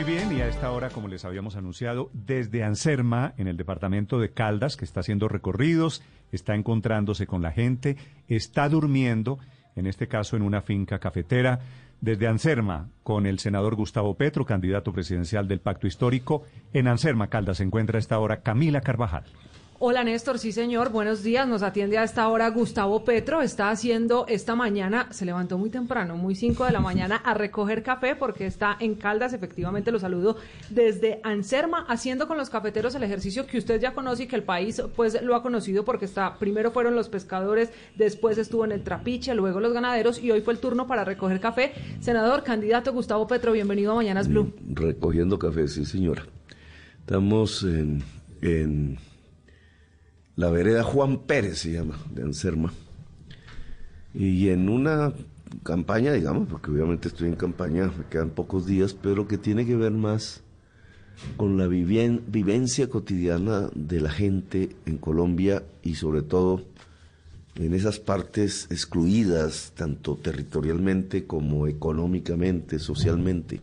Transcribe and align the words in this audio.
Muy 0.00 0.14
bien, 0.14 0.32
y 0.32 0.40
a 0.40 0.48
esta 0.48 0.70
hora, 0.70 0.88
como 0.88 1.08
les 1.08 1.26
habíamos 1.26 1.56
anunciado, 1.56 2.08
desde 2.14 2.64
Anserma, 2.64 3.34
en 3.36 3.48
el 3.48 3.58
departamento 3.58 4.18
de 4.18 4.30
Caldas, 4.30 4.78
que 4.78 4.86
está 4.86 5.00
haciendo 5.00 5.28
recorridos, 5.28 6.02
está 6.32 6.54
encontrándose 6.54 7.26
con 7.26 7.42
la 7.42 7.52
gente, 7.52 7.98
está 8.26 8.70
durmiendo, 8.70 9.38
en 9.76 9.86
este 9.86 10.08
caso 10.08 10.36
en 10.36 10.42
una 10.42 10.62
finca 10.62 11.00
cafetera, 11.00 11.60
desde 12.00 12.28
Anserma, 12.28 12.88
con 13.02 13.26
el 13.26 13.40
senador 13.40 13.74
Gustavo 13.74 14.14
Petro, 14.14 14.46
candidato 14.46 14.90
presidencial 14.90 15.46
del 15.48 15.60
Pacto 15.60 15.86
Histórico. 15.86 16.44
En 16.72 16.88
Anserma, 16.88 17.26
Caldas, 17.26 17.58
se 17.58 17.64
encuentra 17.64 17.98
a 17.98 18.00
esta 18.00 18.18
hora 18.18 18.40
Camila 18.40 18.80
Carvajal. 18.80 19.24
Hola 19.82 20.04
Néstor, 20.04 20.38
sí 20.38 20.52
señor, 20.52 20.92
buenos 20.92 21.22
días. 21.22 21.48
Nos 21.48 21.62
atiende 21.62 21.96
a 21.96 22.04
esta 22.04 22.28
hora 22.28 22.50
Gustavo 22.50 23.02
Petro. 23.02 23.40
Está 23.40 23.70
haciendo 23.70 24.26
esta 24.28 24.54
mañana, 24.54 25.08
se 25.10 25.24
levantó 25.24 25.56
muy 25.56 25.70
temprano, 25.70 26.18
muy 26.18 26.34
5 26.34 26.66
de 26.66 26.72
la 26.72 26.80
mañana, 26.80 27.16
a 27.16 27.32
recoger 27.32 27.82
café 27.82 28.14
porque 28.14 28.44
está 28.44 28.76
en 28.78 28.94
Caldas. 28.94 29.32
Efectivamente 29.32 29.90
lo 29.90 29.98
saludo 29.98 30.36
desde 30.68 31.20
Anserma, 31.22 31.86
haciendo 31.88 32.28
con 32.28 32.36
los 32.36 32.50
cafeteros 32.50 32.94
el 32.94 33.04
ejercicio 33.04 33.46
que 33.46 33.56
usted 33.56 33.80
ya 33.80 33.94
conoce 33.94 34.24
y 34.24 34.26
que 34.26 34.36
el 34.36 34.42
país 34.42 34.82
pues 34.94 35.22
lo 35.22 35.34
ha 35.34 35.42
conocido 35.42 35.82
porque 35.82 36.04
está, 36.04 36.36
primero 36.38 36.72
fueron 36.72 36.94
los 36.94 37.08
pescadores, 37.08 37.70
después 37.96 38.36
estuvo 38.36 38.66
en 38.66 38.72
el 38.72 38.82
trapiche, 38.82 39.34
luego 39.34 39.60
los 39.60 39.72
ganaderos 39.72 40.22
y 40.22 40.30
hoy 40.30 40.42
fue 40.42 40.52
el 40.52 40.60
turno 40.60 40.86
para 40.86 41.04
recoger 41.06 41.40
café. 41.40 41.72
Senador, 42.00 42.42
candidato 42.44 42.92
Gustavo 42.92 43.26
Petro, 43.26 43.52
bienvenido 43.52 43.92
a 43.92 43.94
Mañanas 43.94 44.28
Blue. 44.28 44.52
Recogiendo 44.74 45.38
café, 45.38 45.68
sí 45.68 45.86
señora. 45.86 46.26
Estamos 46.98 47.62
en, 47.62 48.02
en 48.42 48.98
la 50.40 50.48
vereda 50.48 50.82
Juan 50.82 51.18
Pérez 51.18 51.58
se 51.58 51.72
llama, 51.72 51.98
de 52.14 52.22
Anserma. 52.22 52.72
Y 54.14 54.48
en 54.48 54.70
una 54.70 55.12
campaña, 55.62 56.14
digamos, 56.14 56.48
porque 56.48 56.70
obviamente 56.70 57.08
estoy 57.08 57.28
en 57.28 57.36
campaña, 57.36 57.92
me 57.98 58.06
quedan 58.06 58.30
pocos 58.30 58.64
días, 58.64 58.94
pero 58.94 59.28
que 59.28 59.36
tiene 59.36 59.66
que 59.66 59.76
ver 59.76 59.92
más 59.92 60.40
con 61.36 61.58
la 61.58 61.66
vivencia 61.66 62.88
cotidiana 62.88 63.68
de 63.74 64.00
la 64.00 64.08
gente 64.08 64.70
en 64.86 64.96
Colombia 64.96 65.62
y 65.82 65.96
sobre 65.96 66.22
todo 66.22 66.64
en 67.56 67.74
esas 67.74 67.98
partes 67.98 68.66
excluidas, 68.70 69.74
tanto 69.76 70.16
territorialmente 70.16 71.26
como 71.26 71.66
económicamente, 71.66 72.78
socialmente. 72.78 73.60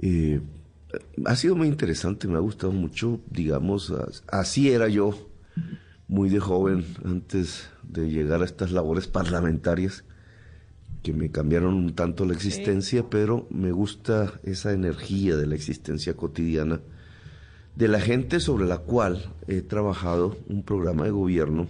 Eh, 0.00 0.40
ha 1.24 1.36
sido 1.36 1.56
muy 1.56 1.68
interesante, 1.68 2.28
me 2.28 2.36
ha 2.36 2.40
gustado 2.40 2.72
mucho, 2.72 3.20
digamos, 3.30 3.92
así 4.28 4.70
era 4.70 4.88
yo 4.88 5.14
muy 6.08 6.28
de 6.28 6.40
joven 6.40 6.84
antes 7.04 7.68
de 7.82 8.10
llegar 8.10 8.42
a 8.42 8.44
estas 8.44 8.70
labores 8.70 9.06
parlamentarias 9.06 10.04
que 11.02 11.12
me 11.12 11.30
cambiaron 11.30 11.74
un 11.74 11.94
tanto 11.94 12.24
la 12.24 12.34
existencia, 12.34 13.08
pero 13.08 13.46
me 13.50 13.70
gusta 13.72 14.40
esa 14.42 14.72
energía 14.72 15.36
de 15.36 15.46
la 15.46 15.54
existencia 15.54 16.14
cotidiana 16.14 16.80
de 17.76 17.88
la 17.88 18.00
gente 18.00 18.40
sobre 18.40 18.66
la 18.66 18.78
cual 18.78 19.32
he 19.46 19.62
trabajado 19.62 20.36
un 20.48 20.62
programa 20.62 21.04
de 21.04 21.10
gobierno 21.10 21.68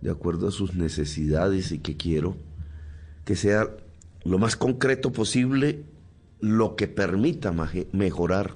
de 0.00 0.10
acuerdo 0.10 0.48
a 0.48 0.52
sus 0.52 0.74
necesidades 0.74 1.72
y 1.72 1.78
que 1.78 1.96
quiero 1.96 2.36
que 3.24 3.36
sea 3.36 3.68
lo 4.24 4.38
más 4.38 4.56
concreto 4.56 5.12
posible 5.12 5.84
lo 6.40 6.76
que 6.76 6.88
permita 6.88 7.52
mejorar 7.92 8.54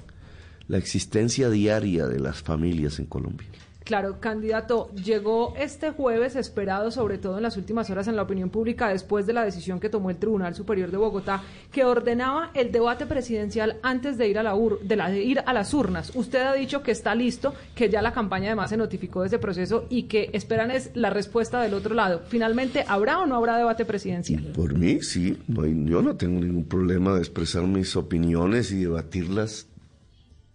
la 0.69 0.79
existencia 0.79 1.51
diaria 1.51 2.07
de 2.07 2.21
las 2.21 2.43
familias 2.43 2.99
en 2.99 3.07
Colombia. 3.07 3.49
Claro, 3.85 4.21
candidato, 4.21 4.91
llegó 4.95 5.55
este 5.57 5.91
jueves 5.91 6.37
esperado, 6.37 6.91
sobre 6.91 7.19
todo 7.19 7.37
en 7.37 7.43
las 7.43 7.57
últimas 7.57 7.91
horas 7.91 8.09
en 8.09 8.17
la 8.17 8.23
opinión 8.23 8.51
pública, 8.51 8.89
después 8.89 9.27
de 9.27 9.33
la 9.33 9.45
decisión 9.45 9.81
que 9.81 9.89
tomó 9.89 10.11
el 10.11 10.17
Tribunal 10.17 10.55
Superior 10.55 10.91
de 10.91 10.97
Bogotá, 10.97 11.43
que 11.71 11.85
ordenaba 11.85 12.51
el 12.55 12.71
debate 12.71 13.07
presidencial 13.07 13.77
antes 13.83 14.19
de 14.19 14.29
ir 14.29 14.39
a, 14.39 14.43
la 14.43 14.55
la, 14.55 15.11
de 15.11 15.23
ir 15.23 15.43
a 15.45 15.53
las 15.53 15.75
urnas. 15.75 16.13
Usted 16.15 16.41
ha 16.41 16.55
dicho 16.55 16.83
que 16.83 16.93
está 16.93 17.15
listo, 17.15 17.55
que 17.75 17.89
ya 17.89 18.03
la 18.03 18.13
campaña 18.13 18.47
además 18.47 18.71
se 18.71 18.77
notificó 18.77 19.23
de 19.23 19.29
ese 19.29 19.39
proceso 19.39 19.87
y 19.89 20.05
que 20.05 20.31
esperan 20.33 20.71
es 20.71 20.91
la 20.95 21.11
respuesta 21.11 21.61
del 21.61 21.75
otro 21.75 21.95
lado. 21.95 22.23
Finalmente, 22.29 22.85
¿habrá 22.87 23.19
o 23.19 23.27
no 23.27 23.37
habrá 23.37 23.57
debate 23.57 23.85
presidencial? 23.85 24.45
Por 24.55 24.79
mí, 24.79 25.01
sí. 25.03 25.39
yo 25.49 26.03
no 26.03 26.17
tengo 26.17 26.41
ningún 26.41 26.65
problema 26.65 27.15
de 27.15 27.21
expresar 27.21 27.65
mis 27.65 27.97
opiniones 27.97 28.71
y 28.73 28.81
debatirlas 28.81 29.67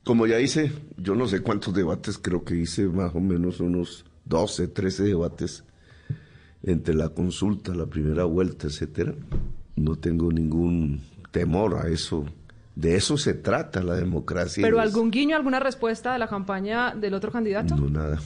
como 0.08 0.26
ya 0.26 0.40
hice, 0.40 0.72
yo 0.96 1.16
no 1.16 1.28
sé 1.28 1.42
cuántos 1.42 1.74
debates, 1.74 2.18
creo 2.18 2.46
que 2.46 2.56
hice 2.56 2.86
más 2.86 3.14
o 3.14 3.20
menos 3.20 3.60
unos 3.60 4.06
12, 4.24 4.70
13 4.70 5.04
debates 5.04 5.66
entre 6.64 6.96
la 6.96 7.10
consulta, 7.10 7.76
la 7.76 7.88
primera 7.88 8.24
vuelta, 8.24 8.68
etcétera. 8.68 9.14
No 9.76 9.98
tengo 9.98 10.32
ningún 10.32 11.02
temor 11.32 11.76
a 11.76 11.90
eso. 11.90 12.24
De 12.74 12.96
eso 12.96 13.18
se 13.18 13.34
trata 13.34 13.84
la 13.84 13.96
democracia. 13.96 14.64
¿Pero 14.64 14.80
algún 14.80 15.12
guiño, 15.12 15.36
alguna 15.36 15.60
respuesta 15.60 16.14
de 16.14 16.20
la 16.20 16.30
campaña 16.30 16.96
del 16.96 17.14
otro 17.14 17.30
candidato? 17.30 17.76
No, 17.76 17.90
nada. 17.90 18.18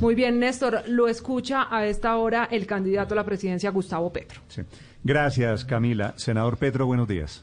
Muy 0.00 0.14
bien, 0.14 0.38
Néstor, 0.38 0.82
lo 0.86 1.08
escucha 1.08 1.66
a 1.74 1.86
esta 1.86 2.14
hora 2.18 2.46
el 2.50 2.66
candidato 2.66 3.14
a 3.14 3.16
la 3.16 3.24
presidencia, 3.24 3.70
Gustavo 3.70 4.12
Petro. 4.12 4.42
Gracias, 5.02 5.64
Camila. 5.64 6.12
Senador 6.18 6.58
Petro, 6.58 6.84
buenos 6.84 7.08
días. 7.08 7.42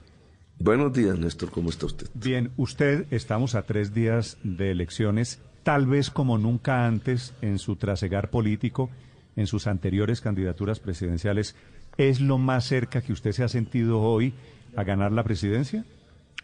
Buenos 0.61 0.91
días, 0.91 1.17
Néstor, 1.17 1.51
¿cómo 1.51 1.69
está 1.69 1.85
usted? 1.85 2.07
Bien, 2.13 2.51
usted, 2.57 3.07
estamos 3.11 3.55
a 3.55 3.61
tres 3.61 3.93
días 3.93 4.37
de 4.43 4.71
elecciones, 4.71 5.39
tal 5.63 5.85
vez 5.87 6.09
como 6.09 6.37
nunca 6.37 6.85
antes 6.85 7.33
en 7.41 7.59
su 7.59 7.77
trasegar 7.77 8.29
político, 8.29 8.89
en 9.37 9.47
sus 9.47 9.67
anteriores 9.67 10.19
candidaturas 10.19 10.81
presidenciales, 10.81 11.55
¿es 11.95 12.19
lo 12.19 12.37
más 12.37 12.65
cerca 12.65 13.01
que 13.01 13.13
usted 13.13 13.31
se 13.31 13.45
ha 13.45 13.47
sentido 13.47 14.01
hoy 14.01 14.33
a 14.75 14.83
ganar 14.83 15.13
la 15.13 15.23
presidencia? 15.23 15.85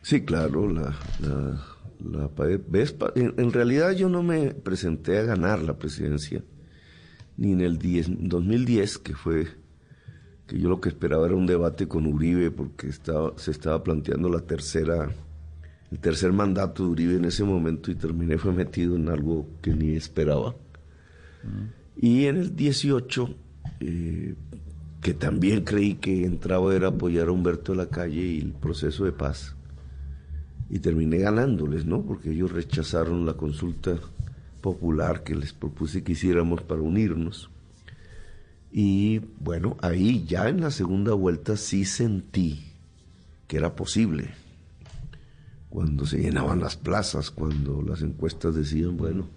Sí, 0.01 0.23
claro, 0.23 0.71
la, 0.71 0.95
la, 1.19 2.29
en, 3.15 3.51
realidad 3.51 3.91
yo 3.91 4.07
no 4.07 4.23
me 4.23 4.51
presenté 4.51 5.17
a 5.17 5.23
ganar 5.23 5.61
la 5.61 5.77
presidencia, 5.77 6.41
ni 7.35 7.51
en 7.51 7.59
el 7.59 7.79
2010, 7.79 8.97
que 8.97 9.13
fue 9.13 9.47
que 10.47 10.59
yo 10.59 10.69
lo 10.69 10.79
que 10.79 10.89
esperaba 10.89 11.25
era 11.25 11.35
un 11.35 11.45
debate 11.45 11.87
con 11.87 12.05
Uribe 12.05 12.51
porque 12.51 12.87
estaba, 12.87 13.33
se 13.37 13.51
estaba 13.51 13.83
planteando 13.83 14.29
la 14.29 14.41
tercera, 14.41 15.09
el 15.91 15.99
tercer 15.99 16.33
mandato 16.33 16.83
de 16.83 16.89
Uribe 16.89 17.15
en 17.15 17.25
ese 17.25 17.43
momento 17.43 17.91
y 17.91 17.95
terminé 17.95 18.37
fue 18.37 18.51
metido 18.51 18.95
en 18.95 19.09
algo 19.09 19.47
que 19.61 19.73
ni 19.73 19.95
esperaba. 19.95 20.55
Y 21.95 22.25
en 22.25 22.37
el 22.37 22.55
18, 22.55 23.35
eh, 23.79 24.35
que 25.01 25.13
también 25.13 25.63
creí 25.63 25.95
que 25.95 26.25
entraba 26.25 26.75
era 26.75 26.87
apoyar 26.89 27.27
a 27.27 27.31
Humberto 27.31 27.71
de 27.71 27.77
la 27.77 27.89
Calle 27.89 28.21
y 28.21 28.39
el 28.39 28.53
proceso 28.53 29.05
de 29.05 29.11
paz. 29.11 29.55
Y 30.69 30.79
terminé 30.79 31.19
ganándoles, 31.19 31.85
¿no? 31.85 32.01
Porque 32.01 32.31
ellos 32.31 32.51
rechazaron 32.51 33.25
la 33.25 33.33
consulta 33.33 33.97
popular 34.61 35.23
que 35.23 35.35
les 35.35 35.53
propuse 35.53 36.03
que 36.03 36.13
hiciéramos 36.13 36.63
para 36.63 36.81
unirnos. 36.81 37.51
Y 38.77 39.19
bueno, 39.39 39.77
ahí 39.81 40.25
ya 40.25 40.49
en 40.49 40.59
la 40.59 40.69
segunda 40.69 41.13
vuelta 41.13 41.55
sí 41.55 41.85
sentí 41.85 42.73
que 43.47 43.55
era 43.55 43.73
posible. 43.73 44.31
Cuando 45.69 46.05
se 46.05 46.17
llenaban 46.17 46.59
las 46.59 46.75
plazas, 46.75 47.31
cuando 47.31 47.81
las 47.81 48.01
encuestas 48.01 48.53
decían, 48.53 48.97
bueno, 48.97 49.29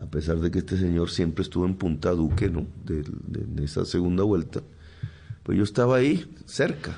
a 0.00 0.06
pesar 0.06 0.38
de 0.38 0.50
que 0.50 0.60
este 0.60 0.78
señor 0.78 1.10
siempre 1.10 1.42
estuvo 1.42 1.66
en 1.66 1.74
Punta 1.74 2.12
Duque, 2.12 2.48
¿no? 2.48 2.66
De, 2.86 3.04
esa 3.62 3.84
segunda 3.84 4.22
vuelta, 4.22 4.62
pues 5.42 5.58
yo 5.58 5.64
estaba 5.64 5.96
ahí, 5.96 6.34
cerca. 6.46 6.96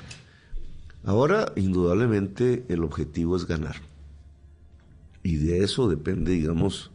Ahora, 1.03 1.51
indudablemente, 1.57 2.63
el 2.69 2.85
objetivo 2.85 3.35
es 3.35 3.45
ganar. 3.45 3.75
Y 5.21 5.35
de 5.35 5.65
eso 5.65 5.89
depende, 5.89 6.31
digamos, 6.31 6.91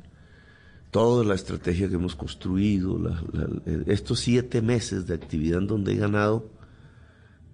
toda 0.91 1.25
la 1.25 1.34
estrategia 1.34 1.88
que 1.88 1.97
hemos 1.97 2.16
construido, 2.16 2.99
estos 3.87 4.21
siete 4.21 4.62
meses 4.62 5.06
de 5.06 5.15
actividad 5.15 5.60
en 5.60 5.66
donde 5.66 5.93
he 5.93 5.97
ganado 5.97 6.50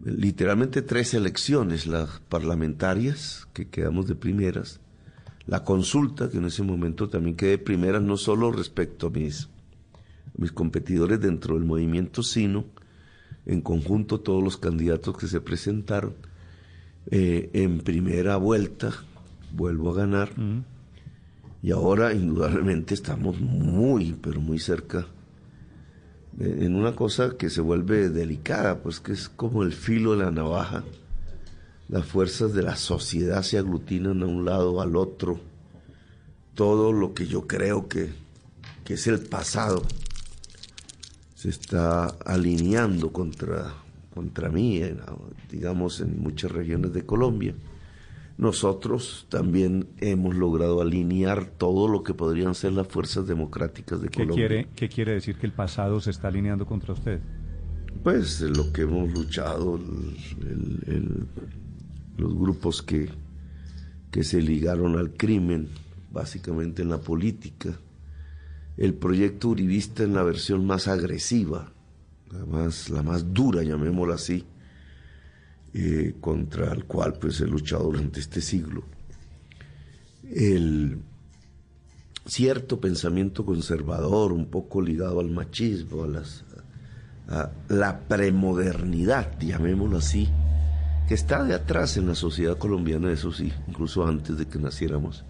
literalmente 0.04 0.82
tres 0.82 1.14
elecciones, 1.14 1.86
las 1.86 2.20
parlamentarias, 2.28 3.48
que 3.52 3.68
quedamos 3.68 4.06
de 4.06 4.14
primeras, 4.14 4.80
la 5.46 5.64
consulta, 5.64 6.30
que 6.30 6.38
en 6.38 6.46
ese 6.46 6.62
momento 6.62 7.08
también 7.08 7.36
quedé 7.36 7.50
de 7.50 7.58
primeras, 7.58 8.02
no 8.02 8.16
solo 8.16 8.52
respecto 8.52 9.08
a 9.08 9.10
mis, 9.10 9.48
mis 10.36 10.52
competidores 10.52 11.20
dentro 11.20 11.54
del 11.54 11.64
movimiento, 11.64 12.22
sino 12.22 12.64
en 13.46 13.60
conjunto 13.60 14.20
todos 14.20 14.42
los 14.42 14.56
candidatos 14.56 15.16
que 15.16 15.26
se 15.26 15.40
presentaron. 15.40 16.14
Eh, 17.10 17.50
en 17.52 17.80
primera 17.80 18.36
vuelta 18.36 18.90
vuelvo 19.52 19.90
a 19.90 19.94
ganar. 19.94 20.30
Y 21.64 21.70
ahora 21.70 22.12
indudablemente 22.12 22.92
estamos 22.92 23.40
muy, 23.40 24.12
pero 24.20 24.38
muy 24.38 24.58
cerca 24.58 25.06
en 26.38 26.74
una 26.74 26.94
cosa 26.94 27.38
que 27.38 27.48
se 27.48 27.62
vuelve 27.62 28.10
delicada, 28.10 28.82
pues 28.82 29.00
que 29.00 29.12
es 29.12 29.30
como 29.30 29.62
el 29.62 29.72
filo 29.72 30.14
de 30.14 30.24
la 30.24 30.30
navaja. 30.30 30.84
Las 31.88 32.04
fuerzas 32.04 32.52
de 32.52 32.62
la 32.62 32.76
sociedad 32.76 33.40
se 33.40 33.56
aglutinan 33.56 34.22
a 34.22 34.26
un 34.26 34.44
lado, 34.44 34.82
al 34.82 34.94
otro. 34.94 35.40
Todo 36.52 36.92
lo 36.92 37.14
que 37.14 37.26
yo 37.26 37.46
creo 37.46 37.88
que, 37.88 38.12
que 38.84 38.94
es 38.94 39.06
el 39.06 39.20
pasado 39.20 39.84
se 41.34 41.48
está 41.48 42.08
alineando 42.26 43.10
contra, 43.10 43.72
contra 44.12 44.50
mí, 44.50 44.82
digamos, 45.50 46.02
en 46.02 46.20
muchas 46.20 46.52
regiones 46.52 46.92
de 46.92 47.06
Colombia. 47.06 47.54
Nosotros 48.36 49.26
también 49.28 49.88
hemos 50.00 50.34
logrado 50.34 50.80
alinear 50.80 51.46
todo 51.46 51.86
lo 51.88 52.02
que 52.02 52.14
podrían 52.14 52.54
ser 52.54 52.72
las 52.72 52.88
fuerzas 52.88 53.26
democráticas 53.26 54.00
de 54.02 54.08
¿Qué 54.08 54.22
Colombia. 54.24 54.48
quiere, 54.48 54.68
¿Qué 54.74 54.88
quiere 54.88 55.12
decir 55.12 55.36
que 55.36 55.46
el 55.46 55.52
pasado 55.52 56.00
se 56.00 56.10
está 56.10 56.28
alineando 56.28 56.66
contra 56.66 56.92
usted? 56.94 57.20
Pues 58.02 58.40
lo 58.40 58.72
que 58.72 58.82
hemos 58.82 59.12
luchado, 59.12 59.76
el- 59.76 60.78
el- 60.86 61.26
los 62.18 62.34
grupos 62.36 62.82
que, 62.82 63.08
que 64.10 64.24
se 64.24 64.42
ligaron 64.42 64.98
al 64.98 65.12
crimen, 65.12 65.68
básicamente 66.12 66.82
en 66.82 66.88
la 66.90 66.98
política, 66.98 67.78
el 68.76 68.94
proyecto 68.94 69.48
uribista 69.48 70.02
en 70.02 70.14
la 70.14 70.22
versión 70.24 70.66
más 70.66 70.88
agresiva, 70.88 71.72
la 72.32 72.44
más, 72.46 72.90
la 72.90 73.02
más 73.04 73.32
dura, 73.32 73.62
llamémosla 73.62 74.14
así, 74.16 74.44
eh, 75.74 76.14
contra 76.20 76.72
el 76.72 76.84
cual 76.84 77.14
pues 77.14 77.40
he 77.40 77.46
luchado 77.46 77.84
durante 77.84 78.20
este 78.20 78.40
siglo. 78.40 78.84
El 80.30 80.98
cierto 82.26 82.80
pensamiento 82.80 83.44
conservador, 83.44 84.32
un 84.32 84.46
poco 84.46 84.80
ligado 84.80 85.20
al 85.20 85.30
machismo, 85.30 86.04
a 86.04 86.08
las 86.08 86.44
a 87.28 87.50
la 87.68 88.00
premodernidad, 88.00 89.38
llamémoslo 89.40 89.98
así, 89.98 90.28
que 91.08 91.14
está 91.14 91.42
de 91.44 91.54
atrás 91.54 91.96
en 91.96 92.06
la 92.06 92.14
sociedad 92.14 92.58
colombiana, 92.58 93.10
eso 93.12 93.32
sí, 93.32 93.52
incluso 93.68 94.06
antes 94.06 94.38
de 94.38 94.46
que 94.46 94.58
naciéramos, 94.58 95.24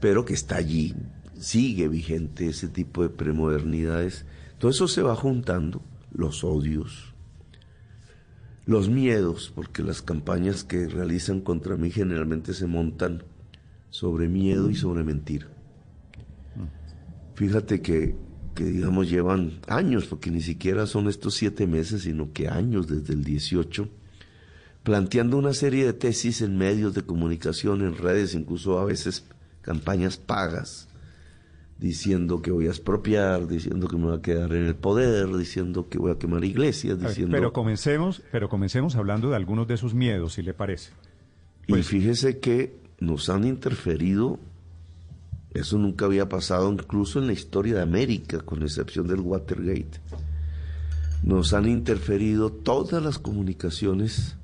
pero 0.00 0.24
que 0.24 0.34
está 0.34 0.56
allí, 0.56 0.94
sigue 1.38 1.88
vigente 1.88 2.48
ese 2.48 2.68
tipo 2.68 3.02
de 3.02 3.08
premodernidades. 3.08 4.24
Todo 4.58 4.70
eso 4.70 4.88
se 4.88 5.02
va 5.02 5.14
juntando, 5.16 5.82
los 6.12 6.44
odios, 6.44 7.13
los 8.66 8.88
miedos, 8.88 9.52
porque 9.54 9.82
las 9.82 10.02
campañas 10.02 10.64
que 10.64 10.86
realizan 10.88 11.40
contra 11.40 11.76
mí 11.76 11.90
generalmente 11.90 12.54
se 12.54 12.66
montan 12.66 13.22
sobre 13.90 14.28
miedo 14.28 14.70
y 14.70 14.74
sobre 14.74 15.04
mentira. 15.04 15.48
Fíjate 17.34 17.82
que, 17.82 18.16
que, 18.54 18.64
digamos, 18.64 19.10
llevan 19.10 19.60
años, 19.68 20.06
porque 20.06 20.30
ni 20.30 20.40
siquiera 20.40 20.86
son 20.86 21.08
estos 21.08 21.34
siete 21.34 21.66
meses, 21.66 22.02
sino 22.02 22.32
que 22.32 22.48
años 22.48 22.86
desde 22.86 23.12
el 23.12 23.24
18, 23.24 23.88
planteando 24.82 25.36
una 25.36 25.52
serie 25.52 25.84
de 25.84 25.92
tesis 25.92 26.40
en 26.40 26.56
medios 26.56 26.94
de 26.94 27.02
comunicación, 27.02 27.82
en 27.82 27.96
redes, 27.96 28.34
incluso 28.34 28.78
a 28.78 28.84
veces 28.84 29.26
campañas 29.62 30.16
pagas, 30.16 30.88
diciendo 31.84 32.40
que 32.40 32.50
voy 32.50 32.66
a 32.66 32.70
expropiar, 32.70 33.46
diciendo 33.46 33.88
que 33.88 33.96
me 33.98 34.06
voy 34.06 34.16
a 34.16 34.22
quedar 34.22 34.54
en 34.54 34.64
el 34.64 34.74
poder, 34.74 35.26
diciendo 35.36 35.86
que 35.90 35.98
voy 35.98 36.12
a 36.12 36.18
quemar 36.18 36.42
iglesias, 36.42 36.98
diciendo... 36.98 37.32
Pero 37.36 37.52
comencemos, 37.52 38.22
pero 38.32 38.48
comencemos 38.48 38.96
hablando 38.96 39.28
de 39.28 39.36
algunos 39.36 39.68
de 39.68 39.76
sus 39.76 39.92
miedos, 39.92 40.32
si 40.32 40.42
le 40.42 40.54
parece. 40.54 40.92
Y 41.66 41.72
Pues- 41.72 41.86
fíjese 41.86 42.38
que 42.38 42.74
nos 43.00 43.28
han 43.28 43.44
interferido, 43.44 44.38
eso 45.52 45.76
nunca 45.76 46.06
había 46.06 46.26
pasado 46.26 46.72
incluso 46.72 47.18
en 47.18 47.26
la 47.26 47.34
historia 47.34 47.74
de 47.74 47.82
América, 47.82 48.40
con 48.40 48.62
excepción 48.62 49.06
del 49.06 49.20
Watergate. 49.20 50.00
Nos 51.22 51.52
han 51.52 51.68
interferido 51.68 52.50
todas 52.50 53.02
las 53.02 53.18
comunicaciones 53.18 54.38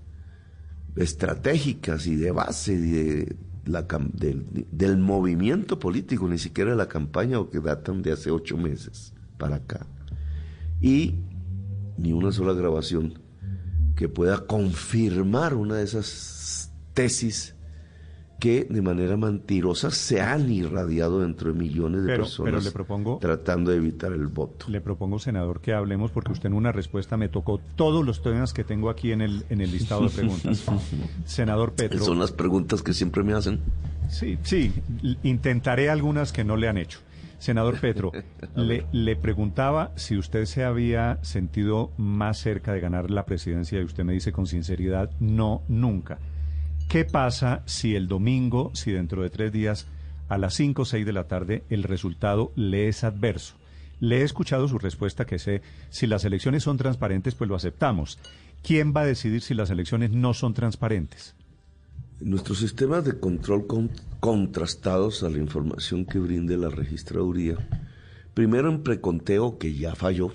estratégicas 0.95 2.07
y 2.07 2.17
de 2.17 2.33
base 2.33 2.77
de 2.77 3.35
la 3.71 3.87
del, 4.13 4.67
del 4.71 4.99
movimiento 4.99 5.79
político, 5.79 6.29
ni 6.29 6.39
siquiera 6.39 6.75
la 6.75 6.89
campaña 6.89 7.39
o 7.39 7.51
que 7.51 7.61
datan 7.61 8.03
de 8.03 8.13
hace 8.13 8.31
ocho 8.31 8.57
meses 8.57 9.15
para 9.39 9.57
acá. 9.57 9.87
Y 10.81 11.15
ni 11.97 12.13
una 12.13 12.33
sola 12.33 12.53
grabación 12.53 13.19
que 13.97 14.09
pueda 14.09 14.47
confirmar 14.47 15.55
una 15.55 15.77
de 15.77 15.85
esas 15.85 16.73
tesis 16.95 17.55
que 18.41 18.67
de 18.69 18.83
manera 18.83 19.17
mentirosa 19.17 19.91
se 19.93 20.21
han 20.21 20.51
irradiado 20.51 21.21
dentro 21.21 21.53
de 21.53 21.59
millones 21.59 22.03
de 22.03 22.09
Pero- 22.09 22.23
personas 22.25 22.51
pero 22.53 22.61
le 22.65 22.71
propongo- 22.73 23.19
tratando 23.21 23.71
de 23.71 23.77
evitar 23.77 24.13
el 24.13 24.27
voto. 24.27 24.67
Le 24.69 24.81
propongo, 24.81 25.19
senador, 25.21 25.61
que 25.61 25.73
hablemos 25.75 26.11
porque 26.11 26.33
usted 26.33 26.47
en 26.49 26.55
una 26.55 26.73
respuesta 26.73 27.17
me 27.17 27.29
tocó 27.29 27.61
todos 27.77 28.05
los 28.05 28.23
temas 28.23 28.53
que 28.53 28.65
tengo 28.65 28.91
aquí 28.91 29.13
en 29.13 29.21
el, 29.21 29.45
en 29.51 29.61
el 29.61 29.71
listado 29.71 30.03
de 30.05 30.09
preguntas. 30.11 30.65
senador 31.27 31.75
Petro. 31.75 32.03
Son 32.05 32.19
las 32.19 32.33
preguntas 32.33 32.83
que 32.83 32.93
siempre 32.95 33.23
me 33.23 33.35
hacen. 33.35 33.61
Sí, 34.09 34.39
sí, 34.43 34.73
intentaré 35.23 35.89
algunas 35.91 36.33
que 36.33 36.43
no 36.43 36.57
le 36.57 36.69
han 36.69 36.79
hecho. 36.79 36.99
Senador 37.39 37.79
Petro, 37.81 38.13
le, 38.57 38.85
le 38.93 39.17
preguntaba 39.17 39.93
si 39.97 40.19
usted 40.19 40.45
se 40.47 40.65
había 40.65 41.19
sentido 41.23 41.91
más 41.97 42.39
cerca 42.39 42.73
de 42.73 42.81
ganar 42.81 43.11
la 43.11 43.25
presidencia 43.25 43.81
y 43.81 43.85
usted 43.85 44.05
me 44.05 44.13
dice 44.13 44.33
con 44.33 44.47
sinceridad, 44.47 45.11
no, 45.21 45.63
nunca. 45.69 46.19
¿Qué 46.91 47.05
pasa 47.05 47.63
si 47.67 47.95
el 47.95 48.09
domingo, 48.09 48.73
si 48.75 48.91
dentro 48.91 49.23
de 49.23 49.31
tres 49.31 49.53
días, 49.53 49.87
a 50.29 50.39
las 50.39 50.55
cinco 50.55 50.83
o 50.83 50.85
seis 50.85 51.07
de 51.07 51.13
la 51.13 51.29
tarde, 51.29 51.63
el 51.71 51.85
resultado 51.85 52.51
le 52.57 52.89
es 52.89 53.05
adverso? 53.05 53.55
Le 54.01 54.19
he 54.19 54.23
escuchado 54.23 54.67
su 54.67 54.77
respuesta 54.79 55.25
que 55.25 55.39
sé, 55.39 55.63
si 55.91 56.09
las 56.09 56.25
elecciones 56.25 56.65
son 56.65 56.79
transparentes, 56.79 57.37
pues 57.37 57.49
lo 57.49 57.55
aceptamos. 57.55 58.19
¿Quién 58.65 58.93
va 58.93 59.03
a 59.03 59.07
decidir 59.07 59.41
si 59.41 59.55
las 59.55 59.71
elecciones 59.71 60.11
no 60.11 60.35
son 60.35 60.53
transparentes? 60.53 61.37
Nuestros 62.21 62.59
sistemas 62.59 63.05
de 63.05 63.21
control 63.21 63.69
con- 63.69 63.91
contrastados 64.19 65.23
a 65.23 65.31
la 65.31 65.39
información 65.39 66.05
que 66.05 66.19
brinde 66.19 66.57
la 66.57 66.71
registraduría, 66.71 67.57
primero 68.35 68.69
en 68.69 68.83
preconteo 68.83 69.59
que 69.59 69.75
ya 69.75 69.95
falló, 69.95 70.33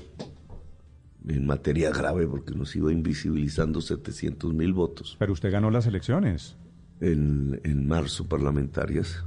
en 1.28 1.46
materia 1.46 1.92
grave 1.92 2.28
porque 2.28 2.54
nos 2.54 2.76
iba 2.76 2.92
invisibilizando 2.92 3.82
700 3.82 4.54
mil 4.54 4.74
votos 4.74 5.16
Pero 5.20 5.34
usted 5.34 5.52
ganó 5.52 5.72
las 5.72 5.88
elecciones. 5.88 6.56
en, 7.02 7.60
en 7.64 7.88
marzo 7.88 8.28
parlamentarias. 8.28 9.24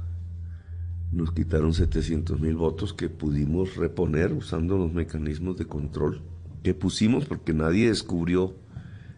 Nos 1.11 1.31
quitaron 1.31 1.73
700 1.73 2.39
mil 2.39 2.55
votos 2.55 2.93
que 2.93 3.09
pudimos 3.09 3.75
reponer 3.75 4.31
usando 4.31 4.77
los 4.77 4.93
mecanismos 4.93 5.57
de 5.57 5.65
control 5.65 6.21
que 6.63 6.73
pusimos 6.73 7.25
porque 7.25 7.53
nadie 7.53 7.87
descubrió 7.87 8.53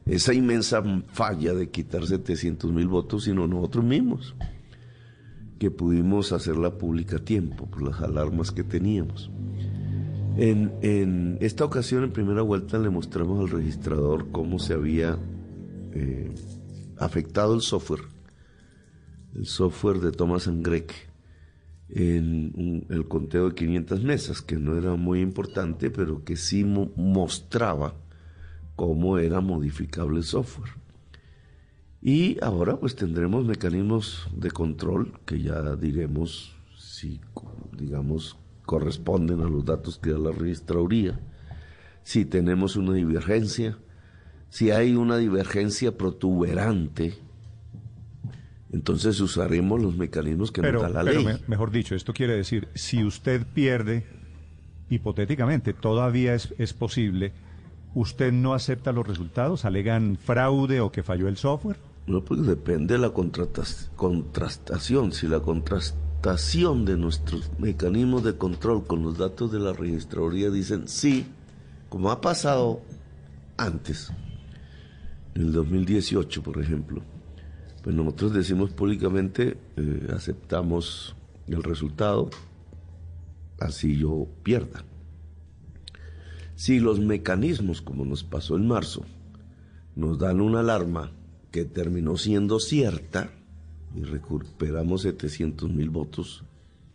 esa 0.06 0.33
inmensa 0.33 0.83
falla 1.07 1.54
de 1.54 1.69
quitar 1.69 2.06
700 2.06 2.72
mil 2.72 2.88
votos, 2.88 3.25
sino 3.25 3.48
nosotros 3.48 3.86
mismos, 3.86 4.36
que 5.60 5.69
pudimos 5.69 6.31
hacerla 6.31 6.78
pública 6.78 7.18
a 7.18 7.19
tiempo 7.19 7.68
por 7.69 7.83
las 7.83 8.01
alarmas 8.01 8.51
que 8.51 8.63
teníamos. 8.63 9.30
En, 10.38 11.38
esta 11.42 11.66
ocasión, 11.66 12.04
en 12.04 12.12
primera 12.13 12.42
vuelta, 12.42 12.80
le 12.80 12.89
mostramos 12.89 13.39
al 13.39 13.50
registrador 13.57 14.31
cómo 14.31 14.60
se 14.60 14.74
había 14.74 15.18
eh, 15.94 16.33
afectado 16.98 17.54
el 17.54 17.62
software, 17.62 18.04
el 19.36 19.45
software 19.45 20.00
de 20.00 20.12
Thomas 20.12 20.50
Greg, 20.61 20.88
en 21.90 22.85
el 22.90 23.07
conteo 23.07 23.50
de 23.50 23.56
500 23.56 24.02
mesas, 24.04 24.42
que 24.42 24.56
no 24.56 24.78
era 24.78 24.95
muy 24.95 25.19
importante, 25.19 25.90
pero 25.90 26.23
que 26.23 26.38
sí 26.38 26.64
mo- 26.64 26.92
mostraba 26.95 27.94
cómo 28.78 29.18
era 29.18 29.42
modificable 29.42 30.19
el 30.19 30.23
software. 30.23 30.71
Y 32.02 32.42
ahora 32.42 32.78
pues 32.78 32.95
tendremos 32.95 33.45
mecanismos 33.45 34.28
de 34.35 34.50
control 34.50 35.19
que 35.26 35.42
ya 35.42 35.76
diremos 35.76 36.56
si, 36.78 37.19
digamos, 37.78 38.38
corresponden 38.71 39.42
a 39.42 39.49
los 39.49 39.66
datos 39.66 39.99
que 39.99 40.11
da 40.11 40.18
la 40.18 40.31
registraduría, 40.31 41.19
si 42.04 42.23
tenemos 42.23 42.78
una 42.78 42.94
divergencia, 42.94 43.78
si 44.47 44.71
hay 44.71 44.95
una 44.95 45.18
divergencia 45.18 45.97
protuberante, 45.97 47.16
entonces 48.71 49.19
usaremos 49.19 49.81
los 49.81 49.97
mecanismos 49.97 50.54
que 50.54 50.61
Pero, 50.61 50.83
nos 50.83 50.94
da 50.94 51.04
la 51.04 51.11
pero 51.11 51.21
ley. 51.21 51.25
me- 51.25 51.40
mejor 51.47 51.71
dicho, 51.71 51.95
esto 51.95 52.13
quiere 52.13 52.33
decir, 52.37 52.69
si 52.73 53.04
usted 53.04 53.45
pierde, 53.54 54.06
hipotéticamente, 54.90 55.73
todavía 55.73 56.33
es, 56.33 56.54
es 56.57 56.71
posible, 56.71 57.33
¿usted 57.94 58.31
no 58.31 58.54
acepta 58.54 58.94
los 58.94 59.06
resultados? 59.06 59.66
¿Alegan 59.66 60.16
fraude 60.16 60.80
o 60.80 60.94
que 60.94 61.04
falló 61.04 61.28
el 61.28 61.35
software? 61.35 61.75
No, 62.07 62.23
pues 62.23 62.42
depende 62.47 62.94
de 62.94 62.99
la 63.01 63.09
contrastación. 63.11 65.11
Si 65.11 65.28
la 65.28 65.42
de 66.21 66.97
nuestros 66.97 67.49
mecanismos 67.57 68.23
de 68.23 68.37
control 68.37 68.85
con 68.85 69.01
los 69.01 69.18
datos 69.18 69.51
de 69.51 69.59
la 69.59 69.73
registraduría 69.73 70.51
dicen 70.51 70.87
sí, 70.87 71.25
como 71.90 72.11
ha 72.11 72.21
pasado 72.21 72.81
antes, 73.57 74.11
en 75.33 75.42
el 75.42 75.51
2018, 75.51 76.44
por 76.44 76.61
ejemplo, 76.61 77.01
pues 77.83 77.95
nosotros 77.95 78.33
decimos 78.33 78.69
públicamente, 78.69 79.57
eh, 79.78 80.07
aceptamos 80.16 81.16
el 81.47 81.63
resultado, 81.63 82.30
así 83.59 83.97
yo 83.97 84.28
pierda. 84.44 84.85
Si 86.56 86.80
los 86.80 86.99
mecanismos, 86.99 87.81
como 87.81 88.06
nos 88.06 88.23
pasó 88.23 88.57
en 88.57 88.68
marzo, 88.68 89.06
nos 89.95 90.19
dan 90.19 90.40
una 90.40 90.59
alarma 90.59 91.11
que 91.49 91.66
terminó 91.66 92.16
siendo 92.16 92.59
cierta 92.59 93.31
y 93.95 94.04
recuperamos 94.04 95.02
700 95.02 95.69
mil 95.69 95.90
votos 95.90 96.44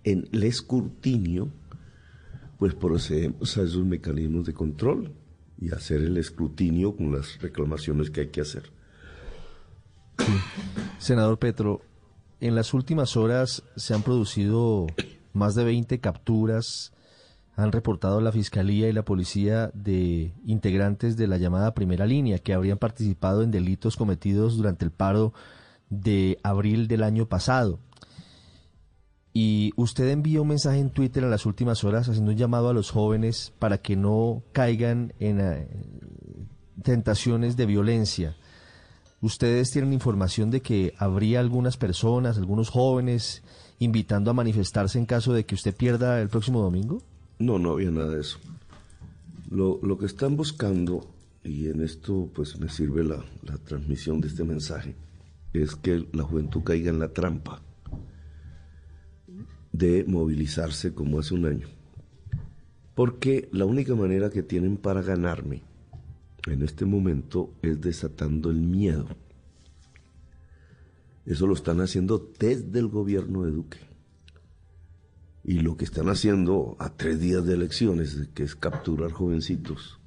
en 0.04 0.28
el 0.32 0.44
escrutinio, 0.44 1.50
pues 2.58 2.74
procedemos 2.74 3.56
a 3.58 3.62
esos 3.62 3.84
mecanismos 3.84 4.46
de 4.46 4.54
control 4.54 5.12
y 5.58 5.72
hacer 5.72 6.00
el 6.00 6.16
escrutinio 6.16 6.96
con 6.96 7.12
las 7.12 7.40
reclamaciones 7.40 8.10
que 8.10 8.22
hay 8.22 8.28
que 8.28 8.40
hacer. 8.40 8.70
Senador 10.98 11.38
Petro, 11.38 11.82
en 12.40 12.54
las 12.54 12.72
últimas 12.74 13.16
horas 13.16 13.62
se 13.76 13.94
han 13.94 14.02
producido 14.02 14.86
más 15.32 15.54
de 15.54 15.64
20 15.64 15.98
capturas, 16.00 16.92
han 17.56 17.72
reportado 17.72 18.20
la 18.20 18.32
Fiscalía 18.32 18.88
y 18.88 18.92
la 18.92 19.04
Policía 19.04 19.70
de 19.74 20.34
integrantes 20.44 21.16
de 21.16 21.26
la 21.26 21.38
llamada 21.38 21.74
primera 21.74 22.06
línea 22.06 22.38
que 22.38 22.52
habrían 22.52 22.78
participado 22.78 23.42
en 23.42 23.50
delitos 23.50 23.96
cometidos 23.96 24.56
durante 24.56 24.84
el 24.84 24.90
paro 24.90 25.32
de 25.90 26.38
abril 26.42 26.88
del 26.88 27.02
año 27.02 27.26
pasado. 27.26 27.80
Y 29.32 29.72
usted 29.76 30.08
envió 30.08 30.42
un 30.42 30.48
mensaje 30.48 30.78
en 30.78 30.88
Twitter 30.88 31.22
en 31.22 31.30
las 31.30 31.44
últimas 31.44 31.84
horas 31.84 32.08
haciendo 32.08 32.30
un 32.30 32.38
llamado 32.38 32.70
a 32.70 32.72
los 32.72 32.90
jóvenes 32.90 33.52
para 33.58 33.78
que 33.78 33.94
no 33.94 34.42
caigan 34.52 35.12
en 35.18 35.40
eh, 35.40 35.68
tentaciones 36.82 37.56
de 37.56 37.66
violencia. 37.66 38.34
¿Ustedes 39.20 39.70
tienen 39.70 39.92
información 39.92 40.50
de 40.50 40.62
que 40.62 40.94
habría 40.96 41.40
algunas 41.40 41.76
personas, 41.76 42.38
algunos 42.38 42.70
jóvenes, 42.70 43.42
invitando 43.78 44.30
a 44.30 44.34
manifestarse 44.34 44.98
en 44.98 45.04
caso 45.04 45.34
de 45.34 45.44
que 45.44 45.54
usted 45.54 45.76
pierda 45.76 46.20
el 46.22 46.28
próximo 46.30 46.62
domingo? 46.62 47.02
No, 47.38 47.58
no 47.58 47.72
había 47.72 47.90
nada 47.90 48.08
de 48.08 48.20
eso. 48.20 48.38
Lo, 49.50 49.80
lo 49.82 49.98
que 49.98 50.06
están 50.06 50.36
buscando, 50.36 51.06
y 51.44 51.68
en 51.68 51.82
esto 51.82 52.30
pues 52.34 52.58
me 52.58 52.70
sirve 52.70 53.04
la, 53.04 53.22
la 53.42 53.58
transmisión 53.58 54.20
de 54.22 54.28
este 54.28 54.44
mensaje, 54.44 54.96
es 55.62 55.76
que 55.76 56.06
la 56.12 56.22
juventud 56.22 56.62
caiga 56.62 56.90
en 56.90 56.98
la 56.98 57.12
trampa 57.12 57.62
de 59.72 60.04
movilizarse 60.06 60.94
como 60.94 61.18
hace 61.18 61.34
un 61.34 61.46
año. 61.46 61.68
Porque 62.94 63.48
la 63.52 63.66
única 63.66 63.94
manera 63.94 64.30
que 64.30 64.42
tienen 64.42 64.78
para 64.78 65.02
ganarme 65.02 65.62
en 66.46 66.62
este 66.62 66.86
momento 66.86 67.52
es 67.62 67.80
desatando 67.80 68.50
el 68.50 68.60
miedo. 68.60 69.06
Eso 71.26 71.46
lo 71.46 71.54
están 71.54 71.80
haciendo 71.80 72.32
desde 72.38 72.78
el 72.78 72.88
gobierno 72.88 73.42
de 73.42 73.50
Duque. 73.50 73.78
Y 75.44 75.60
lo 75.60 75.76
que 75.76 75.84
están 75.84 76.08
haciendo 76.08 76.76
a 76.78 76.88
tres 76.90 77.20
días 77.20 77.44
de 77.44 77.54
elecciones, 77.54 78.28
que 78.34 78.44
es 78.44 78.56
capturar 78.56 79.12
jovencitos, 79.12 80.00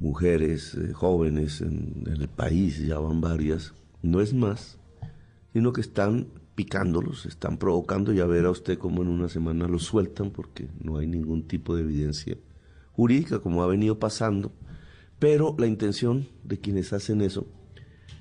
mujeres, 0.00 0.74
eh, 0.74 0.92
jóvenes 0.92 1.60
en, 1.60 2.04
en 2.06 2.22
el 2.22 2.28
país, 2.28 2.78
ya 2.78 2.98
van 2.98 3.20
varias, 3.20 3.74
no 4.02 4.20
es 4.20 4.34
más, 4.34 4.78
sino 5.52 5.72
que 5.72 5.80
están 5.80 6.28
picándolos, 6.54 7.26
están 7.26 7.58
provocando, 7.58 8.12
ya 8.12 8.26
verá 8.26 8.50
usted 8.50 8.78
cómo 8.78 9.02
en 9.02 9.08
una 9.08 9.28
semana 9.28 9.68
los 9.68 9.84
sueltan 9.84 10.30
porque 10.30 10.68
no 10.80 10.98
hay 10.98 11.06
ningún 11.06 11.46
tipo 11.46 11.76
de 11.76 11.82
evidencia 11.82 12.36
jurídica 12.92 13.38
como 13.38 13.62
ha 13.62 13.66
venido 13.66 13.98
pasando. 13.98 14.52
Pero 15.18 15.54
la 15.58 15.66
intención 15.66 16.28
de 16.44 16.58
quienes 16.58 16.92
hacen 16.92 17.20
eso 17.20 17.46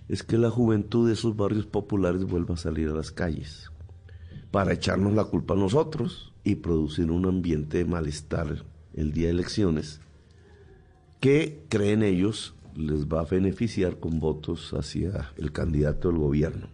es 0.08 0.24
que 0.24 0.38
la 0.38 0.50
juventud 0.50 1.08
de 1.08 1.14
esos 1.14 1.36
barrios 1.36 1.66
populares 1.66 2.26
vuelva 2.26 2.56
a 2.56 2.58
salir 2.58 2.90
a 2.90 2.94
las 2.94 3.12
calles 3.12 3.72
para 4.52 4.74
echarnos 4.74 5.14
la 5.14 5.26
culpa 5.26 5.54
a 5.54 5.58
nosotros 5.58 6.34
y 6.44 6.56
producir 6.56 7.12
un 7.12 7.26
ambiente 7.26 7.80
de 7.80 7.86
malestar 7.86 8.64
el 8.94 9.12
día 9.12 9.28
de 9.28 9.34
elecciones 9.34 10.00
que 11.20 11.66
creen 11.70 12.04
ellos 12.04 12.56
les 12.78 13.08
va 13.08 13.22
a 13.22 13.26
beneficiar 13.26 14.00
con 14.00 14.20
votos 14.20 14.74
hacia 14.74 15.32
el 15.38 15.52
candidato 15.52 16.10
del 16.10 16.20
gobierno. 16.20 16.68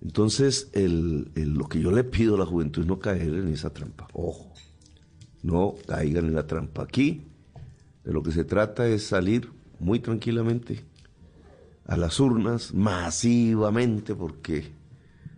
Entonces, 0.00 0.70
lo 0.74 1.68
que 1.68 1.80
yo 1.80 1.90
le 1.90 2.04
pido 2.04 2.36
a 2.36 2.38
la 2.38 2.46
juventud 2.46 2.82
es 2.82 2.88
no 2.88 2.98
caer 2.98 3.34
en 3.34 3.48
esa 3.48 3.72
trampa. 3.72 4.06
Ojo, 4.12 4.52
no 5.42 5.74
caigan 5.86 6.26
en 6.26 6.34
la 6.34 6.46
trampa. 6.46 6.82
Aquí 6.82 7.22
de 8.04 8.12
lo 8.12 8.22
que 8.22 8.32
se 8.32 8.44
trata 8.44 8.86
es 8.86 9.06
salir 9.06 9.50
muy 9.80 10.00
tranquilamente 10.00 10.84
a 11.86 11.96
las 11.96 12.20
urnas 12.20 12.72
masivamente 12.74 14.14
porque 14.14 14.72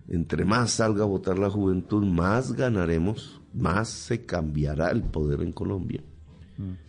entre 0.08 0.44
más 0.44 0.73
salga 0.73 1.02
a 1.02 1.06
votar 1.06 1.38
la 1.38 1.50
juventud, 1.50 2.04
más 2.04 2.52
ganaremos, 2.52 3.40
más 3.52 3.88
se 3.88 4.25
cambiará 4.25 4.90
el 4.90 5.02
poder 5.02 5.42
en 5.42 5.52
Colombia. 5.52 6.02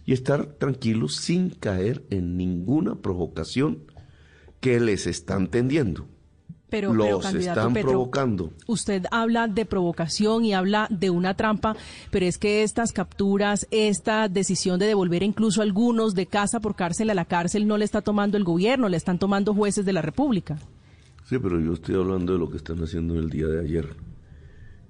Y 0.05 0.13
estar 0.13 0.45
tranquilos 0.45 1.15
sin 1.15 1.49
caer 1.49 2.05
en 2.09 2.37
ninguna 2.37 2.95
provocación 2.95 3.79
que 4.61 4.79
les 4.79 5.07
están 5.07 5.47
tendiendo 5.47 6.07
pero, 6.69 6.93
los 6.93 7.33
están 7.33 7.73
provocando. 7.73 8.51
Usted 8.67 9.05
habla 9.11 9.47
de 9.47 9.65
provocación 9.65 10.43
y 10.43 10.53
habla 10.53 10.87
de 10.89 11.09
una 11.09 11.35
trampa, 11.35 11.75
pero 12.11 12.25
es 12.25 12.37
que 12.37 12.63
estas 12.63 12.91
capturas, 12.91 13.67
esta 13.71 14.27
decisión 14.27 14.79
de 14.79 14.87
devolver 14.87 15.23
incluso 15.23 15.61
algunos 15.61 16.13
de 16.13 16.25
casa 16.25 16.59
por 16.59 16.75
cárcel 16.75 17.09
a 17.09 17.13
la 17.13 17.25
cárcel 17.25 17.67
no 17.67 17.77
le 17.77 17.85
está 17.85 18.01
tomando 18.01 18.37
el 18.37 18.43
gobierno, 18.43 18.89
le 18.89 18.97
están 18.97 19.17
tomando 19.19 19.53
jueces 19.53 19.85
de 19.85 19.93
la 19.93 20.01
República. 20.01 20.57
Sí, 21.25 21.37
pero 21.39 21.59
yo 21.59 21.73
estoy 21.73 21.95
hablando 21.95 22.33
de 22.33 22.39
lo 22.39 22.49
que 22.49 22.57
están 22.57 22.81
haciendo 22.83 23.15
el 23.15 23.29
día 23.29 23.47
de 23.47 23.61
ayer. 23.61 23.95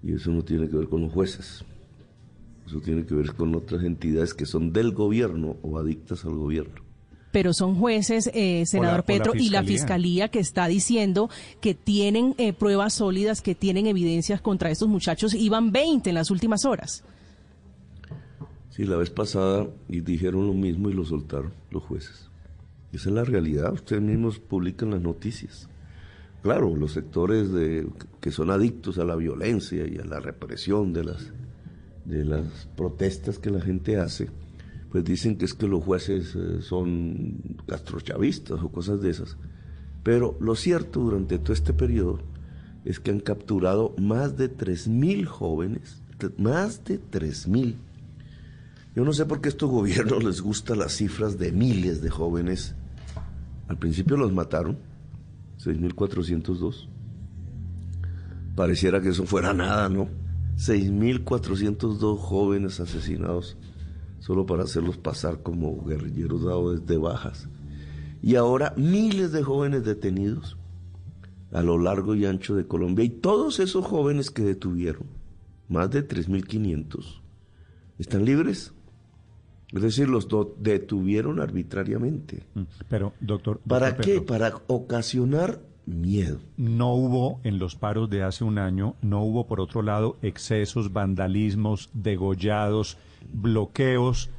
Y 0.03 0.13
eso 0.13 0.31
no 0.31 0.43
tiene 0.43 0.69
que 0.69 0.77
ver 0.77 0.87
con 0.87 1.01
los 1.01 1.11
jueces. 1.11 1.63
Eso 2.67 2.81
tiene 2.81 3.05
que 3.05 3.15
ver 3.15 3.33
con 3.33 3.55
otras 3.55 3.83
entidades 3.83 4.33
que 4.33 4.45
son 4.45 4.73
del 4.73 4.91
gobierno 4.93 5.55
o 5.61 5.79
adictas 5.79 6.25
al 6.25 6.35
gobierno 6.35 6.87
pero 7.37 7.53
son 7.53 7.75
jueces, 7.75 8.31
eh, 8.33 8.65
senador 8.65 9.03
Petro, 9.03 9.33
y 9.35 9.49
la 9.49 9.61
fiscalía 9.61 10.29
que 10.29 10.39
está 10.39 10.65
diciendo 10.67 11.29
que 11.61 11.75
tienen 11.75 12.33
eh, 12.39 12.51
pruebas 12.51 12.95
sólidas, 12.95 13.43
que 13.43 13.53
tienen 13.53 13.85
evidencias 13.85 14.41
contra 14.41 14.71
estos 14.71 14.87
muchachos. 14.87 15.35
Iban 15.35 15.71
20 15.71 16.09
en 16.09 16.15
las 16.15 16.31
últimas 16.31 16.65
horas. 16.65 17.03
Sí, 18.71 18.85
la 18.85 18.97
vez 18.97 19.11
pasada 19.11 19.67
y 19.87 20.01
dijeron 20.01 20.47
lo 20.47 20.53
mismo 20.53 20.89
y 20.89 20.93
lo 20.93 21.05
soltaron 21.05 21.53
los 21.69 21.83
jueces. 21.83 22.29
Esa 22.91 23.09
es 23.09 23.15
la 23.15 23.23
realidad. 23.23 23.71
Ustedes 23.71 24.01
mismos 24.01 24.39
publican 24.39 24.89
las 24.89 25.01
noticias. 25.01 25.69
Claro, 26.41 26.75
los 26.75 26.93
sectores 26.93 27.51
de, 27.51 27.87
que 28.19 28.31
son 28.31 28.49
adictos 28.49 28.97
a 28.97 29.03
la 29.03 29.15
violencia 29.15 29.85
y 29.85 29.97
a 29.97 30.05
la 30.05 30.19
represión 30.19 30.91
de 30.91 31.03
las, 31.03 31.31
de 32.07 32.25
las 32.25 32.67
protestas 32.75 33.37
que 33.37 33.51
la 33.51 33.61
gente 33.61 33.97
hace 33.97 34.29
pues 34.91 35.03
dicen 35.03 35.37
que 35.37 35.45
es 35.45 35.53
que 35.53 35.67
los 35.67 35.83
jueces 35.83 36.35
eh, 36.35 36.61
son 36.61 37.57
gastrochavistas 37.67 38.61
o 38.61 38.69
cosas 38.69 39.01
de 39.01 39.09
esas. 39.09 39.37
Pero 40.03 40.37
lo 40.39 40.55
cierto 40.55 41.01
durante 41.01 41.37
todo 41.39 41.53
este 41.53 41.73
periodo 41.73 42.19
es 42.85 42.99
que 42.99 43.11
han 43.11 43.19
capturado 43.19 43.93
más 43.97 44.37
de 44.37 44.49
3.000 44.49 45.25
jóvenes, 45.25 46.01
más 46.37 46.85
de 46.85 47.01
3.000. 47.01 47.75
Yo 48.95 49.03
no 49.03 49.13
sé 49.13 49.25
por 49.25 49.41
qué 49.41 49.49
a 49.49 49.51
estos 49.51 49.69
gobiernos 49.69 50.23
les 50.23 50.41
gustan 50.41 50.79
las 50.79 50.93
cifras 50.93 51.37
de 51.37 51.51
miles 51.51 52.01
de 52.01 52.09
jóvenes. 52.09 52.73
Al 53.67 53.77
principio 53.77 54.15
los 54.15 54.31
mataron, 54.31 54.77
6.402. 55.63 56.87
Pareciera 58.55 59.01
que 59.01 59.09
eso 59.09 59.25
fuera 59.25 59.53
nada, 59.53 59.89
¿no? 59.89 60.07
6.402 60.57 62.17
jóvenes 62.17 62.79
asesinados 62.79 63.57
solo 64.19 64.45
para 64.45 64.63
hacerlos 64.63 64.97
pasar 64.97 65.43
como 65.43 65.83
guerrilleros 65.85 66.43
dados 66.43 66.85
de 66.85 66.97
bajas. 66.97 67.47
Y 68.21 68.35
ahora 68.35 68.73
miles 68.75 69.31
de 69.31 69.43
jóvenes 69.43 69.85
detenidos 69.85 70.57
a 71.51 71.61
lo 71.61 71.77
largo 71.77 72.15
y 72.15 72.25
ancho 72.25 72.55
de 72.55 72.65
Colombia. 72.65 73.05
Y 73.05 73.09
todos 73.09 73.59
esos 73.59 73.85
jóvenes 73.85 74.31
que 74.31 74.43
detuvieron, 74.43 75.07
más 75.69 75.89
de 75.91 76.07
3.500, 76.07 77.21
están 77.99 78.25
libres. 78.25 78.73
Es 79.71 79.81
decir, 79.81 80.07
los 80.07 80.27
detuvieron 80.59 81.39
arbitrariamente. 81.39 82.43
Mm, 82.55 82.61
pero, 82.89 83.13
doctor. 83.19 83.59
¿Para 83.67 83.97
qué? 83.97 84.21
Para 84.21 84.61
ocasionar 84.67 85.61
miedo. 85.87 86.39
No 86.57 86.93
hubo 86.93 87.39
en 87.43 87.57
los 87.57 87.75
paros 87.75 88.09
de 88.09 88.21
hace 88.21 88.43
un 88.43 88.59
año, 88.59 88.95
no 89.01 89.23
hubo 89.23 89.47
por 89.47 89.59
otro 89.59 89.81
lado 89.81 90.17
excesos, 90.21 90.93
vandalismos, 90.93 91.89
degollados, 91.93 92.97
bloqueos, 93.33 94.29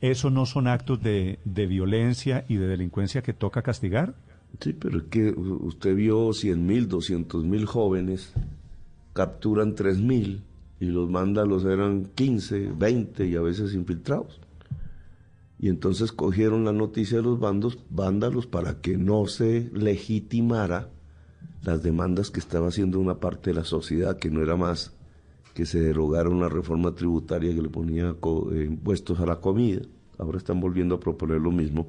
¿eso 0.00 0.30
no 0.30 0.46
son 0.46 0.68
actos 0.68 1.02
de, 1.02 1.38
violencia 1.44 2.44
y 2.48 2.56
de 2.56 2.66
delincuencia 2.66 3.22
que 3.22 3.32
toca 3.32 3.62
castigar? 3.62 4.14
Sí, 4.60 4.72
pero 4.72 4.98
es 4.98 5.04
que 5.04 5.30
usted 5.30 5.96
vio 5.96 6.32
100 6.32 6.64
mil, 6.64 6.88
200 6.88 7.44
mil 7.44 7.66
jóvenes, 7.66 8.32
capturan 9.12 9.74
3 9.74 9.98
mil 9.98 10.42
y 10.78 10.86
los 10.86 11.10
mándalos 11.10 11.64
eran 11.64 12.06
15, 12.14 12.72
20 12.78 13.26
y 13.26 13.34
a 13.34 13.40
veces 13.40 13.74
infiltrados. 13.74 14.40
Y 15.64 15.70
entonces 15.70 16.12
cogieron 16.12 16.66
la 16.66 16.74
noticia 16.74 17.16
de 17.16 17.22
los 17.22 17.40
bandos, 17.40 17.78
vándalos 17.88 18.46
para 18.46 18.82
que 18.82 18.98
no 18.98 19.26
se 19.26 19.70
legitimara 19.72 20.90
las 21.62 21.82
demandas 21.82 22.30
que 22.30 22.38
estaba 22.38 22.68
haciendo 22.68 23.00
una 23.00 23.18
parte 23.18 23.48
de 23.48 23.56
la 23.56 23.64
sociedad, 23.64 24.18
que 24.18 24.30
no 24.30 24.42
era 24.42 24.56
más 24.56 24.92
que 25.54 25.64
se 25.64 25.80
derogara 25.80 26.28
una 26.28 26.50
reforma 26.50 26.94
tributaria 26.94 27.54
que 27.54 27.62
le 27.62 27.70
ponía 27.70 28.10
eh, 28.10 28.64
impuestos 28.66 29.18
a 29.20 29.24
la 29.24 29.36
comida. 29.40 29.80
Ahora 30.18 30.36
están 30.36 30.60
volviendo 30.60 30.96
a 30.96 31.00
proponer 31.00 31.40
lo 31.40 31.50
mismo 31.50 31.86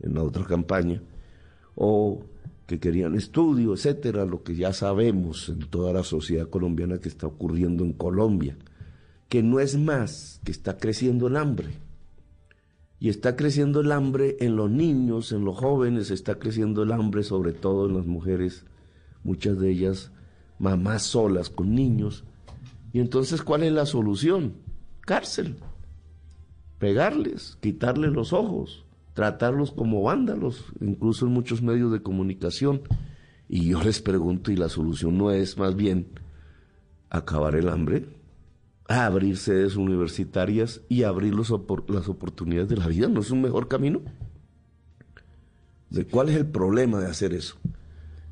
en 0.00 0.14
la 0.14 0.22
otra 0.22 0.44
campaña. 0.44 1.02
O 1.74 2.22
que 2.66 2.80
querían 2.80 3.14
estudio, 3.14 3.74
etcétera, 3.74 4.24
lo 4.24 4.42
que 4.42 4.56
ya 4.56 4.72
sabemos 4.72 5.50
en 5.50 5.68
toda 5.68 5.92
la 5.92 6.02
sociedad 6.02 6.48
colombiana 6.48 6.96
que 6.96 7.10
está 7.10 7.26
ocurriendo 7.26 7.84
en 7.84 7.92
Colombia, 7.92 8.56
que 9.28 9.42
no 9.42 9.60
es 9.60 9.76
más 9.76 10.40
que 10.44 10.50
está 10.50 10.78
creciendo 10.78 11.26
el 11.26 11.36
hambre. 11.36 11.87
Y 13.00 13.08
está 13.08 13.36
creciendo 13.36 13.80
el 13.80 13.92
hambre 13.92 14.36
en 14.40 14.56
los 14.56 14.70
niños, 14.70 15.32
en 15.32 15.44
los 15.44 15.56
jóvenes, 15.56 16.10
está 16.10 16.38
creciendo 16.38 16.82
el 16.82 16.92
hambre 16.92 17.22
sobre 17.22 17.52
todo 17.52 17.86
en 17.86 17.96
las 17.96 18.06
mujeres 18.06 18.64
muchas 19.22 19.58
de 19.58 19.70
ellas 19.70 20.10
mamás 20.58 21.02
solas 21.02 21.50
con 21.50 21.74
niños. 21.74 22.24
Y 22.92 23.00
entonces, 23.00 23.42
¿cuál 23.42 23.62
es 23.62 23.72
la 23.72 23.86
solución? 23.86 24.54
Cárcel. 25.02 25.56
Pegarles, 26.78 27.58
quitarles 27.60 28.12
los 28.12 28.32
ojos, 28.32 28.84
tratarlos 29.14 29.72
como 29.72 30.02
vándalos, 30.02 30.64
incluso 30.80 31.26
en 31.26 31.32
muchos 31.32 31.62
medios 31.62 31.92
de 31.92 32.02
comunicación. 32.02 32.82
Y 33.48 33.68
yo 33.68 33.82
les 33.82 34.00
pregunto, 34.00 34.52
¿y 34.52 34.56
la 34.56 34.68
solución 34.68 35.18
no 35.18 35.30
es 35.30 35.58
más 35.58 35.74
bien 35.74 36.08
acabar 37.10 37.54
el 37.56 37.68
hambre? 37.68 38.06
Abrir 38.88 39.36
sedes 39.36 39.76
universitarias 39.76 40.80
y 40.88 41.02
abrir 41.02 41.34
las 41.34 41.50
oportunidades 41.50 42.68
de 42.68 42.76
la 42.76 42.86
vida. 42.86 43.08
¿No 43.08 43.20
es 43.20 43.30
un 43.30 43.42
mejor 43.42 43.68
camino? 43.68 44.00
¿De 45.90 46.06
cuál 46.06 46.30
es 46.30 46.36
el 46.36 46.46
problema 46.46 46.98
de 46.98 47.06
hacer 47.06 47.34
eso? 47.34 47.56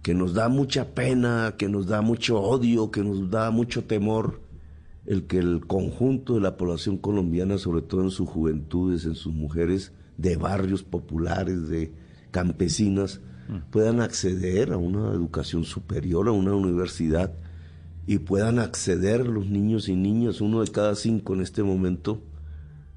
Que 0.03 0.15
nos 0.15 0.35
da 0.35 0.49
mucha 0.49 0.95
pena, 0.95 1.55
que 1.59 1.69
nos 1.69 1.87
da 1.87 2.01
mucho 2.01 2.41
odio, 2.41 2.91
que 2.91 3.03
nos 3.03 3.31
da 3.31 3.51
mucho 3.51 3.85
temor 3.85 4.41
el 5.05 5.27
que 5.27 5.39
el 5.39 5.67
conjunto 5.67 6.35
de 6.35 6.41
la 6.41 6.57
población 6.57 6.97
colombiana, 6.97 7.59
sobre 7.59 7.83
todo 7.83 8.03
en 8.03 8.11
sus 8.11 8.29
juventudes, 8.29 9.05
en 9.05 9.15
sus 9.15 9.33
mujeres 9.33 9.93
de 10.17 10.37
barrios 10.37 10.83
populares, 10.83 11.69
de 11.69 11.93
campesinas, 12.31 13.21
mm. 13.49 13.71
puedan 13.71 14.01
acceder 14.01 14.73
a 14.73 14.79
una 14.79 15.13
educación 15.13 15.65
superior, 15.65 16.29
a 16.29 16.33
una 16.33 16.55
universidad 16.55 17.35
y 18.07 18.19
puedan 18.19 18.59
acceder 18.59 19.27
los 19.27 19.47
niños 19.47 19.89
y 19.89 19.97
niñas, 19.97 20.41
uno 20.41 20.63
de 20.63 20.71
cada 20.71 20.95
cinco 20.95 21.35
en 21.35 21.41
este 21.41 21.63
momento, 21.63 22.23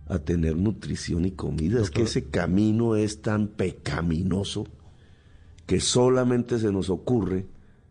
a 0.07 0.19
tener 0.19 0.55
nutrición 0.55 1.25
y 1.25 1.31
comida. 1.31 1.81
Es 1.81 1.89
que 1.89 2.03
ese 2.03 2.25
camino 2.25 2.95
es 2.95 3.21
tan 3.21 3.47
pecaminoso 3.47 4.67
que 5.65 5.79
solamente 5.79 6.59
se 6.59 6.71
nos 6.71 6.89
ocurre 6.89 7.47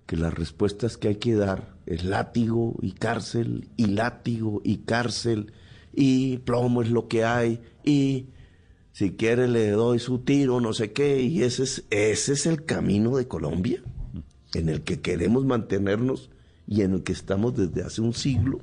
que 0.07 0.17
las 0.17 0.33
respuestas 0.33 0.97
que 0.97 1.09
hay 1.09 1.17
que 1.17 1.35
dar 1.35 1.77
es 1.87 2.05
látigo 2.05 2.77
y 2.81 2.93
cárcel, 2.93 3.69
y 3.77 3.87
látigo 3.87 4.61
y 4.65 4.79
cárcel, 4.79 5.53
y 5.93 6.39
plomo 6.39 6.83
es 6.83 6.91
lo 6.91 7.09
que 7.09 7.25
hay, 7.25 7.61
y 7.85 8.27
si 8.93 9.13
quiere 9.13 9.49
le 9.49 9.71
doy 9.71 9.99
su 9.99 10.21
tiro, 10.21 10.61
no 10.61 10.73
sé 10.73 10.93
qué, 10.93 11.21
y 11.21 11.43
ese 11.43 11.65
es, 11.65 11.85
ese 11.91 12.33
es 12.33 12.47
el 12.47 12.65
camino 12.65 13.17
de 13.17 13.29
Colombia, 13.29 13.83
en 14.55 14.69
el 14.69 14.83
que 14.83 15.01
queremos 15.01 15.45
mantenernos 15.45 16.31
y 16.69 16.83
en 16.83 16.93
el 16.93 17.03
que 17.03 17.13
estamos 17.13 17.57
desde 17.57 17.83
hace 17.83 18.03
un 18.03 18.13
siglo, 18.13 18.61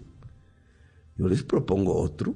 yo 1.18 1.28
les 1.28 1.44
propongo 1.44 2.00
otro, 2.00 2.36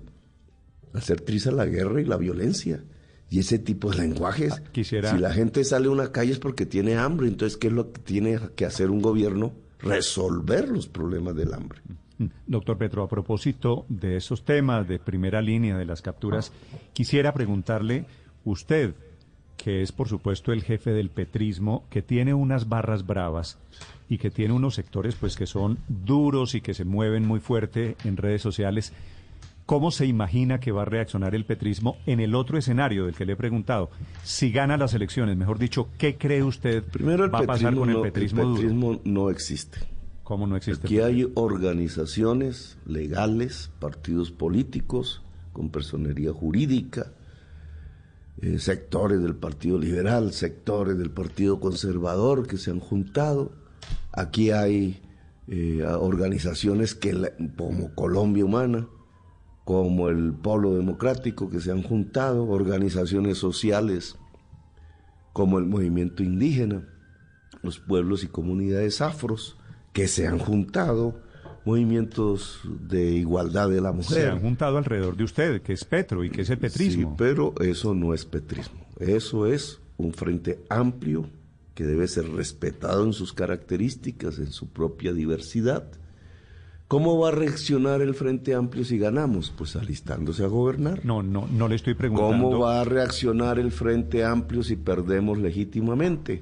hacer 0.93 1.21
triza 1.21 1.51
la 1.51 1.65
guerra 1.65 2.01
y 2.01 2.05
la 2.05 2.17
violencia. 2.17 2.83
Y 3.29 3.37
ese 3.37 3.59
tipo 3.59 3.91
de 3.91 3.97
lenguajes. 3.97 4.53
Ah, 4.53 4.63
quisiera... 4.71 5.11
Si 5.11 5.19
la 5.19 5.31
gente 5.31 5.63
sale 5.63 5.87
a 5.87 5.91
una 5.91 6.11
calle 6.11 6.31
es 6.31 6.39
porque 6.39 6.65
tiene 6.65 6.97
hambre, 6.97 7.27
entonces 7.27 7.57
¿qué 7.57 7.67
es 7.67 7.73
lo 7.73 7.91
que 7.91 8.01
tiene 8.01 8.39
que 8.55 8.65
hacer 8.65 8.89
un 8.89 9.01
gobierno? 9.01 9.53
Resolver 9.77 10.67
los 10.69 10.87
problemas 10.87 11.35
del 11.35 11.53
hambre. 11.53 11.79
Mm. 12.17 12.25
Doctor 12.47 12.79
Petro, 12.79 13.03
a 13.03 13.07
propósito 13.07 13.85
de 13.87 14.17
esos 14.17 14.43
temas 14.45 14.87
de 14.87 14.97
primera 14.97 15.43
línea 15.43 15.77
de 15.77 15.85
las 15.85 16.01
capturas, 16.01 16.51
quisiera 16.93 17.31
preguntarle, 17.35 18.07
usted, 18.43 18.95
que 19.55 19.83
es 19.83 19.91
por 19.91 20.07
supuesto 20.07 20.51
el 20.51 20.63
jefe 20.63 20.91
del 20.91 21.11
petrismo, 21.11 21.85
que 21.91 22.01
tiene 22.01 22.33
unas 22.33 22.67
barras 22.67 23.05
bravas, 23.05 23.59
y 24.09 24.17
que 24.17 24.31
tiene 24.31 24.53
unos 24.53 24.75
sectores 24.75 25.15
pues 25.15 25.35
que 25.37 25.45
son 25.45 25.77
duros 25.87 26.55
y 26.55 26.61
que 26.61 26.73
se 26.73 26.83
mueven 26.83 27.25
muy 27.25 27.39
fuerte 27.39 27.95
en 28.03 28.17
redes 28.17 28.41
sociales. 28.41 28.91
¿Cómo 29.67 29.91
se 29.91 30.07
imagina 30.07 30.59
que 30.59 30.71
va 30.71 30.81
a 30.81 30.85
reaccionar 30.85 31.35
el 31.35 31.45
petrismo 31.45 31.97
en 32.07 32.19
el 32.19 32.33
otro 32.33 32.57
escenario 32.57 33.05
del 33.05 33.13
que 33.13 33.23
le 33.23 33.33
he 33.33 33.35
preguntado? 33.35 33.91
Si 34.23 34.51
gana 34.51 34.77
las 34.77 34.95
elecciones, 34.95 35.37
mejor 35.37 35.59
dicho, 35.59 35.89
¿qué 35.99 36.17
cree 36.17 36.41
usted 36.41 36.83
Primero 36.83 37.29
va 37.29 37.39
a 37.39 37.43
pasar 37.43 37.75
con 37.75 37.91
el 37.91 38.01
petrismo 38.01 38.41
El 38.41 38.53
petrismo 38.55 38.99
no 39.03 39.29
existe. 39.29 39.77
¿Cómo 40.23 40.47
no 40.47 40.55
existe? 40.55 40.87
Aquí 40.87 40.99
hay 40.99 41.31
organizaciones 41.35 42.79
legales, 42.87 43.69
partidos 43.79 44.31
políticos 44.31 45.21
con 45.53 45.69
personería 45.69 46.33
jurídica, 46.33 47.13
eh, 48.41 48.57
sectores 48.57 49.21
del 49.21 49.35
Partido 49.35 49.77
Liberal, 49.77 50.33
sectores 50.33 50.97
del 50.97 51.11
Partido 51.11 51.59
Conservador 51.59 52.47
que 52.47 52.57
se 52.57 52.71
han 52.71 52.79
juntado 52.79 53.51
Aquí 54.11 54.51
hay 54.51 55.01
eh, 55.47 55.83
organizaciones 55.83 56.95
que, 56.95 57.33
como 57.57 57.93
Colombia 57.95 58.45
Humana, 58.45 58.87
como 59.65 60.09
el 60.09 60.33
Polo 60.33 60.75
Democrático, 60.75 61.49
que 61.49 61.59
se 61.59 61.71
han 61.71 61.83
juntado, 61.83 62.47
organizaciones 62.47 63.37
sociales 63.37 64.15
como 65.33 65.59
el 65.59 65.65
movimiento 65.65 66.23
indígena, 66.23 66.87
los 67.61 67.79
pueblos 67.79 68.23
y 68.23 68.27
comunidades 68.27 69.01
afros, 69.01 69.57
que 69.93 70.07
se 70.07 70.27
han 70.27 70.39
juntado, 70.39 71.21
movimientos 71.65 72.61
de 72.63 73.11
igualdad 73.11 73.69
de 73.69 73.81
la 73.81 73.91
mujer. 73.91 74.21
Se 74.21 74.27
han 74.27 74.39
juntado 74.39 74.77
alrededor 74.77 75.15
de 75.17 75.23
usted, 75.23 75.61
que 75.61 75.73
es 75.73 75.83
Petro 75.83 76.23
y 76.23 76.29
que 76.29 76.41
es 76.41 76.49
el 76.49 76.57
petrismo. 76.57 77.09
Sí, 77.09 77.15
pero 77.17 77.53
eso 77.59 77.93
no 77.93 78.13
es 78.13 78.25
petrismo, 78.25 78.85
eso 78.99 79.45
es 79.45 79.79
un 79.97 80.13
frente 80.13 80.63
amplio 80.69 81.29
que 81.79 81.85
debe 81.85 82.09
ser 82.09 82.29
respetado 82.29 83.05
en 83.05 83.13
sus 83.13 83.31
características, 83.31 84.37
en 84.39 84.51
su 84.51 84.67
propia 84.67 85.13
diversidad. 85.13 85.85
¿Cómo 86.89 87.17
va 87.17 87.29
a 87.29 87.31
reaccionar 87.31 88.01
el 88.01 88.15
Frente 88.15 88.53
Amplio 88.53 88.83
si 88.83 88.97
ganamos? 88.97 89.53
Pues 89.57 89.77
alistándose 89.77 90.43
a 90.43 90.47
gobernar. 90.47 91.05
No, 91.05 91.23
no, 91.23 91.47
no 91.47 91.69
le 91.69 91.75
estoy 91.75 91.93
preguntando. 91.93 92.49
¿Cómo 92.49 92.59
va 92.59 92.81
a 92.81 92.83
reaccionar 92.83 93.59
el 93.59 93.71
Frente 93.71 94.25
Amplio 94.25 94.61
si 94.61 94.75
perdemos 94.75 95.37
legítimamente? 95.37 96.41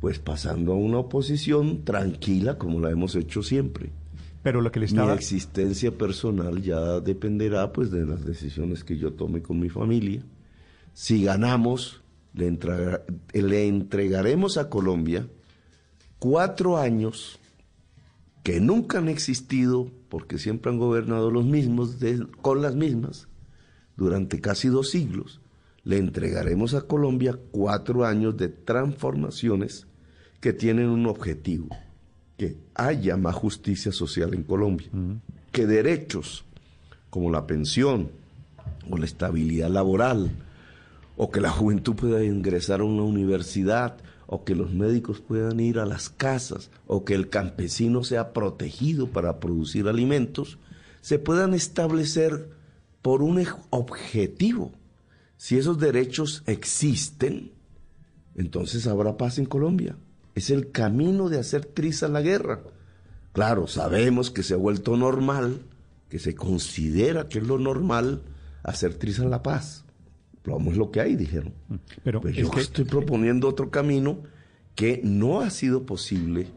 Pues 0.00 0.18
pasando 0.18 0.72
a 0.72 0.76
una 0.78 0.98
oposición 0.98 1.84
tranquila 1.84 2.58
como 2.58 2.80
la 2.80 2.90
hemos 2.90 3.14
hecho 3.14 3.40
siempre. 3.40 3.90
Pero 4.42 4.62
lo 4.62 4.72
que 4.72 4.80
le 4.80 4.86
estaba... 4.86 5.12
Mi 5.12 5.18
existencia 5.18 5.96
personal 5.96 6.60
ya 6.60 6.98
dependerá 6.98 7.72
pues 7.72 7.92
de 7.92 8.04
las 8.04 8.24
decisiones 8.24 8.82
que 8.82 8.98
yo 8.98 9.12
tome 9.12 9.42
con 9.42 9.60
mi 9.60 9.68
familia. 9.68 10.24
Si 10.92 11.22
ganamos, 11.22 12.02
le, 12.34 13.66
entregaremos 13.66 14.58
a 14.58 14.68
Colombia 14.68 15.26
cuatro 16.18 16.76
años 16.76 17.38
que 18.42 18.60
nunca 18.60 18.98
han 18.98 19.08
existido, 19.08 19.90
porque 20.08 20.38
siempre 20.38 20.70
han 20.70 20.78
gobernado 20.78 21.30
los 21.30 21.46
mismos, 21.46 21.96
con 22.42 22.60
las 22.60 22.74
mismas, 22.74 23.28
durante 23.96 24.40
casi 24.40 24.68
dos 24.68 24.90
siglos. 24.90 25.40
Le 25.82 25.98
entregaremos 25.98 26.74
a 26.74 26.82
Colombia 26.82 27.38
cuatro 27.52 28.04
años 28.04 28.36
de 28.36 28.48
transformaciones 28.48 29.86
que 30.40 30.52
tienen 30.52 30.88
un 30.88 31.06
objetivo, 31.06 31.68
que 32.36 32.56
haya 32.74 33.16
más 33.16 33.34
justicia 33.34 33.92
social 33.92 34.34
en 34.34 34.42
Colombia, 34.42 34.88
que 35.52 35.66
derechos 35.66 36.44
como 37.08 37.30
la 37.30 37.46
pensión 37.46 38.10
o 38.90 38.98
la 38.98 39.06
estabilidad 39.06 39.70
laboral, 39.70 40.30
o 41.16 41.30
que 41.30 41.40
la 41.40 41.50
juventud 41.50 41.94
pueda 41.94 42.24
ingresar 42.24 42.80
a 42.80 42.84
una 42.84 43.02
universidad, 43.02 43.96
o 44.26 44.44
que 44.44 44.54
los 44.54 44.72
médicos 44.72 45.20
puedan 45.20 45.60
ir 45.60 45.78
a 45.78 45.86
las 45.86 46.08
casas, 46.08 46.70
o 46.86 47.04
que 47.04 47.14
el 47.14 47.28
campesino 47.28 48.04
sea 48.04 48.32
protegido 48.32 49.10
para 49.10 49.38
producir 49.38 49.86
alimentos, 49.86 50.58
se 51.00 51.18
puedan 51.18 51.54
establecer 51.54 52.50
por 53.02 53.22
un 53.22 53.46
objetivo. 53.70 54.72
Si 55.36 55.58
esos 55.58 55.78
derechos 55.78 56.42
existen, 56.46 57.52
entonces 58.34 58.86
habrá 58.86 59.16
paz 59.16 59.38
en 59.38 59.44
Colombia. 59.44 59.96
Es 60.34 60.50
el 60.50 60.70
camino 60.70 61.28
de 61.28 61.38
hacer 61.38 61.66
triza 61.66 62.08
la 62.08 62.22
guerra. 62.22 62.62
Claro, 63.32 63.66
sabemos 63.66 64.30
que 64.30 64.42
se 64.42 64.54
ha 64.54 64.56
vuelto 64.56 64.96
normal, 64.96 65.60
que 66.08 66.18
se 66.18 66.34
considera 66.34 67.28
que 67.28 67.38
es 67.38 67.46
lo 67.46 67.58
normal 67.58 68.22
hacer 68.62 68.94
triza 68.94 69.24
la 69.26 69.42
paz 69.42 69.83
es 70.46 70.76
lo 70.76 70.90
que 70.90 71.00
hay, 71.00 71.16
dijeron. 71.16 71.52
Mm, 71.68 71.74
pero 72.02 72.20
pues 72.20 72.34
yo 72.36 72.50
estoy 72.56 72.84
proponiendo 72.84 73.48
otro 73.48 73.70
camino 73.70 74.18
que 74.74 75.00
no 75.02 75.40
ha 75.40 75.50
sido 75.50 75.86
posible 75.86 76.48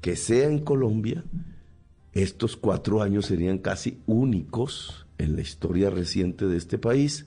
que 0.00 0.16
sea 0.16 0.48
en 0.48 0.58
Colombia. 0.58 1.24
Estos 2.12 2.56
cuatro 2.56 3.02
años 3.02 3.26
serían 3.26 3.58
casi 3.58 4.00
únicos 4.06 5.06
en 5.18 5.36
la 5.36 5.42
historia 5.42 5.90
reciente 5.90 6.46
de 6.46 6.56
este 6.56 6.78
país. 6.78 7.26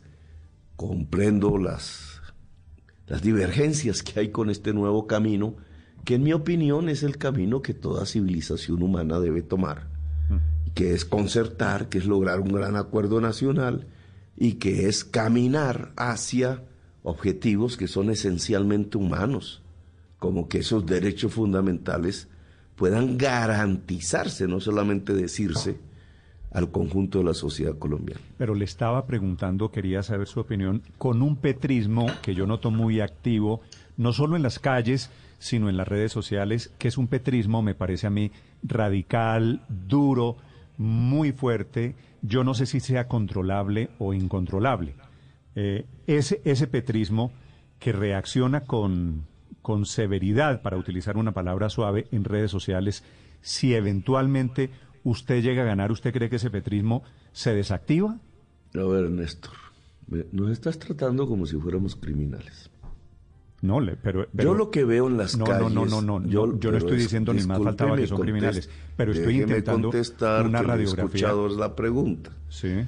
Comprendo 0.76 1.58
las, 1.58 2.22
las 3.08 3.22
divergencias 3.22 4.04
que 4.04 4.20
hay 4.20 4.30
con 4.30 4.50
este 4.50 4.74
nuevo 4.74 5.08
camino, 5.08 5.56
que 6.04 6.16
en 6.16 6.24
mi 6.24 6.34
opinión 6.34 6.90
es 6.90 7.04
el 7.04 7.18
camino 7.18 7.62
que 7.62 7.74
toda 7.74 8.06
civilización 8.06 8.82
humana 8.82 9.20
debe 9.20 9.42
tomar, 9.42 9.88
mm. 10.30 10.74
que 10.74 10.94
es 10.94 11.06
concertar, 11.06 11.88
que 11.88 12.00
es 12.00 12.06
lograr 12.06 12.42
un 12.42 12.52
gran 12.52 12.76
acuerdo 12.76 13.22
nacional 13.22 13.88
y 14.36 14.54
que 14.54 14.88
es 14.88 15.04
caminar 15.04 15.92
hacia 15.96 16.64
objetivos 17.04 17.78
que 17.78 17.88
son 17.88 18.10
esencialmente 18.10 18.98
humanos, 18.98 19.62
como 20.20 20.48
que 20.48 20.60
esos 20.60 20.86
derechos 20.86 21.34
fundamentales 21.34 22.28
puedan 22.76 23.18
garantizarse, 23.18 24.48
no 24.48 24.60
solamente 24.60 25.14
decirse, 25.14 25.78
al 26.52 26.72
conjunto 26.72 27.20
de 27.20 27.26
la 27.26 27.34
sociedad 27.34 27.78
colombiana. 27.78 28.22
Pero 28.38 28.56
le 28.56 28.66
estaba 28.66 29.06
preguntando, 29.06 29.72
quería 29.72 30.04
saber 30.04 30.28
su 30.28 30.40
opinión, 30.40 30.84
con 30.98 31.22
un 31.22 31.36
petrismo 31.36 32.08
que 32.22 32.36
yo 32.36 32.46
noto 32.46 32.72
muy 32.72 33.02
activo, 33.02 33.62
no 33.98 34.14
solo 34.14 34.36
en 34.36 34.44
las 34.44 34.60
calles, 34.60 35.10
sino 35.40 35.68
en 35.68 35.78
las 35.78 35.88
redes 35.88 36.12
sociales, 36.12 36.72
que 36.78 36.88
es 36.88 36.98
un 36.98 37.08
petrismo, 37.08 37.62
me 37.62 37.76
parece 37.76 38.08
a 38.08 38.12
mí, 38.12 38.32
radical, 38.64 39.62
duro, 39.68 40.38
muy 40.78 41.32
fuerte. 41.32 41.96
Yo 42.24 42.44
no 42.44 42.54
sé 42.54 42.66
si 42.66 42.80
sea 42.80 43.08
controlable 43.08 43.90
o 44.00 44.14
incontrolable. 44.14 44.96
Eh, 45.56 45.86
ese, 46.08 46.68
petrismo 46.68 47.32
que 47.80 47.92
reacciona 47.92 48.62
con, 48.62 49.28
con 49.62 49.86
severidad, 49.86 50.62
para 50.62 50.78
utilizar 50.78 51.18
una 51.18 51.34
palabra 51.34 51.70
suave, 51.70 52.08
en 52.12 52.24
redes 52.24 52.50
sociales, 52.50 53.04
si 53.42 53.76
eventualmente 53.76 54.72
usted 55.04 55.44
llega 55.44 55.64
a 55.64 55.66
ganar, 55.66 55.92
¿usted 55.92 56.14
cree 56.14 56.30
que 56.30 56.38
ese 56.38 56.50
petrismo 56.50 57.04
se 57.34 57.54
desactiva? 57.54 58.18
A 58.74 58.84
ver, 58.84 59.12
Néstor, 59.12 59.54
nos 60.32 60.50
estás 60.50 60.80
tratando 60.80 61.28
como 61.28 61.46
si 61.46 61.58
fuéramos 61.58 61.96
criminales. 61.96 62.72
No, 63.64 63.80
pero, 64.02 64.28
yo 64.34 64.56
lo 64.56 64.72
que 64.72 64.84
veo 64.84 65.08
en 65.08 65.16
las 65.16 65.38
calles. 65.38 65.74
No, 65.74 65.86
no, 65.86 66.02
no, 66.02 66.20
no. 66.20 66.28
Yo, 66.28 66.48
no 66.48 66.78
estoy 66.78 66.98
diciendo 66.98 67.34
ni 67.34 67.44
más 67.44 67.64
faltaba 67.64 67.96
que 67.96 68.08
son 68.08 68.20
criminales, 68.20 68.70
pero 68.98 69.14
estoy 69.14 69.40
intentando 69.40 69.88
contestar 69.88 70.46
una 70.46 70.62
radiografía. 70.62 71.32
la 71.58 71.74
pregunta. 71.74 72.32
Sí. 72.50 72.82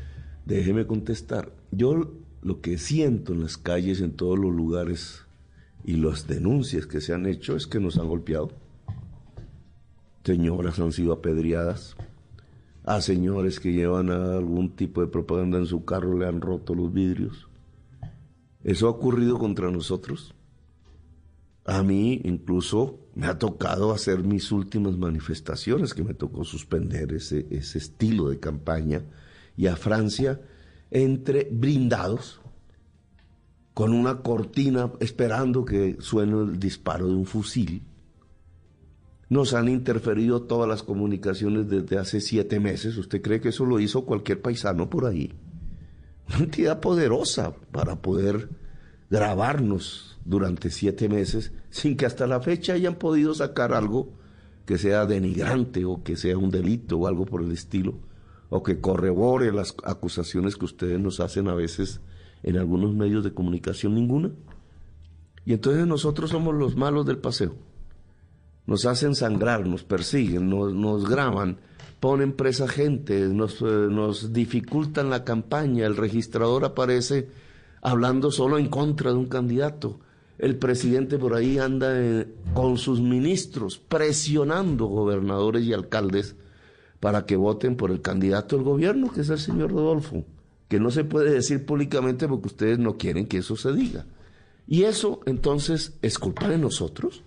Déjeme 0.45 0.85
contestar. 0.85 1.53
Yo 1.71 2.11
lo 2.41 2.59
que 2.59 2.77
siento 2.77 3.31
en 3.31 3.43
las 3.43 3.55
calles, 3.55 4.01
en 4.01 4.11
todos 4.17 4.37
los 4.37 4.53
lugares 4.53 5.25
y 5.85 5.95
las 5.95 6.27
denuncias 6.27 6.85
que 6.85 6.99
se 6.99 7.13
han 7.13 7.25
hecho 7.25 7.55
es 7.55 7.67
que 7.67 7.79
nos 7.79 7.97
han 7.97 8.09
golpeado. 8.09 8.51
Señoras 10.25 10.77
han 10.79 10.91
sido 10.91 11.13
apedreadas. 11.13 11.95
A 12.83 12.99
señores 12.99 13.61
que 13.61 13.71
llevan 13.71 14.09
algún 14.09 14.75
tipo 14.75 14.99
de 14.99 15.07
propaganda 15.07 15.57
en 15.57 15.67
su 15.67 15.85
carro 15.85 16.17
le 16.17 16.27
han 16.27 16.41
roto 16.41 16.75
los 16.75 16.91
vidrios. 16.91 17.47
Eso 18.65 18.87
ha 18.87 18.89
ocurrido 18.89 19.39
contra 19.39 19.71
nosotros. 19.71 20.35
A 21.65 21.81
mí 21.81 22.21
incluso 22.23 22.99
me 23.15 23.25
ha 23.25 23.39
tocado 23.39 23.91
hacer 23.91 24.23
mis 24.23 24.51
últimas 24.51 24.97
manifestaciones, 24.97 25.93
que 25.93 26.03
me 26.03 26.13
tocó 26.13 26.43
suspender 26.43 27.11
ese, 27.13 27.47
ese 27.49 27.79
estilo 27.79 28.29
de 28.29 28.39
campaña, 28.39 29.03
y 29.57 29.67
a 29.67 29.75
Francia 29.75 30.39
entre 30.91 31.47
brindados, 31.51 32.39
con 33.73 33.93
una 33.93 34.21
cortina 34.21 34.91
esperando 34.99 35.65
que 35.65 35.97
suene 35.99 36.39
el 36.43 36.59
disparo 36.59 37.07
de 37.07 37.15
un 37.15 37.25
fusil. 37.25 37.81
Nos 39.27 39.53
han 39.53 39.67
interferido 39.67 40.43
todas 40.43 40.69
las 40.69 40.83
comunicaciones 40.83 41.67
desde 41.67 41.97
hace 41.97 42.21
siete 42.21 42.59
meses. 42.59 42.95
¿Usted 42.95 43.21
cree 43.21 43.41
que 43.41 43.49
eso 43.49 43.65
lo 43.65 43.79
hizo 43.79 44.05
cualquier 44.05 44.41
paisano 44.41 44.89
por 44.89 45.05
ahí? 45.05 45.33
Una 46.29 46.37
entidad 46.45 46.79
poderosa 46.79 47.53
para 47.71 48.01
poder 48.01 48.49
grabarnos 49.09 50.17
durante 50.25 50.69
siete 50.69 51.07
meses 51.09 51.51
sin 51.69 51.95
que 51.97 52.05
hasta 52.05 52.27
la 52.27 52.41
fecha 52.41 52.73
hayan 52.73 52.95
podido 52.95 53.33
sacar 53.33 53.73
algo 53.73 54.13
que 54.65 54.77
sea 54.77 55.05
denigrante 55.05 55.85
o 55.85 56.03
que 56.03 56.17
sea 56.17 56.37
un 56.37 56.49
delito 56.49 56.97
o 56.97 57.07
algo 57.07 57.25
por 57.25 57.43
el 57.43 57.51
estilo, 57.51 57.99
o 58.49 58.63
que 58.63 58.79
corrobore 58.81 59.51
las 59.51 59.75
acusaciones 59.83 60.55
que 60.55 60.65
ustedes 60.65 60.99
nos 60.99 61.19
hacen 61.19 61.47
a 61.47 61.53
veces 61.53 62.01
en 62.43 62.57
algunos 62.57 62.93
medios 62.93 63.23
de 63.23 63.33
comunicación, 63.33 63.95
ninguna. 63.95 64.31
Y 65.45 65.53
entonces 65.53 65.85
nosotros 65.85 66.31
somos 66.31 66.55
los 66.55 66.75
malos 66.75 67.05
del 67.05 67.19
paseo. 67.19 67.55
Nos 68.65 68.85
hacen 68.85 69.13
sangrar, 69.13 69.67
nos 69.67 69.83
persiguen, 69.83 70.49
nos, 70.49 70.73
nos 70.73 71.07
graban, 71.07 71.59
ponen 71.99 72.33
presa 72.33 72.67
gente, 72.67 73.27
nos, 73.29 73.61
eh, 73.61 73.65
nos 73.65 74.33
dificultan 74.33 75.11
la 75.11 75.23
campaña, 75.23 75.85
el 75.85 75.95
registrador 75.95 76.65
aparece 76.65 77.29
hablando 77.85 78.31
solo 78.31 78.57
en 78.57 78.67
contra 78.67 79.11
de 79.11 79.17
un 79.17 79.27
candidato 79.27 79.99
el 80.37 80.57
presidente 80.57 81.17
por 81.17 81.33
ahí 81.33 81.59
anda 81.59 81.87
eh, 81.91 82.27
con 82.53 82.77
sus 82.77 82.99
ministros 82.99 83.77
presionando 83.77 84.87
gobernadores 84.87 85.63
y 85.63 85.73
alcaldes 85.73 86.35
para 86.99 87.25
que 87.25 87.35
voten 87.35 87.77
por 87.77 87.91
el 87.91 88.01
candidato 88.01 88.55
del 88.55 88.65
gobierno, 88.65 89.11
que 89.11 89.21
es 89.21 89.29
el 89.29 89.37
señor 89.37 89.71
Rodolfo, 89.71 90.25
que 90.67 90.79
no 90.79 90.91
se 90.91 91.03
puede 91.03 91.31
decir 91.31 91.65
públicamente 91.65 92.27
porque 92.27 92.47
ustedes 92.47 92.79
no 92.79 92.97
quieren 92.97 93.27
que 93.27 93.37
eso 93.37 93.55
se 93.55 93.71
diga. 93.71 94.05
Y 94.67 94.83
eso 94.83 95.21
entonces 95.25 95.97
es 96.01 96.17
culpa 96.17 96.49
de 96.49 96.57
nosotros. 96.57 97.23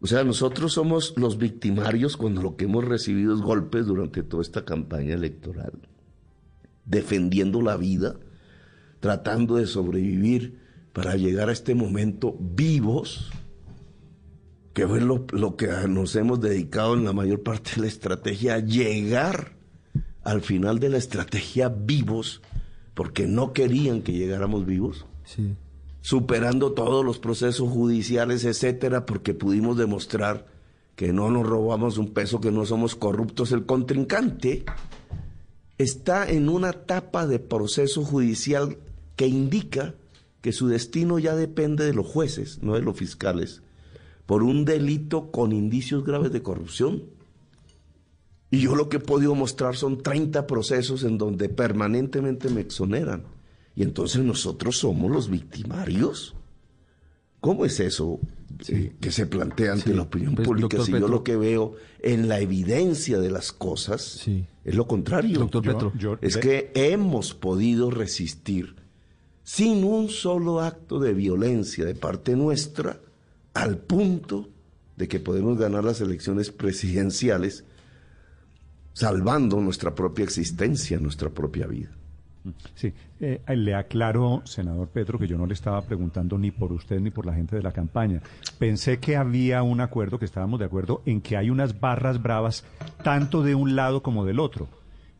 O 0.00 0.06
sea, 0.06 0.22
nosotros 0.22 0.72
somos 0.72 1.14
los 1.16 1.38
victimarios 1.38 2.16
cuando 2.16 2.40
lo 2.40 2.56
que 2.56 2.66
hemos 2.66 2.84
recibido 2.84 3.34
es 3.34 3.40
golpes 3.40 3.86
durante 3.86 4.22
toda 4.22 4.42
esta 4.42 4.64
campaña 4.64 5.14
electoral, 5.14 5.72
defendiendo 6.84 7.60
la 7.62 7.76
vida, 7.76 8.16
tratando 9.04 9.56
de 9.56 9.66
sobrevivir 9.66 10.58
para 10.94 11.14
llegar 11.16 11.50
a 11.50 11.52
este 11.52 11.74
momento 11.74 12.38
vivos, 12.40 13.30
que 14.72 14.84
es 14.84 15.02
lo, 15.02 15.26
que 15.56 15.68
nos 15.86 16.16
hemos 16.16 16.40
dedicado 16.40 16.94
en 16.94 17.04
la 17.04 17.12
mayor 17.12 17.42
parte 17.42 17.72
de 17.74 17.82
la 17.82 17.88
estrategia, 17.88 18.54
a 18.54 18.60
llegar 18.60 19.52
al 20.22 20.40
final 20.40 20.78
de 20.78 20.88
la 20.88 20.96
estrategia 20.96 21.68
vivos, 21.68 22.40
porque 22.94 23.26
no 23.26 23.52
querían 23.52 24.00
que 24.00 24.12
llegáramos 24.12 24.64
vivos. 24.64 25.04
Superando 26.00 26.72
todos 26.72 27.04
los 27.04 27.18
procesos 27.18 27.68
judiciales, 27.68 28.46
etcétera, 28.46 29.04
porque 29.04 29.34
pudimos 29.34 29.76
demostrar 29.76 30.46
que 30.96 31.12
no 31.12 31.30
nos 31.30 31.46
robamos 31.46 31.98
un 31.98 32.14
peso, 32.14 32.40
que 32.40 32.50
no 32.50 32.64
somos 32.64 32.96
corruptos. 32.96 33.52
El 33.52 33.66
contrincante 33.66 34.64
está 35.76 36.26
en 36.26 36.48
una 36.48 36.70
etapa 36.70 37.26
de 37.26 37.38
proceso 37.38 38.02
judicial 38.02 38.78
que 39.16 39.26
indica 39.26 39.94
que 40.40 40.52
su 40.52 40.68
destino 40.68 41.18
ya 41.18 41.34
depende 41.34 41.86
de 41.86 41.94
los 41.94 42.06
jueces, 42.06 42.62
no 42.62 42.74
de 42.74 42.82
los 42.82 42.96
fiscales, 42.96 43.62
por 44.26 44.42
un 44.42 44.64
delito 44.64 45.30
con 45.30 45.52
indicios 45.52 46.04
graves 46.04 46.32
de 46.32 46.42
corrupción. 46.42 47.04
Y 48.50 48.60
yo 48.60 48.76
lo 48.76 48.88
que 48.88 48.98
he 48.98 49.00
podido 49.00 49.34
mostrar 49.34 49.74
son 49.74 50.02
30 50.02 50.46
procesos 50.46 51.02
en 51.02 51.18
donde 51.18 51.48
permanentemente 51.48 52.50
me 52.50 52.60
exoneran. 52.60 53.24
Y 53.74 53.82
entonces 53.82 54.22
nosotros 54.22 54.78
somos 54.78 55.10
los 55.10 55.30
victimarios. 55.30 56.34
¿Cómo 57.40 57.64
es 57.64 57.80
eso 57.80 58.20
que 59.00 59.10
se 59.10 59.26
plantea 59.26 59.72
ante 59.72 59.94
la 59.94 60.02
opinión 60.02 60.34
pues, 60.34 60.46
pública? 60.46 60.82
si 60.82 60.92
yo 60.92 61.08
lo 61.08 61.24
que 61.24 61.36
veo 61.36 61.74
en 62.00 62.28
la 62.28 62.40
evidencia 62.40 63.18
de 63.18 63.30
las 63.30 63.50
cosas 63.50 64.26
es 64.64 64.74
lo 64.74 64.86
contrario. 64.86 65.38
Doctor 65.38 65.62
Petro, 65.62 66.18
es 66.20 66.36
que 66.36 66.70
hemos 66.74 67.34
podido 67.34 67.90
resistir 67.90 68.83
sin 69.44 69.84
un 69.84 70.08
solo 70.08 70.60
acto 70.60 70.98
de 70.98 71.12
violencia 71.12 71.84
de 71.84 71.94
parte 71.94 72.34
nuestra, 72.34 72.98
al 73.52 73.76
punto 73.76 74.48
de 74.96 75.06
que 75.06 75.20
podemos 75.20 75.58
ganar 75.58 75.84
las 75.84 76.00
elecciones 76.00 76.50
presidenciales 76.50 77.64
salvando 78.94 79.60
nuestra 79.60 79.94
propia 79.94 80.24
existencia, 80.24 80.98
nuestra 80.98 81.28
propia 81.28 81.66
vida. 81.66 81.90
Sí, 82.74 82.92
eh, 83.20 83.40
le 83.56 83.74
aclaro, 83.74 84.42
senador 84.44 84.88
Petro, 84.88 85.18
que 85.18 85.26
yo 85.26 85.38
no 85.38 85.46
le 85.46 85.54
estaba 85.54 85.80
preguntando 85.82 86.36
ni 86.36 86.50
por 86.50 86.72
usted 86.72 87.00
ni 87.00 87.10
por 87.10 87.24
la 87.24 87.34
gente 87.34 87.56
de 87.56 87.62
la 87.62 87.72
campaña. 87.72 88.20
Pensé 88.58 88.98
que 88.98 89.16
había 89.16 89.62
un 89.62 89.80
acuerdo, 89.80 90.18
que 90.18 90.26
estábamos 90.26 90.58
de 90.58 90.66
acuerdo 90.66 91.02
en 91.06 91.20
que 91.20 91.36
hay 91.36 91.50
unas 91.50 91.80
barras 91.80 92.22
bravas 92.22 92.64
tanto 93.02 93.42
de 93.42 93.54
un 93.54 93.76
lado 93.76 94.02
como 94.02 94.24
del 94.24 94.40
otro 94.40 94.68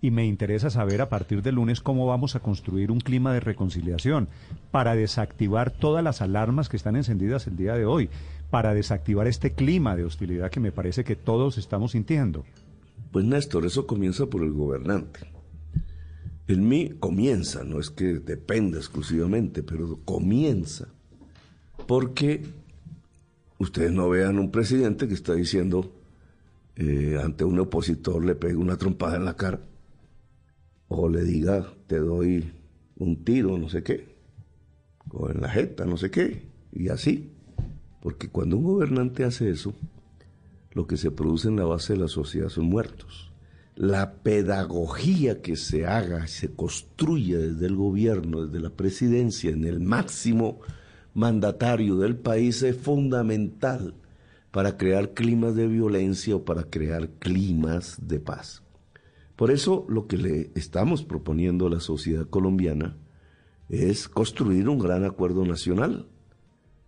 y 0.05 0.11
me 0.11 0.27
interesa 0.27 0.69
saber 0.69 1.01
a 1.01 1.09
partir 1.09 1.40
del 1.40 1.55
lunes 1.55 1.81
cómo 1.81 2.07
vamos 2.07 2.37
a 2.37 2.40
construir 2.40 2.90
un 2.90 3.01
clima 3.01 3.33
de 3.33 3.40
reconciliación 3.40 4.29
para 4.71 4.95
desactivar 4.95 5.71
todas 5.71 6.05
las 6.05 6.21
alarmas 6.21 6.69
que 6.69 6.77
están 6.77 6.95
encendidas 6.95 7.47
el 7.47 7.57
día 7.57 7.73
de 7.73 7.87
hoy, 7.87 8.11
para 8.51 8.75
desactivar 8.75 9.27
este 9.29 9.53
clima 9.53 9.97
de 9.97 10.05
hostilidad 10.05 10.51
que 10.51 10.61
me 10.61 10.73
parece 10.73 11.05
que 11.05 11.17
todos 11.17 11.57
estamos 11.57 11.93
sintiendo. 11.93 12.45
Pues 13.12 13.25
Néstor, 13.25 13.64
eso 13.64 13.87
comienza 13.87 14.27
por 14.27 14.43
el 14.43 14.53
gobernante. 14.53 15.21
En 16.49 16.69
mí 16.69 16.90
comienza, 17.01 17.64
no 17.64 17.81
es 17.81 17.88
que 17.88 18.19
dependa 18.19 18.77
exclusivamente, 18.77 19.62
pero 19.62 20.01
comienza 20.05 20.87
porque 21.87 22.45
ustedes 23.57 23.90
no 23.90 24.11
vean 24.11 24.38
un 24.38 24.51
presidente 24.51 25.09
que 25.09 25.14
está 25.14 25.33
diciendo 25.33 25.90
eh, 26.77 27.19
ante 27.25 27.45
un 27.45 27.59
opositor 27.59 28.23
le 28.23 28.35
pega 28.35 28.59
una 28.59 28.77
trompada 28.77 29.17
en 29.17 29.25
la 29.25 29.35
cara 29.35 29.61
o 31.03 31.09
le 31.09 31.25
diga, 31.25 31.73
te 31.87 31.99
doy 31.99 32.53
un 32.97 33.25
tiro, 33.25 33.59
no 33.59 33.69
sé 33.69 33.83
qué, 33.83 34.15
o 35.11 35.31
en 35.31 35.41
la 35.41 35.49
jeta, 35.49 35.85
no 35.85 35.97
sé 35.97 36.11
qué, 36.11 36.43
y 36.73 36.89
así. 36.89 37.31
Porque 38.01 38.29
cuando 38.29 38.59
un 38.59 38.65
gobernante 38.65 39.25
hace 39.25 39.51
eso, 39.51 39.75
lo 40.73 40.87
que 40.87 40.97
se 40.97 41.11
produce 41.11 41.49
en 41.49 41.57
la 41.57 41.65
base 41.65 41.95
de 41.95 42.01
la 42.01 42.09
sociedad 42.09 42.49
son 42.49 42.67
muertos. 42.67 43.33
La 43.77 44.15
pedagogía 44.23 45.41
que 45.41 45.57
se 45.57 45.87
haga, 45.87 46.27
se 46.27 46.55
construya 46.55 47.39
desde 47.39 47.67
el 47.67 47.77
gobierno, 47.77 48.47
desde 48.47 48.61
la 48.61 48.71
presidencia, 48.71 49.51
en 49.51 49.65
el 49.65 49.81
máximo 49.81 50.61
mandatario 51.15 51.97
del 51.97 52.17
país 52.17 52.63
es 52.63 52.77
fundamental 52.77 53.95
para 54.51 54.77
crear 54.77 55.15
climas 55.15 55.55
de 55.55 55.67
violencia 55.67 56.37
o 56.37 56.45
para 56.45 56.65
crear 56.65 57.09
climas 57.19 57.97
de 58.07 58.21
paz. 58.21 58.63
Por 59.37 59.51
eso 59.51 59.85
lo 59.88 60.07
que 60.07 60.16
le 60.16 60.51
estamos 60.55 61.03
proponiendo 61.03 61.66
a 61.66 61.70
la 61.70 61.81
sociedad 61.81 62.27
colombiana 62.29 62.97
es 63.68 64.09
construir 64.09 64.68
un 64.68 64.79
gran 64.79 65.05
acuerdo 65.05 65.44
nacional 65.44 66.07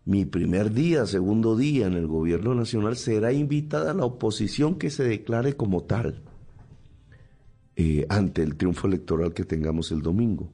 mi 0.07 0.25
primer 0.25 0.73
día, 0.73 1.05
segundo 1.05 1.57
día 1.57 1.89
en 1.89 1.95
el 1.95 2.07
gobierno 2.07 2.55
nacional, 2.55 2.97
será 2.97 3.33
invitada 3.33 3.93
la 3.93 4.05
oposición 4.05 4.77
que 4.77 4.89
se 4.89 5.03
declare 5.03 5.57
como 5.57 5.83
tal 5.83 6.23
eh, 7.75 8.07
ante 8.09 8.45
el 8.45 8.55
triunfo 8.57 8.87
electoral 8.87 9.35
que 9.35 9.45
tengamos 9.45 9.91
el 9.91 10.03
domingo. 10.03 10.53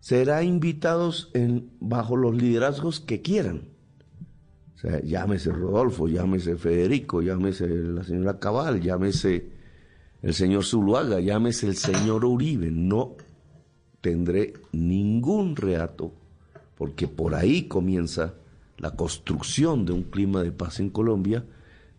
Será 0.00 0.42
invitados 0.42 1.30
bajo 1.78 2.16
los 2.16 2.34
liderazgos 2.34 2.98
que 2.98 3.22
quieran. 3.22 3.68
O 4.74 4.78
sea, 4.78 5.00
llámese 5.00 5.52
Rodolfo, 5.52 6.08
llámese 6.08 6.56
Federico, 6.56 7.22
llámese 7.22 7.68
la 7.68 8.02
señora 8.02 8.40
Cabal, 8.40 8.80
llámese 8.80 9.48
el 10.22 10.34
señor 10.34 10.64
Zuluaga, 10.64 11.20
llámese 11.20 11.66
el 11.66 11.76
señor 11.76 12.24
Uribe. 12.24 12.70
No 12.70 13.16
tendré 14.00 14.54
ningún 14.72 15.56
reato, 15.56 16.12
porque 16.76 17.08
por 17.08 17.34
ahí 17.34 17.64
comienza 17.64 18.34
la 18.78 18.92
construcción 18.92 19.84
de 19.84 19.92
un 19.92 20.04
clima 20.04 20.42
de 20.42 20.52
paz 20.52 20.80
en 20.80 20.90
Colombia, 20.90 21.44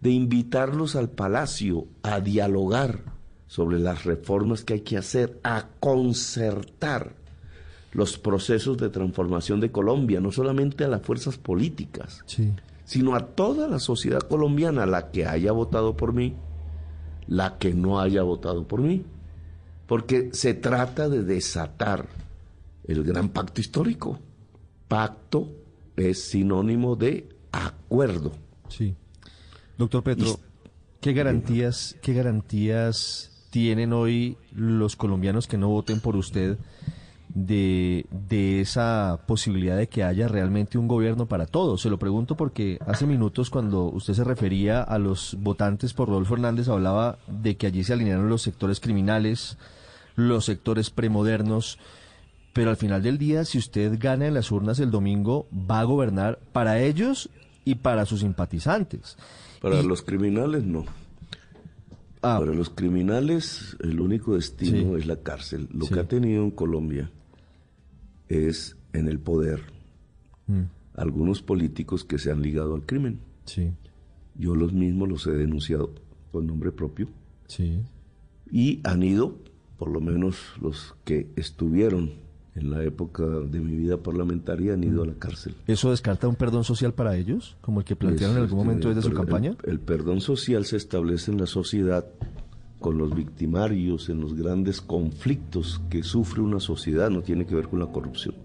de 0.01 0.11
invitarlos 0.11 0.95
al 0.95 1.09
palacio 1.09 1.87
a 2.01 2.19
dialogar 2.19 3.03
sobre 3.47 3.79
las 3.79 4.03
reformas 4.03 4.63
que 4.63 4.73
hay 4.73 4.81
que 4.81 4.97
hacer, 4.97 5.39
a 5.43 5.67
concertar 5.79 7.15
los 7.91 8.17
procesos 8.17 8.77
de 8.77 8.89
transformación 8.89 9.59
de 9.59 9.71
Colombia, 9.71 10.19
no 10.19 10.31
solamente 10.31 10.83
a 10.83 10.87
las 10.87 11.03
fuerzas 11.03 11.37
políticas, 11.37 12.23
sino 12.85 13.15
a 13.15 13.27
toda 13.27 13.67
la 13.67 13.79
sociedad 13.79 14.21
colombiana, 14.21 14.85
la 14.85 15.11
que 15.11 15.25
haya 15.25 15.51
votado 15.51 15.95
por 15.95 16.13
mí, 16.13 16.35
la 17.27 17.57
que 17.57 17.73
no 17.73 17.99
haya 17.99 18.23
votado 18.23 18.67
por 18.67 18.81
mí, 18.81 19.03
porque 19.87 20.29
se 20.33 20.53
trata 20.53 21.09
de 21.09 21.23
desatar 21.23 22.07
el 22.85 23.03
gran 23.03 23.29
pacto 23.29 23.61
histórico, 23.61 24.19
pacto 24.87 25.51
es 25.95 26.23
sinónimo 26.23 26.95
de 26.95 27.29
acuerdo. 27.51 28.31
Sí. 28.69 28.95
Doctor 29.77 30.03
Petro, 30.03 30.39
¿qué 31.01 31.13
garantías, 31.13 31.97
qué 32.01 32.13
garantías 32.13 33.47
tienen 33.49 33.93
hoy 33.93 34.37
los 34.51 34.95
colombianos 34.95 35.47
que 35.47 35.57
no 35.57 35.69
voten 35.69 35.99
por 35.99 36.15
usted 36.15 36.57
de, 37.33 38.05
de, 38.11 38.61
esa 38.61 39.19
posibilidad 39.25 39.75
de 39.75 39.87
que 39.87 40.03
haya 40.03 40.27
realmente 40.27 40.77
un 40.77 40.87
gobierno 40.87 41.27
para 41.27 41.45
todos? 41.45 41.81
Se 41.81 41.89
lo 41.89 41.97
pregunto 41.97 42.35
porque 42.35 42.77
hace 42.85 43.05
minutos 43.05 43.49
cuando 43.49 43.85
usted 43.85 44.13
se 44.13 44.23
refería 44.23 44.81
a 44.81 44.99
los 44.99 45.35
votantes 45.39 45.93
por 45.93 46.09
Rodolfo 46.09 46.35
Hernández 46.35 46.67
hablaba 46.69 47.17
de 47.27 47.57
que 47.57 47.67
allí 47.67 47.83
se 47.83 47.93
alinearon 47.93 48.29
los 48.29 48.43
sectores 48.43 48.79
criminales, 48.79 49.57
los 50.15 50.45
sectores 50.45 50.91
premodernos, 50.91 51.79
pero 52.53 52.69
al 52.69 52.77
final 52.77 53.01
del 53.01 53.17
día, 53.17 53.45
si 53.45 53.57
usted 53.57 53.97
gana 53.99 54.27
en 54.27 54.35
las 54.35 54.51
urnas 54.51 54.79
el 54.79 54.91
domingo, 54.91 55.47
va 55.51 55.79
a 55.79 55.85
gobernar 55.85 56.39
para 56.51 56.79
ellos 56.81 57.29
y 57.65 57.75
para 57.75 58.05
sus 58.05 58.19
simpatizantes. 58.19 59.17
Para 59.59 59.81
los 59.81 60.03
criminales 60.03 60.63
no. 60.63 60.85
Ah. 62.21 62.37
Para 62.39 62.53
los 62.53 62.69
criminales 62.69 63.75
el 63.79 63.99
único 63.99 64.35
destino 64.35 64.97
es 64.97 65.07
la 65.07 65.15
cárcel. 65.15 65.67
Lo 65.73 65.87
que 65.87 65.99
ha 65.99 66.07
tenido 66.07 66.43
en 66.43 66.51
Colombia 66.51 67.09
es 68.33 68.77
en 68.93 69.07
el 69.07 69.19
poder 69.19 69.61
mm. 70.47 70.63
algunos 70.95 71.41
políticos 71.41 72.03
que 72.03 72.17
se 72.17 72.31
han 72.31 72.41
ligado 72.41 72.75
al 72.75 72.85
crimen. 72.85 73.19
Sí. 73.45 73.71
Yo 74.35 74.55
los 74.55 74.73
mismos 74.73 75.09
los 75.09 75.27
he 75.27 75.31
denunciado 75.31 75.93
por 76.31 76.43
nombre 76.43 76.71
propio. 76.71 77.07
Sí. 77.47 77.81
Y 78.51 78.81
han 78.83 79.03
ido, 79.03 79.37
por 79.77 79.89
lo 79.89 79.99
menos 79.99 80.53
los 80.61 80.95
que 81.03 81.27
estuvieron 81.35 82.23
en 82.55 82.69
la 82.69 82.83
época 82.83 83.23
de 83.23 83.59
mi 83.59 83.75
vida 83.75 83.97
parlamentaria 83.97 84.73
han 84.73 84.83
ido 84.83 85.03
a 85.03 85.07
la 85.07 85.13
cárcel. 85.13 85.55
¿Eso 85.67 85.91
descarta 85.91 86.27
un 86.27 86.35
perdón 86.35 86.63
social 86.63 86.93
para 86.93 87.17
ellos, 87.17 87.57
como 87.61 87.79
el 87.79 87.85
que 87.85 87.95
plantearon 87.95 88.37
en 88.37 88.43
algún 88.43 88.59
momento 88.59 88.89
desde 88.89 89.01
su 89.01 89.13
campaña? 89.13 89.55
El, 89.63 89.79
perdón 89.79 90.21
social 90.21 90.65
se 90.65 90.77
establece 90.77 91.31
en 91.31 91.39
la 91.39 91.47
sociedad 91.47 92.05
con 92.83 92.97
los 92.97 93.15
victimarios, 93.15 94.09
en 94.09 94.19
los 94.19 94.35
grandes 94.35 94.81
conflictos 94.81 95.81
que 95.89 96.03
sufre 96.03 96.41
una 96.41 96.59
sociedad, 96.59 97.09
no 97.09 97.21
tiene 97.21 97.45
que 97.45 97.55
ver 97.55 97.69
con 97.69 97.79
la 97.79 97.87
corrupción. 97.87 98.35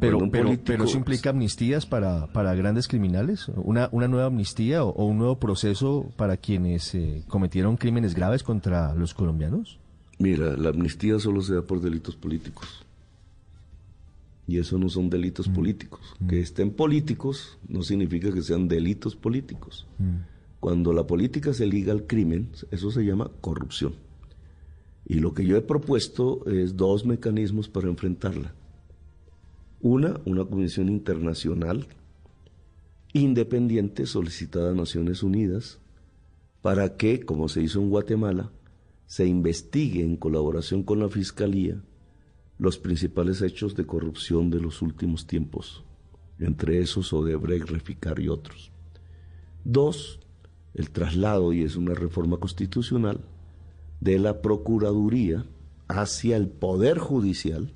Pero, 0.00 0.18
pero, 0.28 0.50
pero, 0.64 0.84
eso 0.84 0.98
implica 0.98 1.30
amnistías 1.30 1.86
para, 1.86 2.26
para 2.32 2.52
grandes 2.56 2.88
criminales, 2.88 3.46
una, 3.54 3.88
una 3.92 4.08
nueva 4.08 4.26
amnistía 4.26 4.82
o, 4.82 5.04
un 5.04 5.18
nuevo 5.18 5.38
proceso 5.38 6.10
para 6.16 6.36
quienes 6.36 6.96
eh, 6.96 7.22
cometieron 7.28 7.76
crímenes 7.76 8.12
graves 8.12 8.42
contra 8.42 8.92
los 8.96 9.14
colombianos. 9.14 9.78
Mira, 10.18 10.56
la 10.56 10.70
amnistía 10.70 11.20
solo 11.20 11.42
se 11.42 11.54
da 11.54 11.62
por 11.62 11.80
delitos 11.80 12.16
políticos. 12.16 12.84
Y 14.48 14.58
eso 14.58 14.78
no 14.78 14.88
son 14.88 15.08
delitos 15.08 15.48
mm. 15.48 15.54
políticos. 15.54 16.00
Mm. 16.18 16.26
Que 16.26 16.40
estén 16.40 16.72
políticos 16.72 17.56
no 17.68 17.82
significa 17.82 18.32
que 18.32 18.42
sean 18.42 18.66
delitos 18.66 19.14
políticos. 19.14 19.86
Mm. 19.98 20.35
Cuando 20.66 20.92
la 20.92 21.06
política 21.06 21.54
se 21.54 21.64
liga 21.64 21.92
al 21.92 22.08
crimen, 22.08 22.50
eso 22.72 22.90
se 22.90 23.04
llama 23.04 23.30
corrupción. 23.40 23.94
Y 25.06 25.20
lo 25.20 25.32
que 25.32 25.46
yo 25.46 25.56
he 25.56 25.62
propuesto 25.62 26.44
es 26.44 26.76
dos 26.76 27.06
mecanismos 27.06 27.68
para 27.68 27.86
enfrentarla. 27.86 28.52
Una, 29.80 30.20
una 30.24 30.44
comisión 30.44 30.88
internacional 30.88 31.86
independiente 33.12 34.06
solicitada 34.06 34.72
a 34.72 34.74
Naciones 34.74 35.22
Unidas 35.22 35.78
para 36.62 36.96
que, 36.96 37.20
como 37.20 37.48
se 37.48 37.62
hizo 37.62 37.80
en 37.80 37.88
Guatemala, 37.88 38.50
se 39.06 39.24
investigue 39.24 40.02
en 40.02 40.16
colaboración 40.16 40.82
con 40.82 40.98
la 40.98 41.08
Fiscalía 41.08 41.80
los 42.58 42.76
principales 42.76 43.40
hechos 43.40 43.76
de 43.76 43.86
corrupción 43.86 44.50
de 44.50 44.60
los 44.60 44.82
últimos 44.82 45.28
tiempos, 45.28 45.84
entre 46.40 46.80
esos 46.80 47.12
Odebrecht, 47.12 47.70
Reficar 47.70 48.18
y 48.18 48.28
otros. 48.28 48.72
Dos, 49.62 50.18
el 50.76 50.90
traslado, 50.90 51.52
y 51.52 51.62
es 51.64 51.74
una 51.74 51.94
reforma 51.94 52.36
constitucional, 52.36 53.20
de 54.00 54.20
la 54.20 54.40
Procuraduría 54.40 55.44
hacia 55.88 56.36
el 56.36 56.46
Poder 56.48 56.98
Judicial 56.98 57.72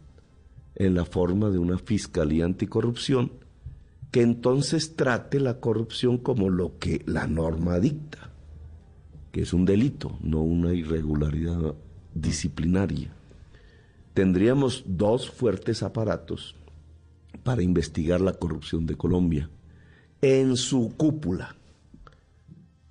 en 0.77 0.95
la 0.95 1.05
forma 1.05 1.51
de 1.51 1.59
una 1.59 1.79
Fiscalía 1.79 2.45
Anticorrupción 2.45 3.33
que 4.13 4.23
entonces 4.23 4.95
trate 4.95 5.41
la 5.41 5.59
corrupción 5.61 6.19
como 6.19 6.49
lo 6.49 6.79
que 6.79 7.03
la 7.07 7.27
norma 7.27 7.79
dicta 7.81 8.31
que 9.33 9.43
es 9.43 9.53
un 9.53 9.65
delito, 9.65 10.19
no 10.21 10.43
una 10.43 10.75
irregularidad 10.75 11.75
disciplinaria. 12.15 13.13
Tendríamos 14.15 14.85
dos 14.87 15.31
fuertes 15.31 15.83
aparatos 15.83 16.57
para 17.45 17.63
investigar 17.63 18.21
la 18.21 18.33
corrupción 18.33 18.87
de 18.87 18.97
Colombia 18.97 19.49
en 20.21 20.57
su 20.57 20.95
cúpula, 20.97 21.57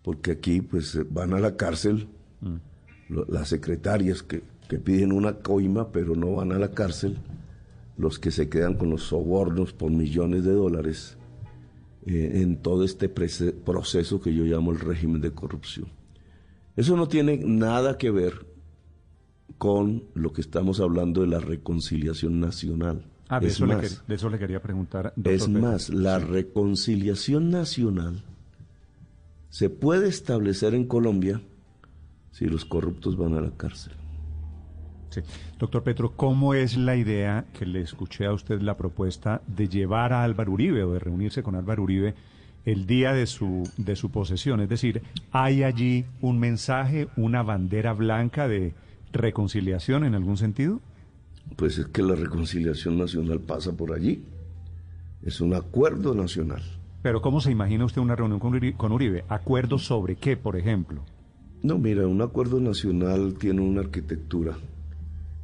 porque 0.04 0.32
aquí 0.32 0.62
pues 0.62 1.00
van 1.12 1.34
a 1.34 1.40
la 1.40 1.56
cárcel 1.56 2.08
mm. 2.42 3.16
las 3.30 3.50
secretarias 3.50 4.24
que, 4.24 4.44
piden 4.84 5.12
una 5.12 5.34
coima 5.34 5.92
pero 5.92 6.16
no 6.16 6.36
van 6.36 6.52
a 6.52 6.60
la 6.60 6.70
cárcel, 6.70 7.18
los 7.98 8.20
que 8.20 8.30
se 8.30 8.50
quedan 8.50 8.76
con 8.76 8.92
los 8.92 9.02
sobornos 9.02 9.74
por 9.74 9.90
millones 9.90 10.44
de 10.44 10.54
dólares 10.54 11.18
eh, 12.06 12.42
en 12.42 12.58
todo 12.58 12.84
este 12.84 13.10
proceso 13.10 14.22
que 14.22 14.34
yo 14.34 14.44
llamo 14.44 14.72
el 14.72 14.80
régimen 14.80 15.22
de 15.22 15.32
corrupción. 15.32 15.88
Eso 16.76 16.96
no 16.96 17.08
tiene 17.08 17.38
nada 17.38 17.98
que 17.98 18.12
ver 18.12 18.46
con 19.58 20.04
lo 20.14 20.32
que 20.32 20.42
estamos 20.42 20.80
hablando 20.80 21.22
de 21.22 21.28
la 21.28 21.40
reconciliación 21.40 22.40
nacional. 22.40 23.06
Ah, 23.28 23.40
de, 23.40 23.48
eso, 23.48 23.66
le, 23.66 24.40
quería 24.40 24.62
preguntar. 24.62 25.14
es 25.24 25.48
más, 25.50 25.90
la 25.90 26.18
reconciliación 26.18 27.52
nacional 27.52 28.24
se 29.50 29.70
puede 29.70 30.08
establecer 30.08 30.74
en 30.74 30.86
Colombia 30.86 31.42
si 32.32 32.46
los 32.46 32.66
corruptos 32.66 33.18
van 33.18 33.34
a 33.34 33.42
la 33.42 33.52
cárcel. 33.52 33.94
Sí. 35.10 35.22
Doctor 35.58 35.84
Petro, 35.84 36.12
¿cómo 36.16 36.54
es 36.54 36.78
la 36.78 36.96
idea 36.96 37.46
que 37.58 37.66
le 37.66 37.82
escuché 37.82 38.26
a 38.26 38.34
usted 38.34 38.62
la 38.62 38.78
propuesta 38.78 39.42
de 39.48 39.68
llevar 39.68 40.14
a 40.14 40.24
Álvaro 40.24 40.52
Uribe 40.52 40.84
o 40.84 40.94
de 40.94 41.00
reunirse 41.00 41.42
con 41.42 41.56
Álvaro 41.56 41.84
Uribe 41.84 42.14
el 42.66 42.86
día 42.86 43.14
de 43.14 43.26
su, 43.26 43.70
de 43.78 43.96
su 43.96 44.12
posesión. 44.12 44.62
Es 44.62 44.70
decir, 44.70 45.02
¿hay 45.32 45.64
allí 45.64 46.06
un 46.22 46.40
mensaje, 46.40 47.08
una 47.16 47.44
bandera 47.44 47.94
blanca 47.94 48.48
de 48.48 48.74
reconciliación 49.12 50.04
en 50.04 50.16
algún 50.16 50.38
sentido? 50.38 50.82
Pues 51.56 51.78
es 51.78 51.88
que 51.88 52.04
la 52.04 52.16
reconciliación 52.16 52.98
nacional 52.98 53.40
pasa 53.40 53.76
por 53.76 53.94
allí. 53.94 54.24
Es 55.24 55.42
un 55.42 55.54
acuerdo 55.54 56.14
nacional. 56.14 56.62
Pero 57.02 57.22
¿cómo 57.22 57.42
se 57.42 57.52
imagina 57.52 57.86
usted 57.86 58.02
una 58.02 58.16
reunión 58.16 58.40
con 58.40 58.54
Uribe? 58.54 58.76
Con 58.78 58.92
Uribe? 58.92 59.24
¿Acuerdo 59.30 59.78
sobre 59.78 60.16
qué, 60.16 60.38
por 60.38 60.58
ejemplo? 60.58 61.04
No, 61.64 61.78
mira, 61.78 62.08
un 62.08 62.22
acuerdo 62.22 62.60
nacional 62.60 63.36
tiene 63.36 63.62
una 63.62 63.82
arquitectura 63.82 64.58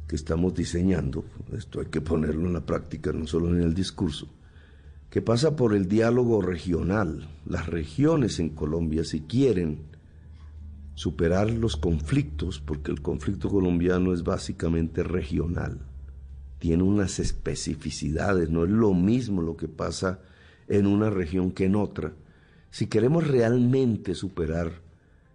que 0.06 0.16
estamos 0.16 0.54
diseñando. 0.54 1.24
Esto 1.52 1.80
hay 1.80 1.86
que 1.86 2.00
ponerlo 2.00 2.46
en 2.46 2.52
la 2.52 2.64
práctica, 2.64 3.12
no 3.12 3.26
solo 3.26 3.48
en 3.48 3.62
el 3.62 3.74
discurso 3.74 4.28
que 5.10 5.22
pasa 5.22 5.56
por 5.56 5.74
el 5.74 5.88
diálogo 5.88 6.42
regional. 6.42 7.28
Las 7.46 7.66
regiones 7.66 8.38
en 8.38 8.50
Colombia, 8.50 9.04
si 9.04 9.22
quieren 9.22 9.86
superar 10.94 11.50
los 11.50 11.76
conflictos, 11.76 12.60
porque 12.60 12.90
el 12.90 13.02
conflicto 13.02 13.48
colombiano 13.48 14.12
es 14.12 14.24
básicamente 14.24 15.02
regional, 15.02 15.80
tiene 16.58 16.82
unas 16.82 17.18
especificidades, 17.18 18.50
no 18.50 18.64
es 18.64 18.70
lo 18.70 18.94
mismo 18.94 19.42
lo 19.42 19.56
que 19.56 19.68
pasa 19.68 20.20
una 20.68 21.10
región 21.10 21.52
que 21.52 21.64
en 21.64 21.76
otra. 21.76 22.12
Si 22.70 22.86
queremos 22.86 23.26
realmente 23.26 24.14
superar 24.14 24.72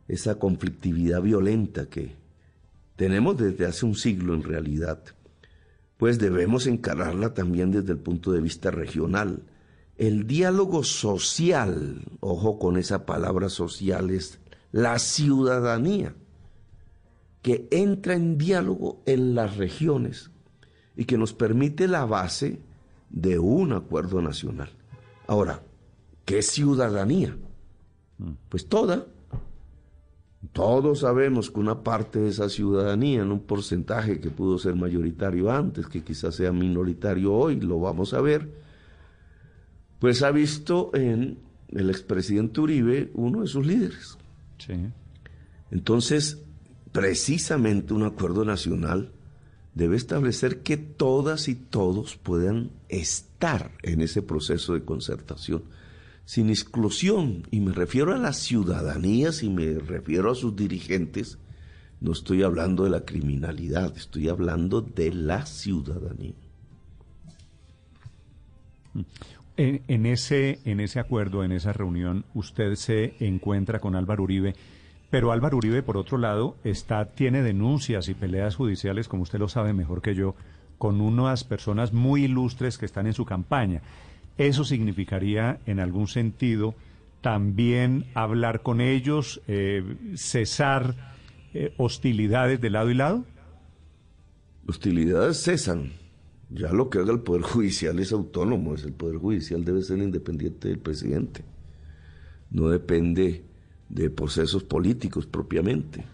esa 0.08 0.36
conflictividad 0.36 1.22
violenta 1.22 1.88
que 1.88 2.16
tenemos 2.96 3.38
desde 3.38 3.66
hace 3.66 3.86
un 3.86 3.96
siglo 3.96 4.34
en 4.34 4.44
realidad, 4.44 5.04
pues 5.98 6.20
debemos 6.20 6.68
encararla 6.68 7.34
también 7.34 7.72
desde 7.72 7.94
el 7.94 8.00
punto 8.00 8.32
de 8.32 8.42
vista 8.42 8.72
regional. 8.72 9.44
El 9.98 10.28
diálogo 10.28 10.84
social, 10.84 12.02
ojo 12.20 12.60
con 12.60 12.78
esa 12.78 13.06
palabra 13.06 13.50
social, 13.50 14.10
es 14.10 14.40
la 14.72 15.00
ciudadanía 15.00 16.16
que 17.42 17.68
entra 17.72 18.16
en 18.16 18.38
diálogo 18.38 19.02
en 19.06 19.36
las 19.36 19.58
regiones 19.58 20.32
y 20.96 21.06
que 21.06 21.18
nos 21.18 21.34
permite 21.34 21.88
la 21.88 22.06
base 22.06 22.60
de 23.10 23.40
un 23.40 23.74
acuerdo 23.74 24.22
nacional. 24.22 24.70
Ahora, 25.28 25.62
¿qué 26.26 26.42
ciudadanía? 26.42 27.38
Pues 28.50 28.68
toda. 28.68 29.06
Todos 30.54 31.00
sabemos 31.00 31.52
que 31.52 31.60
una 31.60 31.84
parte 31.84 32.20
de 32.20 32.30
esa 32.30 32.50
ciudadanía, 32.50 33.22
en 33.22 33.32
un 33.32 33.42
porcentaje 33.42 34.20
que 34.20 34.32
pudo 34.32 34.58
ser 34.58 34.76
mayoritario 34.76 35.52
antes, 35.52 35.88
que 35.88 36.04
quizás 36.04 36.36
sea 36.36 36.52
minoritario 36.52 37.34
hoy, 37.34 37.60
lo 37.60 37.80
vamos 37.80 38.14
a 38.14 38.22
ver, 38.22 38.50
pues 40.00 40.24
ha 40.24 40.32
visto 40.32 40.90
en 40.94 41.38
el 41.70 41.90
expresidente 41.90 42.60
Uribe 42.60 43.12
uno 43.14 43.42
de 43.42 43.48
sus 43.48 43.66
líderes. 43.66 44.18
Sí. 44.58 44.74
Entonces, 45.70 46.42
precisamente 46.92 47.94
un 47.94 48.04
acuerdo 48.04 48.44
nacional 48.44 49.12
debe 49.74 49.96
establecer 49.96 50.62
que 50.62 50.78
todas 50.78 51.48
y 51.48 51.56
todos 51.56 52.18
puedan 52.18 52.72
estar 52.90 53.72
en 53.84 54.02
ese 54.02 54.22
proceso 54.22 54.74
de 54.74 54.84
concertación, 54.84 55.64
sin 56.26 56.50
exclusión, 56.50 57.48
y 57.52 57.62
me 57.62 57.72
refiero 57.72 58.14
a 58.14 58.18
las 58.18 58.38
ciudadanías 58.38 59.44
y 59.44 59.50
me 59.50 59.74
refiero 59.80 60.32
a 60.32 60.36
sus 60.36 60.56
dirigentes, 60.56 61.38
no 62.00 62.12
estoy 62.12 62.44
hablando 62.44 62.84
de 62.84 62.90
la 62.90 63.06
criminalidad, 63.06 63.96
estoy 63.96 64.30
hablando 64.30 64.82
de 64.82 65.14
la 65.14 65.46
ciudadanía. 65.46 66.34
En, 69.58 69.84
en, 69.88 70.06
ese, 70.06 70.60
en 70.66 70.80
ese 70.80 71.00
acuerdo, 71.00 71.44
en 71.44 71.52
esa 71.52 71.74
reunión, 71.74 72.26
usted 72.34 72.76
se 72.76 73.16
encuentra 73.20 73.80
con 73.80 73.96
Álvaro 73.96 74.24
Uribe 74.24 74.56
pero 75.12 75.34
Álvaro 75.34 75.58
Uribe, 75.58 75.84
por 75.84 75.98
otro 75.98 76.18
lado, 76.18 76.56
está, 76.64 77.06
tiene 77.06 77.44
denuncias 77.44 78.08
y 78.08 78.14
peleas 78.14 78.56
judiciales, 78.56 79.10
como 79.10 79.24
usted 79.24 79.40
lo 79.40 79.50
sabe 79.50 79.74
mejor 79.74 80.02
que 80.02 80.16
yo, 80.16 80.36
con 80.78 81.02
unas 81.02 81.44
personas 81.44 81.92
muy 81.92 82.24
ilustres 82.24 82.78
que 82.78 82.86
están 82.86 83.08
en 83.08 83.14
su 83.14 83.26
campaña. 83.26 83.82
¿Eso 84.38 84.64
significaría, 84.64 85.60
en 85.66 85.82
algún 85.82 86.08
sentido, 86.08 86.76
también 87.20 88.06
hablar 88.14 88.62
con 88.64 88.80
ellos, 88.80 89.42
eh, 89.50 89.84
cesar 90.16 90.96
eh, 91.54 91.74
hostilidades 91.78 92.62
de 92.62 92.70
lado 92.70 92.90
y 92.90 92.94
lado? 92.94 93.26
Hostilidades 94.66 95.44
cesan. 95.44 95.92
Ya 96.50 96.72
lo 96.72 96.90
que 96.90 97.00
haga 97.00 97.12
el 97.12 97.20
Poder 97.20 97.42
Judicial 97.42 98.00
es 98.00 98.14
autónomo, 98.14 98.76
es 98.76 98.86
el 98.86 98.94
Poder 98.94 99.18
Judicial 99.18 99.66
debe 99.66 99.82
ser 99.82 99.98
independiente 99.98 100.70
del 100.70 100.80
presidente. 100.80 101.44
No 102.50 102.70
depende 102.70 103.51
de 103.94 104.10
procesos 104.10 104.64
políticos 104.64 105.26
propiamente. 105.26 106.06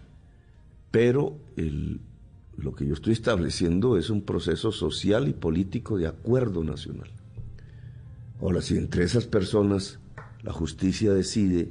Pero 0.90 1.38
lo 2.56 2.74
que 2.74 2.86
yo 2.86 2.94
estoy 2.94 3.12
estableciendo 3.12 3.96
es 3.96 4.10
un 4.10 4.22
proceso 4.22 4.72
social 4.72 5.28
y 5.28 5.32
político 5.32 5.96
de 5.96 6.08
acuerdo 6.08 6.64
nacional. 6.64 7.10
Ahora, 8.40 8.62
si 8.62 8.76
entre 8.76 9.04
esas 9.04 9.26
personas 9.26 9.98
la 10.42 10.52
justicia 10.52 11.12
decide, 11.12 11.70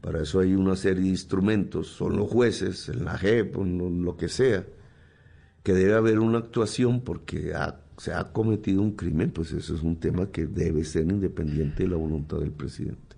para 0.00 0.22
eso 0.22 0.40
hay 0.40 0.54
una 0.54 0.76
serie 0.76 1.04
de 1.04 1.08
instrumentos, 1.08 1.88
son 1.88 2.16
los 2.16 2.30
jueces, 2.30 2.88
el 2.88 3.04
la 3.04 3.16
JEP, 3.18 3.56
lo 3.56 4.16
que 4.16 4.28
sea, 4.28 4.66
que 5.62 5.72
debe 5.72 5.94
haber 5.94 6.18
una 6.18 6.38
actuación 6.38 7.02
porque 7.02 7.52
se 7.98 8.12
ha 8.12 8.32
cometido 8.32 8.82
un 8.82 8.92
crimen, 8.92 9.30
pues 9.30 9.52
eso 9.52 9.74
es 9.74 9.82
un 9.82 9.96
tema 9.96 10.30
que 10.30 10.46
debe 10.46 10.84
ser 10.84 11.04
independiente 11.04 11.84
de 11.84 11.90
la 11.90 11.96
voluntad 11.96 12.38
del 12.38 12.52
presidente. 12.52 13.11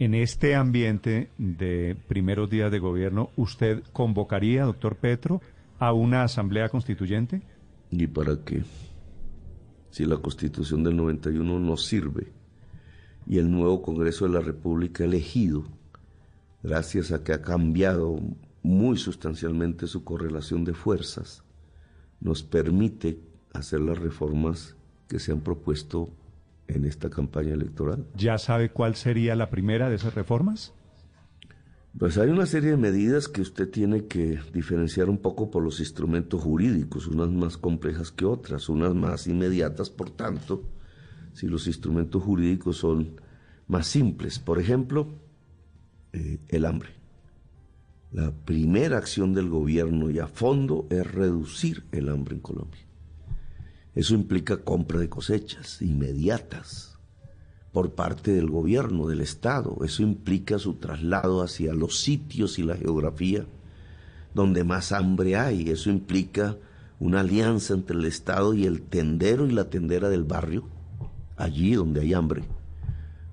En 0.00 0.14
este 0.14 0.56
ambiente 0.56 1.30
de 1.38 1.96
primeros 2.08 2.50
días 2.50 2.72
de 2.72 2.80
gobierno, 2.80 3.30
¿usted 3.36 3.84
convocaría, 3.92 4.64
doctor 4.64 4.96
Petro, 4.96 5.40
a 5.78 5.92
una 5.92 6.24
asamblea 6.24 6.68
constituyente? 6.68 7.42
¿Y 7.90 8.08
para 8.08 8.36
qué? 8.44 8.64
Si 9.90 10.04
la 10.04 10.16
constitución 10.16 10.82
del 10.82 10.96
91 10.96 11.60
no 11.60 11.76
sirve 11.76 12.32
y 13.24 13.38
el 13.38 13.48
nuevo 13.48 13.82
Congreso 13.82 14.26
de 14.26 14.32
la 14.32 14.40
República 14.40 15.04
elegido, 15.04 15.64
gracias 16.64 17.12
a 17.12 17.22
que 17.22 17.32
ha 17.32 17.42
cambiado 17.42 18.18
muy 18.64 18.96
sustancialmente 18.96 19.86
su 19.86 20.02
correlación 20.02 20.64
de 20.64 20.74
fuerzas, 20.74 21.44
nos 22.20 22.42
permite 22.42 23.20
hacer 23.52 23.80
las 23.80 23.98
reformas 23.98 24.74
que 25.06 25.20
se 25.20 25.30
han 25.30 25.40
propuesto 25.40 26.10
en 26.68 26.84
esta 26.84 27.10
campaña 27.10 27.54
electoral. 27.54 28.06
¿Ya 28.16 28.38
sabe 28.38 28.70
cuál 28.70 28.94
sería 28.94 29.34
la 29.34 29.50
primera 29.50 29.88
de 29.88 29.96
esas 29.96 30.14
reformas? 30.14 30.72
Pues 31.96 32.18
hay 32.18 32.28
una 32.28 32.46
serie 32.46 32.70
de 32.70 32.76
medidas 32.76 33.28
que 33.28 33.40
usted 33.40 33.70
tiene 33.70 34.06
que 34.06 34.40
diferenciar 34.52 35.08
un 35.08 35.18
poco 35.18 35.50
por 35.50 35.62
los 35.62 35.78
instrumentos 35.78 36.42
jurídicos, 36.42 37.06
unas 37.06 37.30
más 37.30 37.56
complejas 37.56 38.10
que 38.10 38.24
otras, 38.24 38.68
unas 38.68 38.94
más 38.96 39.28
inmediatas, 39.28 39.90
por 39.90 40.10
tanto, 40.10 40.64
si 41.34 41.46
los 41.46 41.68
instrumentos 41.68 42.20
jurídicos 42.20 42.78
son 42.78 43.20
más 43.68 43.86
simples. 43.86 44.40
Por 44.40 44.58
ejemplo, 44.58 45.06
eh, 46.12 46.40
el 46.48 46.64
hambre. 46.64 46.90
La 48.10 48.32
primera 48.32 48.98
acción 48.98 49.32
del 49.32 49.48
gobierno 49.48 50.10
y 50.10 50.18
a 50.18 50.26
fondo 50.26 50.86
es 50.90 51.08
reducir 51.08 51.84
el 51.92 52.08
hambre 52.08 52.34
en 52.34 52.40
Colombia. 52.40 52.80
Eso 53.94 54.14
implica 54.14 54.56
compra 54.58 54.98
de 54.98 55.08
cosechas 55.08 55.80
inmediatas 55.80 56.98
por 57.72 57.94
parte 57.94 58.32
del 58.32 58.50
gobierno, 58.50 59.06
del 59.06 59.20
Estado. 59.20 59.78
Eso 59.84 60.02
implica 60.02 60.58
su 60.58 60.74
traslado 60.74 61.42
hacia 61.42 61.74
los 61.74 62.00
sitios 62.00 62.58
y 62.58 62.64
la 62.64 62.76
geografía 62.76 63.46
donde 64.34 64.64
más 64.64 64.92
hambre 64.92 65.36
hay. 65.36 65.70
Eso 65.70 65.90
implica 65.90 66.56
una 66.98 67.20
alianza 67.20 67.74
entre 67.74 67.96
el 67.96 68.04
Estado 68.04 68.54
y 68.54 68.66
el 68.66 68.82
tendero 68.82 69.46
y 69.46 69.52
la 69.52 69.70
tendera 69.70 70.08
del 70.08 70.24
barrio, 70.24 70.64
allí 71.36 71.74
donde 71.74 72.00
hay 72.00 72.14
hambre, 72.14 72.44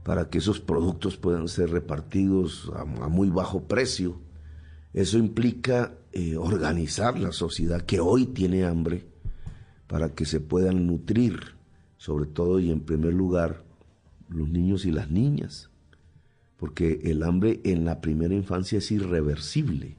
para 0.03 0.29
que 0.29 0.37
esos 0.37 0.59
productos 0.59 1.17
puedan 1.17 1.47
ser 1.47 1.71
repartidos 1.71 2.71
a, 2.75 2.85
muy 2.85 3.29
bajo 3.29 3.63
precio. 3.63 4.19
Eso 4.93 5.17
implica 5.17 5.93
eh, 6.11 6.37
organizar 6.37 7.17
la 7.19 7.31
sociedad 7.31 7.81
que 7.81 7.99
hoy 7.99 8.27
tiene 8.27 8.65
hambre 8.65 9.10
para 9.91 10.15
que 10.15 10.23
se 10.23 10.39
puedan 10.39 10.87
nutrir, 10.87 11.57
sobre 11.97 12.25
todo 12.25 12.61
y 12.61 12.71
en 12.71 12.79
primer 12.79 13.13
lugar, 13.13 13.65
los 14.29 14.47
niños 14.47 14.85
y 14.85 14.91
las 14.91 15.11
niñas, 15.11 15.69
porque 16.55 17.01
el 17.03 17.23
hambre 17.23 17.59
en 17.65 17.83
la 17.83 17.99
primera 17.99 18.33
infancia 18.33 18.77
es 18.77 18.89
irreversible. 18.89 19.97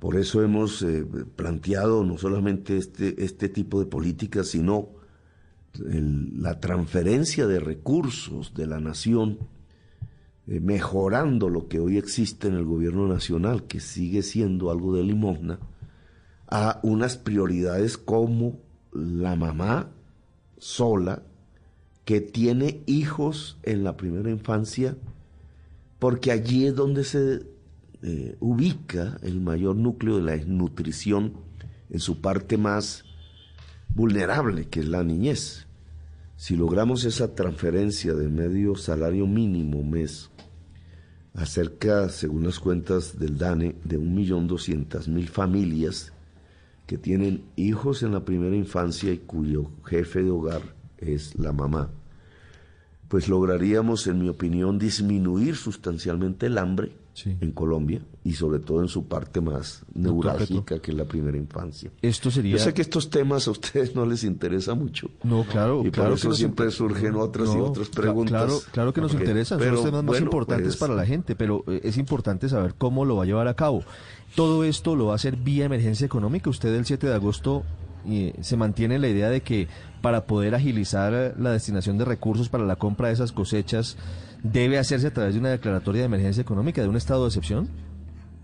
Por 0.00 0.16
eso 0.16 0.42
hemos 0.42 0.82
eh, 0.82 1.06
planteado 1.36 2.02
no 2.02 2.18
solamente 2.18 2.76
este, 2.76 3.24
este 3.24 3.48
tipo 3.48 3.78
de 3.78 3.86
políticas, 3.86 4.48
sino 4.48 4.88
la 5.78 6.58
transferencia 6.58 7.46
de 7.46 7.60
recursos 7.60 8.52
de 8.52 8.66
la 8.66 8.80
nación, 8.80 9.38
eh, 10.48 10.58
mejorando 10.58 11.50
lo 11.50 11.68
que 11.68 11.78
hoy 11.78 11.98
existe 11.98 12.48
en 12.48 12.54
el 12.54 12.64
gobierno 12.64 13.06
nacional, 13.06 13.68
que 13.68 13.78
sigue 13.78 14.22
siendo 14.22 14.72
algo 14.72 14.96
de 14.96 15.04
limosna, 15.04 15.60
a 16.48 16.80
unas 16.82 17.16
prioridades 17.16 17.96
como 17.98 18.58
la 18.92 19.36
mamá 19.36 19.90
sola 20.58 21.22
que 22.04 22.20
tiene 22.20 22.82
hijos 22.86 23.58
en 23.62 23.82
la 23.82 23.96
primera 23.96 24.30
infancia, 24.30 24.96
porque 25.98 26.30
allí 26.30 26.66
es 26.66 26.74
donde 26.74 27.04
se 27.04 27.46
eh, 28.02 28.36
ubica 28.40 29.18
el 29.22 29.40
mayor 29.40 29.76
núcleo 29.76 30.16
de 30.16 30.22
la 30.22 30.32
desnutrición 30.32 31.34
en 31.90 31.98
su 31.98 32.20
parte 32.20 32.56
más 32.56 33.04
vulnerable, 33.88 34.68
que 34.68 34.80
es 34.80 34.88
la 34.88 35.02
niñez. 35.02 35.66
Si 36.36 36.54
logramos 36.54 37.04
esa 37.04 37.34
transferencia 37.34 38.14
de 38.14 38.28
medio 38.28 38.76
salario 38.76 39.26
mínimo 39.26 39.82
mes, 39.82 40.30
acerca, 41.34 42.08
según 42.08 42.44
las 42.44 42.60
cuentas 42.60 43.18
del 43.18 43.36
DANE, 43.36 43.74
de 43.84 43.98
1.200.000 43.98 45.26
familias 45.28 46.12
que 46.86 46.98
tienen 46.98 47.42
hijos 47.56 48.02
en 48.02 48.12
la 48.12 48.24
primera 48.24 48.56
infancia 48.56 49.12
y 49.12 49.18
cuyo 49.18 49.70
jefe 49.84 50.22
de 50.22 50.30
hogar 50.30 50.62
es 50.98 51.38
la 51.38 51.52
mamá, 51.52 51.90
pues 53.08 53.28
lograríamos, 53.28 54.06
en 54.06 54.20
mi 54.20 54.28
opinión, 54.28 54.78
disminuir 54.78 55.56
sustancialmente 55.56 56.46
el 56.46 56.58
hambre 56.58 56.92
en 57.24 57.52
Colombia 57.52 58.00
y 58.24 58.32
sobre 58.32 58.58
todo 58.58 58.80
en 58.82 58.88
su 58.88 59.06
parte 59.06 59.40
más 59.40 59.82
neurálgica 59.94 60.78
que 60.78 60.90
es 60.90 60.96
la 60.96 61.04
primera 61.04 61.36
infancia. 61.36 61.90
Esto 62.02 62.30
sería... 62.30 62.52
Yo 62.52 62.58
sé 62.58 62.74
que 62.74 62.82
estos 62.82 63.08
temas 63.08 63.48
a 63.48 63.52
ustedes 63.52 63.94
no 63.94 64.04
les 64.04 64.24
interesa 64.24 64.74
mucho. 64.74 65.10
No, 65.22 65.44
claro, 65.44 65.82
y 65.84 65.90
claro 65.90 66.10
por 66.10 66.18
eso 66.18 66.34
siempre 66.34 66.70
surgen 66.70 67.14
otras 67.16 67.48
y 67.54 67.58
otras 67.58 67.88
preguntas. 67.88 68.44
Claro, 68.44 68.60
claro 68.72 68.92
que 68.92 69.00
nos 69.00 69.14
interesan, 69.14 69.58
son 69.58 69.72
los 69.72 69.84
temas 69.84 70.04
más 70.04 70.20
importantes 70.20 70.66
pues, 70.66 70.76
para 70.76 70.94
la 70.94 71.06
gente, 71.06 71.34
pero 71.34 71.64
eh, 71.68 71.80
es 71.84 71.96
importante 71.96 72.48
saber 72.48 72.74
cómo 72.76 73.04
lo 73.04 73.16
va 73.16 73.22
a 73.22 73.26
llevar 73.26 73.48
a 73.48 73.54
cabo. 73.54 73.82
Todo 74.34 74.64
esto 74.64 74.96
lo 74.96 75.06
va 75.06 75.12
a 75.12 75.16
hacer 75.16 75.36
vía 75.36 75.64
emergencia 75.64 76.04
económica. 76.04 76.50
Usted 76.50 76.74
el 76.74 76.84
7 76.84 77.06
de 77.06 77.14
agosto 77.14 77.64
eh, 78.08 78.34
se 78.40 78.56
mantiene 78.56 78.98
la 78.98 79.08
idea 79.08 79.30
de 79.30 79.40
que 79.40 79.68
para 80.02 80.26
poder 80.26 80.54
agilizar 80.54 81.34
la 81.38 81.50
destinación 81.50 81.98
de 81.98 82.04
recursos 82.04 82.48
para 82.48 82.64
la 82.64 82.76
compra 82.76 83.08
de 83.08 83.14
esas 83.14 83.32
cosechas 83.32 83.96
debe 84.52 84.78
hacerse 84.78 85.08
a 85.08 85.12
través 85.12 85.34
de 85.34 85.40
una 85.40 85.50
declaratoria 85.50 86.02
de 86.02 86.06
emergencia 86.06 86.40
económica, 86.40 86.82
de 86.82 86.88
un 86.88 86.96
estado 86.96 87.22
de 87.22 87.28
excepción? 87.28 87.68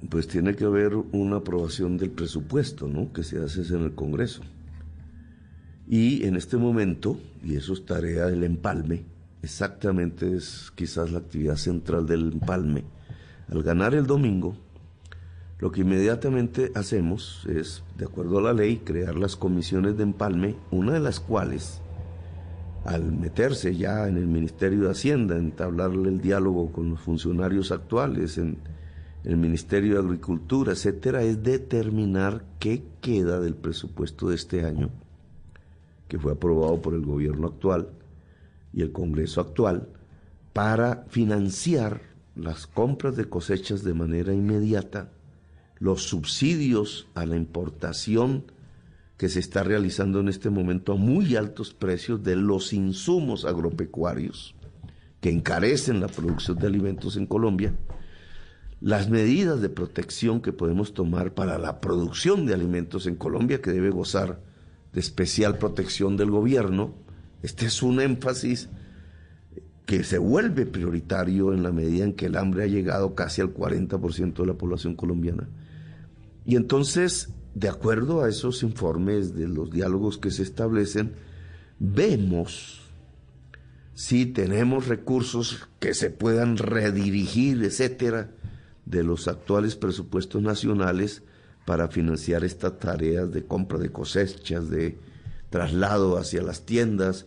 Pues 0.08 0.26
tiene 0.26 0.54
que 0.54 0.64
haber 0.64 0.94
una 0.94 1.36
aprobación 1.36 1.96
del 1.96 2.10
presupuesto, 2.10 2.88
¿no? 2.88 3.12
Que 3.12 3.22
se 3.22 3.42
hace 3.42 3.62
en 3.74 3.82
el 3.82 3.94
Congreso. 3.94 4.42
Y 5.86 6.24
en 6.24 6.36
este 6.36 6.56
momento, 6.56 7.18
y 7.44 7.56
eso 7.56 7.72
es 7.72 7.84
tarea 7.84 8.26
del 8.26 8.44
empalme, 8.44 9.04
exactamente 9.42 10.34
es 10.34 10.72
quizás 10.74 11.10
la 11.10 11.18
actividad 11.18 11.56
central 11.56 12.06
del 12.06 12.32
empalme, 12.32 12.84
al 13.50 13.62
ganar 13.62 13.94
el 13.94 14.06
domingo, 14.06 14.56
lo 15.58 15.70
que 15.70 15.82
inmediatamente 15.82 16.72
hacemos 16.74 17.46
es, 17.46 17.84
de 17.96 18.06
acuerdo 18.06 18.38
a 18.38 18.42
la 18.42 18.52
ley, 18.52 18.78
crear 18.78 19.16
las 19.16 19.36
comisiones 19.36 19.96
de 19.96 20.02
empalme, 20.02 20.56
una 20.70 20.94
de 20.94 21.00
las 21.00 21.20
cuales 21.20 21.81
al 22.84 23.12
meterse 23.12 23.76
ya 23.76 24.08
en 24.08 24.16
el 24.16 24.26
Ministerio 24.26 24.82
de 24.82 24.90
Hacienda, 24.90 25.36
entablarle 25.36 26.08
el 26.08 26.20
diálogo 26.20 26.72
con 26.72 26.90
los 26.90 27.00
funcionarios 27.00 27.70
actuales, 27.70 28.38
en 28.38 28.58
el 29.24 29.36
Ministerio 29.36 29.94
de 29.94 30.00
Agricultura, 30.00 30.72
etcétera, 30.72 31.22
es 31.22 31.42
determinar 31.42 32.44
qué 32.58 32.82
queda 33.00 33.40
del 33.40 33.54
presupuesto 33.54 34.28
de 34.28 34.34
este 34.34 34.64
año, 34.64 34.90
que 36.08 36.18
fue 36.18 36.32
aprobado 36.32 36.82
por 36.82 36.94
el 36.94 37.02
gobierno 37.02 37.46
actual 37.46 37.88
y 38.72 38.82
el 38.82 38.90
Congreso 38.90 39.40
actual, 39.40 39.88
para 40.52 41.04
financiar 41.08 42.02
las 42.34 42.66
compras 42.66 43.16
de 43.16 43.28
cosechas 43.28 43.84
de 43.84 43.94
manera 43.94 44.34
inmediata, 44.34 45.12
los 45.78 46.02
subsidios 46.02 47.08
a 47.14 47.26
la 47.26 47.36
importación 47.36 48.44
que 49.16 49.28
se 49.28 49.40
está 49.40 49.62
realizando 49.62 50.20
en 50.20 50.28
este 50.28 50.50
momento 50.50 50.92
a 50.92 50.96
muy 50.96 51.36
altos 51.36 51.74
precios 51.74 52.22
de 52.22 52.36
los 52.36 52.72
insumos 52.72 53.44
agropecuarios 53.44 54.54
que 55.22 55.30
encarecen 55.30 56.00
la 56.00 56.08
producción 56.08 56.58
de 56.58 56.66
alimentos 56.66 57.16
en 57.16 57.26
Colombia, 57.26 57.74
las 58.80 59.08
medidas 59.08 59.60
de 59.60 59.68
protección 59.68 60.42
que 60.42 60.52
podemos 60.52 60.94
tomar 60.94 61.32
para 61.32 61.58
la 61.58 61.80
producción 61.80 62.44
de 62.44 62.54
alimentos 62.54 63.06
en 63.06 63.14
Colombia, 63.14 63.62
que 63.62 63.70
debe 63.70 63.90
gozar 63.90 64.40
de 64.92 64.98
especial 64.98 65.58
protección 65.58 66.16
del 66.16 66.32
gobierno. 66.32 66.92
Este 67.42 67.66
es 67.66 67.84
un 67.84 68.00
énfasis 68.00 68.68
que 69.86 70.02
se 70.02 70.18
vuelve 70.18 70.66
prioritario 70.66 71.52
en 71.54 71.62
la 71.62 71.70
medida 71.70 72.04
en 72.04 72.14
que 72.14 72.26
el 72.26 72.36
hambre 72.36 72.64
ha 72.64 72.66
llegado 72.66 73.14
casi 73.14 73.40
al 73.40 73.54
40% 73.54 74.34
de 74.34 74.46
la 74.46 74.54
población 74.54 74.96
colombiana. 74.96 75.48
Y 76.44 76.56
entonces 76.56 77.28
de 77.54 77.68
acuerdo 77.68 78.22
a 78.22 78.28
esos 78.28 78.62
informes 78.62 79.34
de 79.34 79.48
los 79.48 79.70
diálogos 79.70 80.18
que 80.18 80.30
se 80.30 80.42
establecen, 80.42 81.14
vemos 81.78 82.82
si 83.94 84.26
tenemos 84.26 84.88
recursos 84.88 85.68
que 85.78 85.94
se 85.94 86.10
puedan 86.10 86.56
redirigir, 86.56 87.62
etcétera, 87.62 88.30
de 88.86 89.04
los 89.04 89.28
actuales 89.28 89.76
presupuestos 89.76 90.42
nacionales 90.42 91.22
para 91.66 91.88
financiar 91.88 92.42
estas 92.42 92.78
tareas 92.78 93.30
de 93.32 93.44
compra 93.44 93.78
de 93.78 93.92
cosechas, 93.92 94.68
de 94.70 94.98
traslado 95.50 96.16
hacia 96.16 96.42
las 96.42 96.64
tiendas. 96.64 97.26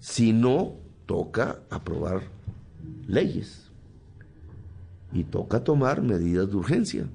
Si 0.00 0.32
no, 0.32 0.76
toca 1.06 1.60
aprobar 1.70 2.22
leyes 3.06 3.70
y 5.12 5.24
toca 5.24 5.64
tomar 5.64 6.02
medidas 6.02 6.50
de 6.50 6.56
urgencia. 6.56 7.06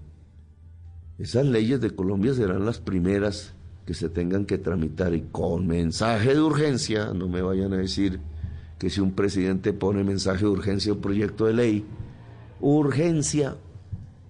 Esas 1.18 1.46
leyes 1.46 1.80
de 1.80 1.92
Colombia 1.92 2.34
serán 2.34 2.66
las 2.66 2.80
primeras 2.80 3.54
que 3.86 3.94
se 3.94 4.10
tengan 4.10 4.46
que 4.46 4.58
tramitar 4.58 5.16
y 5.16 5.22
con 5.22 5.66
mensaje 5.66 6.34
de 6.34 6.42
urgencia, 6.42 7.14
no 7.14 7.30
me 7.30 7.42
vayan 7.42 7.72
a 7.72 7.78
decir 7.78 8.20
que 8.78 8.90
si 8.90 9.00
un 9.00 9.14
presidente 9.14 9.72
pone 9.72 10.04
mensaje 10.04 10.40
de 10.40 10.50
urgencia 10.50 10.92
a 10.92 10.96
un 10.96 11.02
proyecto 11.02 11.46
de 11.46 11.54
ley, 11.54 11.86
urgencia, 12.60 13.56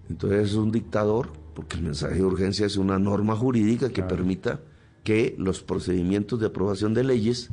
entonces 0.09 0.51
es 0.51 0.53
un 0.53 0.71
dictador, 0.71 1.29
porque 1.55 1.77
el 1.77 1.83
mensaje 1.83 2.15
de 2.15 2.23
urgencia 2.23 2.67
es 2.67 2.77
una 2.77 2.99
norma 2.99 3.35
jurídica 3.35 3.89
que 3.89 4.03
permita 4.03 4.59
que 5.03 5.33
los 5.39 5.63
procedimientos 5.63 6.39
de 6.39 6.47
aprobación 6.47 6.93
de 6.93 7.03
leyes 7.03 7.49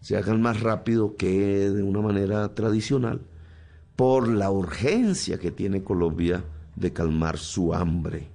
se 0.00 0.16
hagan 0.16 0.42
más 0.42 0.60
rápido 0.60 1.14
que 1.14 1.70
de 1.70 1.84
una 1.84 2.00
manera 2.00 2.52
tradicional, 2.56 3.20
por 3.94 4.26
la 4.26 4.50
urgencia 4.50 5.38
que 5.38 5.52
tiene 5.52 5.84
Colombia 5.84 6.42
de 6.74 6.92
calmar 6.92 7.38
su 7.38 7.74
hambre 7.74 8.31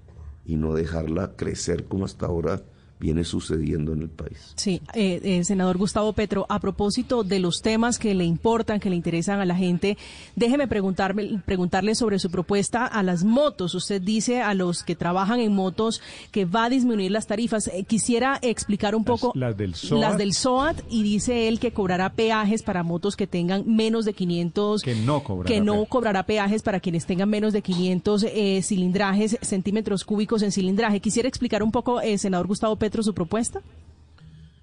y 0.48 0.56
no 0.56 0.74
dejarla 0.74 1.36
crecer 1.36 1.86
como 1.86 2.06
hasta 2.06 2.26
ahora 2.26 2.62
viene 3.00 3.24
sucediendo 3.24 3.94
en 3.94 4.02
el 4.02 4.10
país. 4.10 4.54
Sí, 4.56 4.82
eh, 4.94 5.20
eh, 5.24 5.44
senador 5.44 5.78
Gustavo 5.78 6.14
Petro, 6.14 6.46
a 6.50 6.60
propósito 6.60 7.24
de 7.24 7.40
los 7.40 7.62
temas 7.62 8.00
que 8.00 8.16
le 8.16 8.26
importan, 8.26 8.80
que 8.80 8.90
le 8.90 8.96
interesan 8.96 9.40
a 9.40 9.46
la 9.46 9.56
gente, 9.56 9.98
déjeme 10.36 10.68
preguntarme, 10.68 11.42
preguntarle 11.46 11.94
sobre 11.94 12.18
su 12.18 12.32
propuesta 12.32 12.86
a 12.86 13.04
las 13.04 13.24
motos. 13.24 13.76
Usted 13.76 14.02
dice 14.02 14.42
a 14.42 14.54
los 14.56 14.84
que 14.84 14.96
trabajan 14.96 15.40
en 15.40 15.54
motos 15.54 16.02
que 16.32 16.46
va 16.46 16.66
a 16.66 16.70
disminuir 16.70 17.12
las 17.12 17.28
tarifas. 17.28 17.68
Eh, 17.68 17.84
quisiera 17.84 18.40
explicar 18.42 18.96
un 18.96 19.04
poco 19.04 19.32
las, 19.36 19.56
del 19.56 19.76
SOAT. 19.76 20.02
las 20.02 20.18
del 20.18 20.34
SOAT 20.34 20.82
y 20.90 21.04
dice 21.04 21.48
él 21.48 21.60
que 21.60 21.72
cobrará 21.72 22.14
peajes 22.14 22.64
para 22.64 22.82
motos 22.82 23.16
que 23.16 23.28
tengan 23.28 23.64
menos 23.68 24.06
de 24.06 24.14
500 24.14 24.82
que 24.82 24.96
no 24.96 25.24
cobrará, 25.24 25.48
que 25.48 25.62
no 25.62 25.86
cobrará 25.86 26.26
peajes 26.26 26.64
para 26.64 26.80
quienes 26.80 27.06
tengan 27.06 27.30
menos 27.30 27.54
de 27.54 27.62
500 27.62 28.26
cilindrajes, 28.62 29.38
centímetros 29.42 30.04
cúbicos 30.04 30.42
en 30.42 30.52
cilindraje. 30.52 31.00
Quisiera 31.00 31.30
explicar 31.30 31.62
un 31.62 31.72
poco, 31.72 32.02
senador 32.18 32.48
Gustavo 32.48 32.76
Petro 32.76 32.87
Petro 32.88 33.04
su 33.04 33.14
propuesta? 33.14 33.62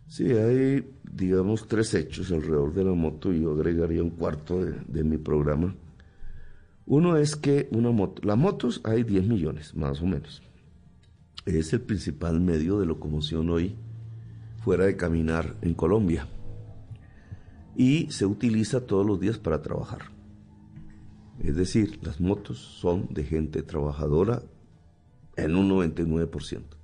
Sí, 0.08 0.32
hay, 0.32 0.82
digamos, 1.12 1.68
tres 1.68 1.92
hechos 1.92 2.32
alrededor 2.32 2.72
de 2.72 2.82
la 2.82 2.94
moto 2.94 3.30
y 3.30 3.42
yo 3.42 3.52
agregaría 3.52 4.02
un 4.02 4.08
cuarto 4.08 4.64
de, 4.64 5.04
mi 5.04 5.18
programa. 5.18 5.76
Uno 6.86 7.18
es 7.18 7.36
que 7.36 7.68
una 7.70 7.90
moto, 7.90 8.22
las 8.24 8.38
motos 8.38 8.80
hay 8.82 9.02
10 9.02 9.26
millones, 9.26 9.76
más 9.76 10.00
o 10.00 10.06
menos. 10.06 10.40
Es 11.44 11.74
el 11.74 11.82
principal 11.82 12.40
medio 12.40 12.80
de 12.80 12.86
locomoción 12.86 13.50
hoy 13.50 13.76
fuera 14.56 14.86
de 14.86 14.96
caminar 14.96 15.56
en 15.60 15.74
Colombia. 15.74 16.26
Y 17.76 18.10
se 18.10 18.24
utiliza 18.24 18.86
todos 18.86 19.04
los 19.04 19.20
días 19.20 19.36
para 19.36 19.60
trabajar. 19.60 20.12
Es 21.42 21.56
decir, 21.56 21.98
las 22.00 22.22
motos 22.22 22.56
son 22.56 23.06
de 23.10 23.24
gente 23.24 23.62
trabajadora 23.62 24.40
en 25.36 25.56
un 25.56 25.68
99%. 25.68 26.83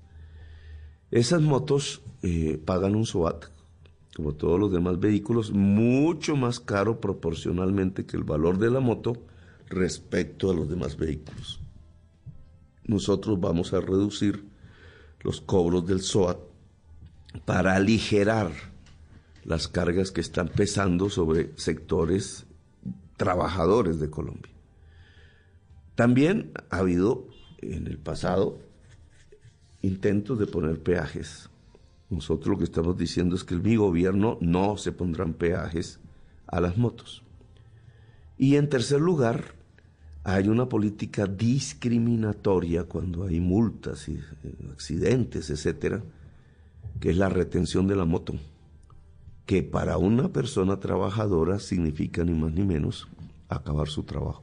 Esas 1.11 1.43
motos 1.43 2.03
eh, 2.23 2.61
pagan 2.65 2.95
un 2.95 3.05
SOAT, 3.05 3.47
como 4.15 4.35
todos 4.35 4.61
los 4.61 4.71
demás 4.71 5.01
vehículos, 5.01 5.51
mucho 5.51 6.37
más 6.37 6.61
caro 6.61 7.01
proporcionalmente 7.01 8.07
que 8.07 8.17
el 8.17 8.25
valor 8.25 8.59
de 8.59 8.71
la 8.71 8.81
moto 8.81 9.15
respecto 9.69 10.51
a 10.51 10.55
los 10.55 10.69
demás 10.69 10.97
vehículos. 10.97 11.61
Nosotros 12.85 13.41
vamos 13.41 13.73
a 13.73 13.81
reducir 13.81 14.45
los 15.23 15.41
cobros 15.41 15.87
del 15.87 16.01
SOAT 16.01 16.39
para 17.45 17.75
aligerar 17.75 18.53
las 19.45 19.69
cargas 19.69 20.11
que 20.11 20.21
están 20.21 20.49
pesando 20.49 21.11
sobre 21.11 21.51
sectores 21.57 22.47
trabajadores 23.17 23.99
de 24.01 24.11
Colombia. 24.11 24.53
También 25.95 26.53
ha 26.71 26.79
habido 26.79 27.27
en 27.59 27.87
el 27.87 27.99
pasado 27.99 28.59
intentos 29.83 30.39
de 30.39 30.47
poner 30.47 30.83
peajes. 30.83 31.49
Nosotros 32.09 32.49
lo 32.49 32.59
que 32.59 32.65
estamos 32.65 32.97
diciendo 32.97 33.37
es 33.37 33.45
que 33.45 33.55
el 33.55 33.63
mi 33.63 33.77
gobierno 33.77 34.39
no 34.41 34.77
se 34.77 34.93
pondrán 34.93 35.35
peajes 35.35 36.01
a 36.47 36.61
las 36.61 36.77
motos. 36.77 37.23
Y 38.37 38.57
en 38.57 38.69
tercer 38.69 39.01
lugar, 39.01 39.55
hay 40.25 40.49
una 40.49 40.69
política 40.69 41.27
discriminatoria 41.27 42.85
cuando 42.85 43.25
hay 43.25 43.41
multas 43.41 44.09
y 44.09 44.15
eh, 44.15 44.55
accidentes, 44.73 45.51
etcétera, 45.51 46.03
que 47.01 47.11
es 47.11 47.17
la 47.17 47.29
retención 47.29 47.87
de 47.87 47.97
la 47.97 48.05
moto, 48.05 48.35
que 49.47 49.63
para 49.63 49.97
una 49.97 50.29
persona 50.29 50.79
trabajadora 50.79 51.59
significa 51.59 52.25
ni 52.25 52.33
más 52.33 52.53
ni 52.53 52.65
menos 52.65 53.09
acabar 53.49 53.89
su 53.89 54.03
trabajo. 54.03 54.43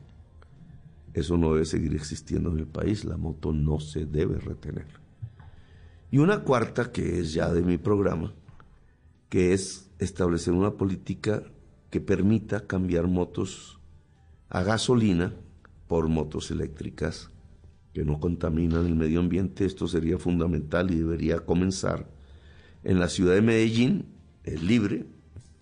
Eso 1.14 1.38
no 1.38 1.54
debe 1.54 1.66
seguir 1.66 1.96
existiendo 1.96 2.52
en 2.52 2.60
el 2.60 2.68
país, 2.68 3.06
la 3.06 3.18
moto 3.18 3.52
no 3.52 3.80
se 3.80 4.06
debe 4.06 4.40
retener. 4.40 5.07
Y 6.10 6.20
una 6.20 6.44
cuarta, 6.44 6.92
que 6.92 7.20
es 7.20 7.34
ya 7.34 7.52
de 7.52 7.62
mi 7.62 7.78
programa, 7.78 8.34
que 9.30 9.54
es 9.54 9.90
establecer 10.00 10.54
una 10.54 10.72
política 10.72 11.44
que 11.90 12.00
permita 12.00 12.66
cambiar 12.66 13.08
motos 13.08 13.80
a 14.50 14.64
gasolina 14.64 15.34
por 15.88 16.08
motos 16.08 16.52
eléctricas 16.52 17.30
que 17.94 18.06
no 18.06 18.20
contaminan 18.20 18.86
el 18.86 18.96
medio 18.96 19.20
ambiente. 19.20 19.66
Esto 19.66 19.88
sería 19.88 20.18
fundamental 20.18 20.92
y 20.92 20.96
debería 20.96 21.40
comenzar. 21.40 22.08
En 22.84 23.00
la 23.00 23.10
ciudad 23.10 23.34
de 23.34 23.42
Medellín 23.42 24.06
es 24.44 24.62
libre, 24.64 25.06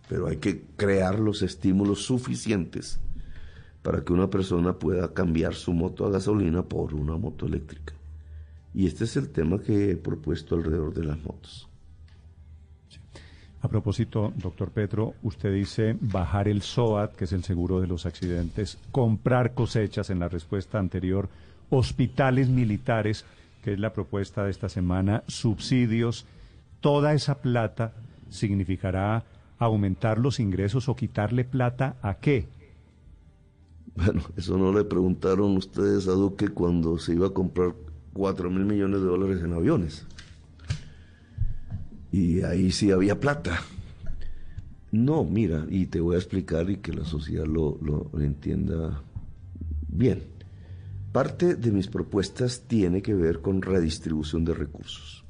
pero 0.10 0.28
hay 0.28 0.38
que 0.38 0.66
crear 0.76 1.18
los 1.18 1.42
estímulos 1.42 2.04
suficientes 2.06 3.00
para 3.82 4.04
que 4.04 4.14
una 4.14 4.30
persona 4.30 4.78
pueda 4.78 5.14
cambiar 5.14 5.56
su 5.56 5.74
moto 5.74 6.06
a 6.06 6.12
gasolina 6.12 6.64
por 6.64 6.94
una 6.94 7.18
moto 7.18 7.48
eléctrica. 7.48 7.95
Y 8.76 8.88
este 8.88 9.06
es 9.06 9.16
el 9.16 9.30
tema 9.30 9.60
que 9.60 9.92
he 9.92 9.96
propuesto 9.96 10.56
alrededor 10.56 10.94
de 10.94 11.06
las 11.06 11.18
motos. 11.24 11.70
A 13.62 13.70
propósito, 13.70 14.34
doctor 14.36 14.70
Petro, 14.70 15.14
usted 15.24 15.54
dice 15.54 15.98
bajar 16.02 16.50
el 16.50 16.62
SOAT, 16.62 17.16
que 17.16 17.24
es 17.24 17.32
el 17.32 17.46
seguro 17.46 17.80
de 17.80 17.88
los 17.88 18.06
accidentes, 18.06 18.78
comprar 18.92 19.54
cosechas 19.54 20.10
en 20.10 20.20
la 20.20 20.28
respuesta 20.28 20.78
anterior, 20.78 21.30
hospitales 21.70 22.50
militares, 22.50 23.24
que 23.64 23.74
es 23.74 23.80
la 23.80 23.94
propuesta 23.94 24.44
de 24.44 24.52
esta 24.52 24.68
semana, 24.68 25.24
subsidios, 25.28 26.26
toda 26.82 27.14
esa 27.14 27.36
plata 27.36 27.94
significará 28.30 29.24
aumentar 29.58 30.20
los 30.20 30.42
ingresos 30.42 30.90
o 30.90 30.98
quitarle 30.98 31.46
plata 31.46 31.96
a 32.02 32.16
qué? 32.16 32.50
Bueno, 33.96 34.22
eso 34.36 34.58
no 34.58 34.74
le 34.74 34.84
preguntaron 34.84 35.56
ustedes 35.56 36.10
a 36.10 36.12
Duque 36.12 36.50
cuando 36.50 37.00
se 37.00 37.14
iba 37.14 37.28
a 37.28 37.34
comprar 37.34 37.74
4 38.16 38.50
mil 38.50 38.66
millones 38.66 39.02
de 39.02 39.06
dólares 39.06 39.44
en 39.44 39.54
aviones 39.54 40.08
y 42.16 42.44
ahí 42.44 42.72
sí 42.72 42.92
había 42.92 43.20
plata. 43.20 43.60
No, 44.92 45.26
mira, 45.26 45.66
y 45.70 45.88
te 45.88 46.00
voy 46.00 46.16
a 46.16 46.20
explicar 46.20 46.70
y 46.70 46.78
que 46.78 46.94
la 46.94 47.04
sociedad 47.04 47.46
lo, 47.46 47.78
lo, 47.82 48.10
entienda 48.22 49.04
bien. 49.90 50.24
Parte 51.12 51.56
de 51.56 51.72
mis 51.72 51.88
propuestas 51.88 52.64
tiene 52.68 53.02
que 53.02 53.14
ver 53.14 53.42
con 53.42 53.62
redistribución 53.62 54.46
de 54.46 54.54
recursos, 54.54 55.26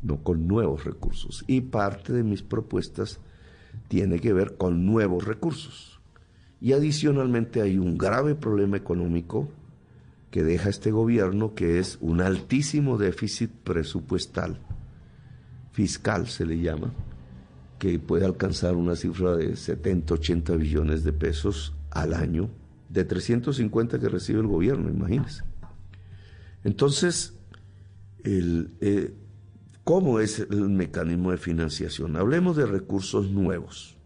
no 0.00 0.22
con 0.22 0.48
nuevos 0.48 0.84
recursos. 0.84 1.44
Y 1.46 1.60
parte 1.60 2.14
de 2.14 2.22
mis 2.22 2.42
propuestas 2.42 3.20
tiene 3.88 4.18
que 4.18 4.32
ver 4.32 4.56
con 4.56 4.86
nuevos 4.86 5.26
recursos. 5.26 6.00
Y 6.62 6.72
adicionalmente 6.72 7.60
hay 7.60 7.76
un 7.76 7.98
grave 7.98 8.34
problema 8.34 8.78
económico 8.78 9.50
que 10.32 10.42
deja 10.42 10.70
este 10.70 10.90
gobierno, 10.90 11.54
que 11.54 11.78
es 11.78 11.98
un 12.00 12.22
altísimo 12.22 12.96
déficit 12.96 13.50
presupuestal 13.50 14.58
fiscal, 15.72 16.26
se 16.26 16.46
le 16.46 16.58
llama, 16.58 16.90
que 17.78 17.98
puede 17.98 18.24
alcanzar 18.24 18.74
una 18.74 18.96
cifra 18.96 19.36
de 19.36 19.56
70, 19.56 20.14
80 20.14 20.56
billones 20.56 21.04
de 21.04 21.12
pesos 21.12 21.74
al 21.90 22.14
año, 22.14 22.48
de 22.88 23.04
350 23.04 23.98
que 23.98 24.08
recibe 24.08 24.40
el 24.40 24.46
gobierno, 24.46 24.88
imagínense. 24.88 25.44
Entonces, 26.64 27.34
eh, 28.24 29.14
¿cómo 29.84 30.18
es 30.18 30.38
el 30.38 30.70
mecanismo 30.70 31.32
de 31.32 31.36
financiación? 31.36 32.16
Hablemos 32.16 32.56
de 32.56 32.64
recursos 32.64 33.30
nuevos. 33.30 33.98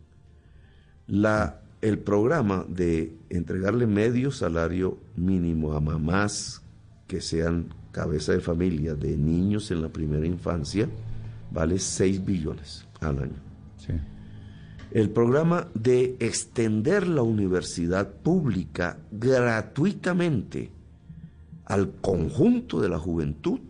La, 1.07 1.63
el 1.87 2.01
programa 2.01 2.67
de 2.69 3.17
entregarle 3.31 3.87
medio 3.87 4.33
salario 4.33 4.99
mínimo 5.15 5.75
a 5.75 5.81
mamás 5.81 6.61
que 7.07 7.21
sean 7.21 7.73
cabeza 7.93 8.33
de 8.33 8.41
familia 8.41 8.95
de 8.95 9.17
niños 9.17 9.71
en 9.71 9.83
la 9.83 9.89
primera 9.89 10.27
infancia, 10.27 10.89
vale 11.53 11.79
6 11.79 12.25
billones 12.25 12.85
al 13.01 13.21
año. 13.21 13.37
El 14.91 15.11
programa 15.11 15.69
de 15.75 16.17
extender 16.19 17.07
la 17.07 17.23
universidad 17.23 18.11
pública 18.15 18.99
gratuitamente 19.13 20.73
al 21.67 21.93
conjunto 22.01 22.81
de 22.81 22.89
la 22.89 22.99
juventud, 22.99 23.61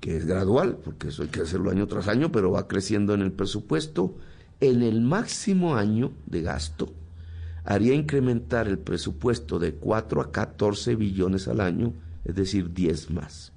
que 0.00 0.16
es 0.16 0.24
gradual, 0.24 0.78
porque 0.82 1.08
eso 1.08 1.24
hay 1.24 1.28
que 1.28 1.42
hacerlo 1.42 1.70
año 1.70 1.86
tras 1.88 2.08
año, 2.08 2.32
pero 2.32 2.52
va 2.52 2.68
creciendo 2.68 3.12
en 3.12 3.20
el 3.20 3.32
presupuesto, 3.32 4.16
en 4.60 4.82
el 4.82 5.02
máximo 5.02 5.76
año 5.76 6.12
de 6.24 6.40
gasto, 6.40 6.94
haría 7.64 7.94
incrementar 7.94 8.68
el 8.68 8.78
presupuesto 8.78 9.58
de 9.58 9.74
4 9.74 10.20
a 10.20 10.32
14 10.32 10.96
billones 10.96 11.48
al 11.48 11.60
año, 11.60 11.92
es 12.24 12.34
decir, 12.34 12.72
10 12.72 13.10
más. 13.10 13.52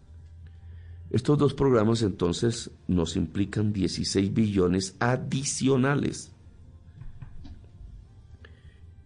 Estos 1.10 1.38
dos 1.38 1.54
programas 1.54 2.02
entonces 2.02 2.72
nos 2.88 3.16
implican 3.16 3.72
16 3.74 4.34
billones 4.34 4.96
adicionales. 5.00 6.32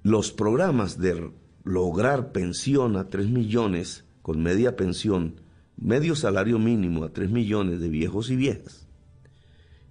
Los 0.02 0.32
programas 0.32 0.98
de 0.98 1.32
lograr 1.64 2.32
pensión 2.32 2.96
a 2.96 3.10
3 3.10 3.30
millones 3.30 4.06
con 4.22 4.42
media 4.42 4.76
pensión, 4.76 5.42
medio 5.78 6.16
salario 6.16 6.58
mínimo 6.58 7.04
a 7.04 7.10
3 7.14 7.30
millones 7.30 7.80
de 7.80 7.90
viejos 7.90 8.30
y 8.30 8.36
viejas, 8.36 8.88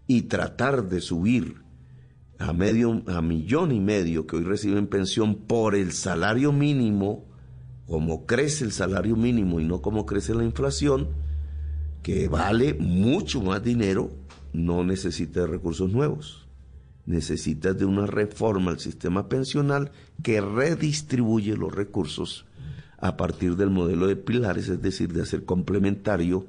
y 0.06 0.22
tratar 0.22 0.88
de 0.88 1.00
subir 1.00 1.67
a 2.39 2.53
medio 2.53 3.03
a 3.07 3.20
millón 3.20 3.72
y 3.72 3.80
medio 3.80 4.26
que 4.26 4.36
hoy 4.36 4.45
reciben 4.45 4.86
pensión 4.86 5.34
por 5.34 5.74
el 5.74 5.93
salario 5.93 6.53
mínimo, 6.53 7.24
como 7.86 8.26
crece 8.26 8.64
el 8.64 8.72
salario 8.72 9.16
mínimo 9.16 9.61
y 9.61 9.64
no 9.64 9.82
como 9.82 10.07
crece 10.07 10.34
la 10.34 10.45
inflación, 10.45 11.09
que 12.03 12.28
vale 12.28 12.74
mucho 12.74 13.43
más 13.43 13.62
dinero, 13.62 14.11
no 14.53 14.84
necesita 14.84 15.41
de 15.41 15.47
recursos 15.49 15.91
nuevos. 15.91 16.47
Necesita 17.07 17.72
de 17.72 17.86
una 17.86 18.07
reforma 18.07 18.70
al 18.70 18.78
sistema 18.78 19.28
pensional 19.28 19.93
que 20.22 20.41
redistribuye 20.41 21.57
los 21.57 21.74
recursos 21.74 22.45
a 22.99 23.16
partir 23.16 23.57
del 23.57 23.70
modelo 23.70 24.07
de 24.07 24.16
pilares, 24.16 24.68
es 24.68 24.82
decir, 24.82 25.12
de 25.12 25.22
hacer 25.22 25.45
complementario 25.45 26.47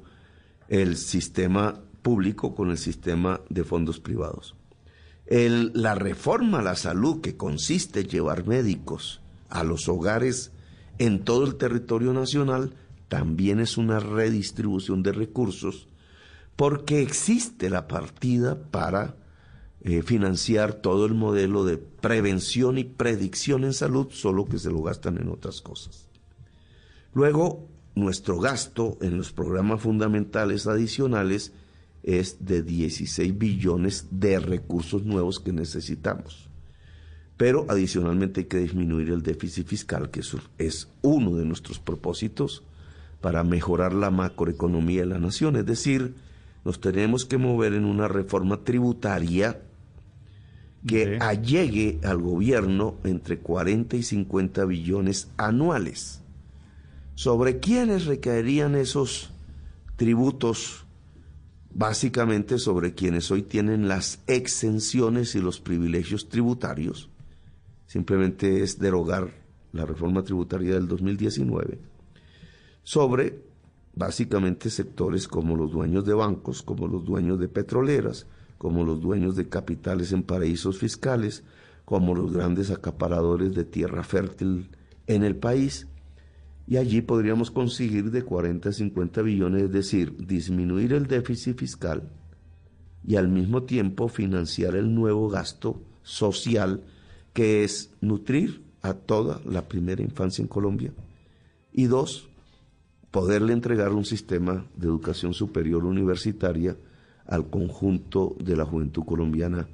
el 0.68 0.96
sistema 0.96 1.80
público 2.02 2.54
con 2.54 2.70
el 2.70 2.78
sistema 2.78 3.40
de 3.48 3.64
fondos 3.64 4.00
privados. 4.00 4.54
La 5.30 5.94
reforma 5.94 6.58
a 6.58 6.62
la 6.62 6.74
salud, 6.74 7.20
que 7.20 7.36
consiste 7.36 8.00
en 8.00 8.08
llevar 8.08 8.46
médicos 8.46 9.20
a 9.48 9.62
los 9.62 9.88
hogares 9.88 10.52
en 10.98 11.24
todo 11.24 11.46
el 11.46 11.56
territorio 11.56 12.12
nacional, 12.12 12.74
también 13.08 13.60
es 13.60 13.78
una 13.78 14.00
redistribución 14.00 15.02
de 15.02 15.12
recursos 15.12 15.88
porque 16.60 17.00
existe 17.00 17.70
la 17.70 17.88
partida 17.88 18.60
para 18.70 19.16
eh, 19.80 20.02
financiar 20.02 20.74
todo 20.74 21.06
el 21.06 21.14
modelo 21.14 21.64
de 21.64 21.78
prevención 21.78 22.76
y 22.76 22.84
predicción 22.84 23.64
en 23.64 23.72
salud, 23.72 24.08
solo 24.10 24.44
que 24.44 24.58
se 24.58 24.70
lo 24.70 24.82
gastan 24.82 25.16
en 25.16 25.30
otras 25.30 25.62
cosas. 25.62 26.06
Luego, 27.14 27.66
nuestro 27.94 28.38
gasto 28.38 28.98
en 29.00 29.16
los 29.16 29.32
programas 29.32 29.80
fundamentales 29.80 30.66
adicionales 30.66 31.54
es 32.02 32.44
de 32.44 32.62
16 32.62 33.38
billones 33.38 34.06
de 34.10 34.40
recursos 34.40 35.04
nuevos 35.04 35.40
que 35.40 35.52
necesitamos. 35.52 36.48
Pero 37.36 37.66
adicionalmente 37.68 38.40
hay 38.40 38.46
que 38.46 38.58
disminuir 38.58 39.10
el 39.10 39.22
déficit 39.22 39.66
fiscal, 39.66 40.10
que 40.10 40.20
es 40.58 40.88
uno 41.02 41.36
de 41.36 41.44
nuestros 41.44 41.78
propósitos 41.78 42.62
para 43.20 43.44
mejorar 43.44 43.92
la 43.92 44.10
macroeconomía 44.10 45.00
de 45.00 45.06
la 45.06 45.18
nación. 45.18 45.56
Es 45.56 45.66
decir, 45.66 46.14
nos 46.64 46.80
tenemos 46.80 47.24
que 47.24 47.38
mover 47.38 47.74
en 47.74 47.84
una 47.84 48.08
reforma 48.08 48.62
tributaria 48.64 49.60
que 50.86 51.18
allegue 51.20 51.98
al 52.02 52.18
gobierno 52.18 52.96
entre 53.04 53.38
40 53.38 53.96
y 53.96 54.02
50 54.02 54.64
billones 54.64 55.28
anuales. 55.36 56.22
¿Sobre 57.14 57.60
quiénes 57.60 58.06
recaerían 58.06 58.74
esos 58.74 59.30
tributos? 59.96 60.86
Básicamente 61.72 62.58
sobre 62.58 62.94
quienes 62.94 63.30
hoy 63.30 63.42
tienen 63.42 63.88
las 63.88 64.20
exenciones 64.26 65.34
y 65.34 65.40
los 65.40 65.60
privilegios 65.60 66.28
tributarios. 66.28 67.08
Simplemente 67.86 68.62
es 68.62 68.78
derogar 68.78 69.30
la 69.72 69.86
reforma 69.86 70.22
tributaria 70.22 70.74
del 70.74 70.88
2019 70.88 71.78
sobre 72.82 73.42
básicamente 73.94 74.70
sectores 74.70 75.28
como 75.28 75.56
los 75.56 75.72
dueños 75.72 76.04
de 76.04 76.14
bancos, 76.14 76.62
como 76.62 76.88
los 76.88 77.04
dueños 77.04 77.38
de 77.38 77.48
petroleras, 77.48 78.26
como 78.58 78.84
los 78.84 79.00
dueños 79.00 79.36
de 79.36 79.48
capitales 79.48 80.12
en 80.12 80.22
paraísos 80.22 80.78
fiscales, 80.78 81.44
como 81.84 82.14
los 82.14 82.32
grandes 82.32 82.70
acaparadores 82.70 83.54
de 83.54 83.64
tierra 83.64 84.02
fértil 84.02 84.70
en 85.06 85.24
el 85.24 85.36
país. 85.36 85.86
Y 86.70 86.76
allí 86.76 87.02
podríamos 87.02 87.50
conseguir 87.50 88.12
de 88.12 88.22
40 88.22 88.68
a 88.68 88.72
50 88.72 89.22
billones, 89.22 89.64
es 89.64 89.72
decir, 89.72 90.16
disminuir 90.24 90.92
el 90.92 91.08
déficit 91.08 91.58
fiscal 91.58 92.08
y 93.04 93.16
al 93.16 93.26
mismo 93.26 93.64
tiempo 93.64 94.06
financiar 94.06 94.76
el 94.76 94.94
nuevo 94.94 95.28
gasto 95.28 95.82
social 96.04 96.84
que 97.32 97.64
es 97.64 97.90
nutrir 98.00 98.62
a 98.82 98.94
toda 98.94 99.40
la 99.44 99.66
primera 99.66 100.00
infancia 100.00 100.42
en 100.42 100.46
Colombia. 100.46 100.92
Y 101.72 101.86
dos, 101.86 102.28
poderle 103.10 103.52
entregar 103.52 103.90
un 103.92 104.04
sistema 104.04 104.64
de 104.76 104.86
educación 104.86 105.34
superior 105.34 105.84
universitaria 105.84 106.76
al 107.26 107.50
conjunto 107.50 108.36
de 108.38 108.56
la 108.56 108.64
juventud 108.64 109.04
colombiana 109.04 109.66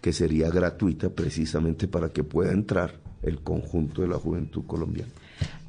que 0.00 0.12
sería 0.12 0.48
gratuita 0.48 1.08
precisamente 1.10 1.88
para 1.88 2.10
que 2.10 2.22
pueda 2.22 2.52
entrar 2.52 3.09
el 3.22 3.40
conjunto 3.40 4.02
de 4.02 4.08
la 4.08 4.16
juventud 4.16 4.64
colombiana. 4.66 5.10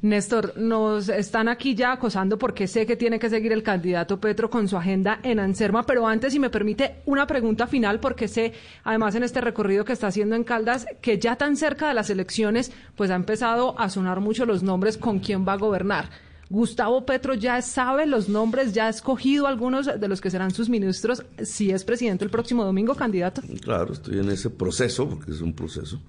Néstor, 0.02 0.54
nos 0.56 1.08
están 1.08 1.48
aquí 1.48 1.76
ya 1.76 1.92
acosando 1.92 2.36
porque 2.36 2.66
sé 2.66 2.86
que 2.86 2.96
tiene 2.96 3.20
que 3.20 3.30
seguir 3.30 3.52
el 3.52 3.62
candidato 3.62 4.20
Petro 4.20 4.50
con 4.50 4.66
su 4.66 4.76
agenda 4.76 5.20
en 5.22 5.38
Anserma, 5.38 5.84
pero 5.84 6.08
antes, 6.08 6.32
si 6.32 6.40
me 6.40 6.50
permite, 6.50 6.96
una 7.06 7.26
pregunta 7.26 7.68
final, 7.68 8.00
porque 8.00 8.26
sé, 8.26 8.52
además, 8.82 9.14
en 9.14 9.22
este 9.22 9.40
recorrido 9.40 9.84
que 9.84 9.92
está 9.92 10.08
haciendo 10.08 10.34
en 10.34 10.42
Caldas, 10.42 10.86
que 11.00 11.18
ya 11.18 11.36
tan 11.36 11.56
cerca 11.56 11.86
de 11.86 11.94
las 11.94 12.10
elecciones, 12.10 12.72
pues 12.96 13.10
ha 13.10 13.14
empezado 13.14 13.78
a 13.78 13.88
sonar 13.90 14.20
mucho 14.20 14.44
los 14.44 14.64
nombres 14.64 14.98
con 14.98 15.20
quién 15.20 15.46
va 15.46 15.52
a 15.52 15.58
gobernar. 15.58 16.10
Gustavo 16.50 17.06
Petro 17.06 17.34
ya 17.34 17.62
sabe 17.62 18.04
los 18.06 18.28
nombres, 18.28 18.74
ya 18.74 18.86
ha 18.86 18.90
escogido 18.90 19.46
algunos 19.46 19.86
de 19.86 20.08
los 20.08 20.20
que 20.20 20.30
serán 20.30 20.50
sus 20.50 20.68
ministros, 20.68 21.24
si 21.42 21.70
es 21.70 21.84
presidente 21.84 22.24
el 22.24 22.30
próximo 22.30 22.64
domingo, 22.64 22.94
candidato. 22.94 23.40
Claro, 23.62 23.92
estoy 23.92 24.18
en 24.18 24.28
ese 24.30 24.50
proceso, 24.50 25.08
porque 25.08 25.30
es 25.30 25.40
un 25.40 25.54
proceso. 25.54 26.00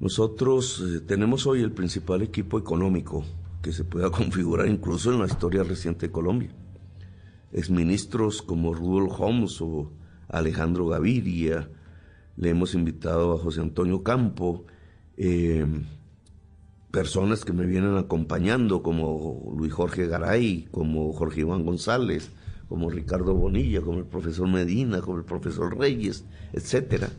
Nosotros 0.00 0.80
eh, 0.80 1.00
tenemos 1.00 1.46
hoy 1.46 1.60
el 1.60 1.72
principal 1.72 2.22
equipo 2.22 2.56
económico 2.56 3.24
que 3.60 3.72
se 3.72 3.84
pueda 3.84 4.10
configurar 4.12 4.68
incluso 4.68 5.12
en 5.12 5.18
la 5.18 5.26
historia 5.26 5.64
reciente 5.64 6.06
de 6.06 6.12
Colombia. 6.12 6.50
Exministros 7.52 8.42
como 8.42 8.74
Rudolf 8.74 9.18
Holmes 9.18 9.60
o 9.60 9.90
Alejandro 10.28 10.86
Gaviria, 10.86 11.68
le 12.36 12.50
hemos 12.50 12.74
invitado 12.74 13.32
a 13.32 13.38
José 13.38 13.60
Antonio 13.60 14.04
Campo, 14.04 14.66
eh, 15.16 15.66
personas 16.92 17.44
que 17.44 17.52
me 17.52 17.66
vienen 17.66 17.96
acompañando 17.96 18.82
como 18.84 19.52
Luis 19.58 19.72
Jorge 19.72 20.06
Garay, 20.06 20.68
como 20.70 21.12
Jorge 21.12 21.40
Iván 21.40 21.64
González, 21.64 22.30
como 22.68 22.88
Ricardo 22.88 23.34
Bonilla, 23.34 23.80
como 23.80 23.98
el 23.98 24.06
profesor 24.06 24.46
Medina, 24.46 25.00
como 25.00 25.18
el 25.18 25.24
profesor 25.24 25.76
Reyes, 25.76 26.24
etcétera 26.52 27.10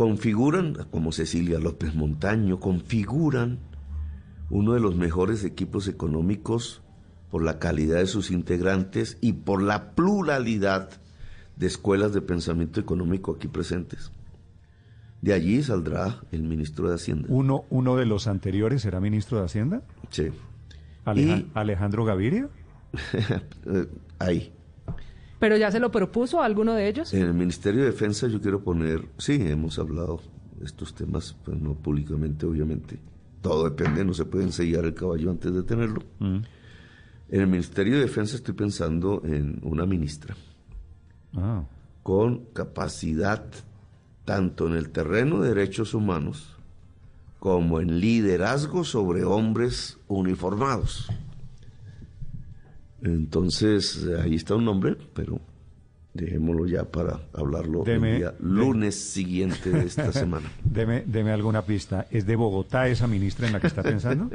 configuran, 0.00 0.86
como 0.90 1.12
Cecilia 1.12 1.58
López 1.58 1.94
Montaño, 1.94 2.58
configuran 2.58 3.58
uno 4.48 4.72
de 4.72 4.80
los 4.80 4.96
mejores 4.96 5.44
equipos 5.44 5.88
económicos 5.88 6.80
por 7.30 7.42
la 7.42 7.58
calidad 7.58 7.98
de 7.98 8.06
sus 8.06 8.30
integrantes 8.30 9.18
y 9.20 9.34
por 9.34 9.60
la 9.60 9.90
pluralidad 9.90 10.88
de 11.56 11.66
escuelas 11.66 12.14
de 12.14 12.22
pensamiento 12.22 12.80
económico 12.80 13.32
aquí 13.32 13.46
presentes. 13.46 14.10
De 15.20 15.34
allí 15.34 15.62
saldrá 15.62 16.20
el 16.32 16.44
ministro 16.44 16.88
de 16.88 16.94
Hacienda. 16.94 17.26
¿Uno, 17.28 17.64
uno 17.68 17.96
de 17.96 18.06
los 18.06 18.26
anteriores 18.26 18.80
será 18.80 19.00
ministro 19.00 19.36
de 19.36 19.44
Hacienda? 19.44 19.82
Sí. 20.08 20.30
¿Alejandro 21.04 22.06
Gaviria? 22.06 22.48
Ahí. 24.18 24.50
¿Pero 25.40 25.56
ya 25.56 25.72
se 25.72 25.80
lo 25.80 25.90
propuso 25.90 26.40
a 26.40 26.44
alguno 26.44 26.74
de 26.74 26.86
ellos? 26.86 27.12
En 27.14 27.22
el 27.22 27.34
Ministerio 27.34 27.80
de 27.80 27.86
Defensa 27.86 28.28
yo 28.28 28.40
quiero 28.40 28.62
poner, 28.62 29.08
sí, 29.16 29.38
hemos 29.40 29.78
hablado 29.78 30.20
de 30.58 30.66
estos 30.66 30.94
temas, 30.94 31.34
pues 31.44 31.58
no 31.58 31.74
públicamente, 31.74 32.44
obviamente. 32.44 32.98
Todo 33.40 33.64
depende, 33.64 34.04
no 34.04 34.12
se 34.12 34.26
puede 34.26 34.44
ensellar 34.44 34.84
el 34.84 34.92
caballo 34.92 35.30
antes 35.30 35.52
de 35.52 35.62
tenerlo. 35.62 36.02
Mm. 36.18 36.40
En 37.30 37.40
el 37.40 37.46
Ministerio 37.46 37.94
de 37.94 38.02
Defensa 38.02 38.36
estoy 38.36 38.54
pensando 38.54 39.22
en 39.24 39.60
una 39.62 39.86
ministra 39.86 40.36
ah. 41.36 41.64
con 42.02 42.44
capacidad 42.52 43.44
tanto 44.26 44.66
en 44.66 44.74
el 44.74 44.90
terreno 44.90 45.40
de 45.40 45.54
derechos 45.54 45.94
humanos 45.94 46.56
como 47.38 47.80
en 47.80 47.98
liderazgo 47.98 48.84
sobre 48.84 49.24
hombres 49.24 49.98
uniformados. 50.06 51.08
Entonces, 53.02 54.06
ahí 54.22 54.34
está 54.34 54.54
un 54.54 54.64
nombre, 54.64 54.96
pero 55.14 55.40
dejémoslo 56.12 56.66
ya 56.66 56.84
para 56.84 57.20
hablarlo 57.32 57.84
el 57.86 58.18
día 58.18 58.34
lunes 58.40 58.96
siguiente 58.96 59.70
de 59.70 59.86
esta 59.86 60.12
semana. 60.12 60.50
Deme, 60.64 61.04
deme 61.06 61.32
alguna 61.32 61.62
pista. 61.62 62.06
¿Es 62.10 62.26
de 62.26 62.36
Bogotá 62.36 62.88
esa 62.88 63.06
ministra 63.06 63.46
en 63.46 63.52
la 63.54 63.60
que 63.60 63.68
está 63.68 63.82
pensando? 63.82 64.30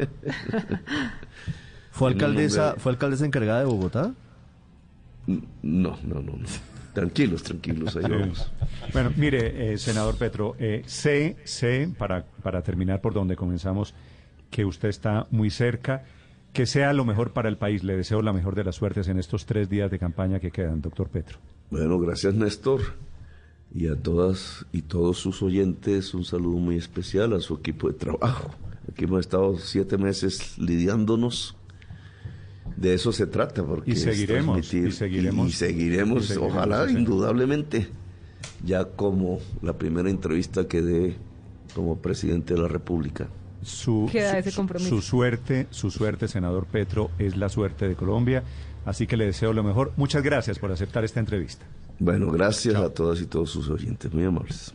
¿Fue 1.92 2.10
alcaldesa, 2.10 2.76
¿Fue 2.78 2.92
alcaldesa 2.92 3.26
encargada 3.26 3.60
de 3.60 3.66
Bogotá? 3.66 4.14
No, 5.28 5.98
no, 6.04 6.22
no, 6.22 6.22
no. 6.22 6.46
Tranquilos, 6.94 7.44
tranquilos, 7.44 7.96
ahí 7.98 8.04
vamos. 8.10 8.50
Bueno, 8.94 9.12
mire, 9.18 9.74
eh, 9.74 9.78
senador 9.78 10.16
Petro, 10.18 10.56
eh, 10.60 10.84
sé, 10.86 11.36
sé, 11.44 11.90
para, 11.98 12.26
para 12.42 12.62
terminar 12.62 13.02
por 13.02 13.14
donde 13.14 13.36
comenzamos, 13.36 13.94
que 14.50 14.64
usted 14.64 14.90
está 14.90 15.28
muy 15.32 15.50
cerca 15.50 16.06
que 16.56 16.66
sea 16.66 16.94
lo 16.94 17.06
mejor 17.06 17.34
para 17.34 17.50
el 17.50 17.58
país. 17.58 17.84
Le 17.84 17.96
deseo 17.96 18.24
la 18.24 18.34
mejor 18.34 18.56
de 18.56 18.64
las 18.64 18.76
suertes 18.76 19.08
en 19.10 19.20
estos 19.20 19.46
tres 19.46 19.70
días 19.70 19.92
de 19.92 20.00
campaña 20.00 20.40
que 20.40 20.50
quedan, 20.50 20.82
doctor 20.82 21.10
Petro. 21.10 21.38
Bueno, 21.70 22.00
gracias 22.00 22.34
Néstor. 22.34 22.82
Y 23.74 23.88
a 23.88 23.96
todas 23.96 24.66
y 24.72 24.84
todos 24.84 25.18
sus 25.18 25.44
oyentes 25.44 26.14
un 26.14 26.24
saludo 26.24 26.58
muy 26.58 26.78
especial 26.78 27.34
a 27.34 27.42
su 27.42 27.56
equipo 27.56 27.90
de 27.90 27.96
trabajo. 27.96 28.52
Aquí 28.90 29.04
hemos 29.04 29.20
estado 29.20 29.58
siete 29.58 29.98
meses 29.98 30.58
lidiándonos. 30.58 31.58
De 32.78 32.94
eso 32.94 33.12
se 33.12 33.28
trata. 33.28 33.64
Porque 33.64 33.92
y 33.92 33.96
seguiremos. 33.98 34.74
Y 34.74 34.92
seguiremos. 34.92 35.50
Y, 35.50 35.52
seguiremos, 35.52 36.38
ojalá, 36.38 36.90
indudablemente, 36.90 37.90
ya 38.64 38.86
como 38.86 39.40
la 39.62 39.78
primera 39.78 40.10
entrevista 40.10 40.70
que 40.70 40.82
dé 40.82 41.18
como 41.74 41.98
presidente 41.98 42.54
de 42.54 42.62
la 42.62 42.70
República 42.70 43.28
su, 43.66 44.10
su, 44.78 45.02
suerte, 45.02 45.68
su 45.72 45.92
suerte, 45.92 46.28
senador 46.28 46.66
Petro, 46.66 47.10
es 47.20 47.36
la 47.36 47.50
suerte 47.50 47.88
de 47.88 47.96
Colombia. 47.96 48.44
Así 48.86 49.08
que 49.08 49.18
le 49.18 49.26
deseo 49.26 49.54
lo 49.54 49.64
mejor. 49.64 49.92
Muchas 49.98 50.22
gracias 50.22 50.60
por 50.60 50.72
aceptar 50.72 51.04
esta 51.04 51.20
entrevista. 51.20 51.66
Bueno, 52.00 52.30
gracias 52.30 52.76
a 52.76 52.90
todas 52.90 53.20
y 53.22 53.26
todos 53.26 53.50
sus 53.50 53.70
oyentes. 53.70 54.14
Muy 54.14 54.26
amables. 54.26 54.74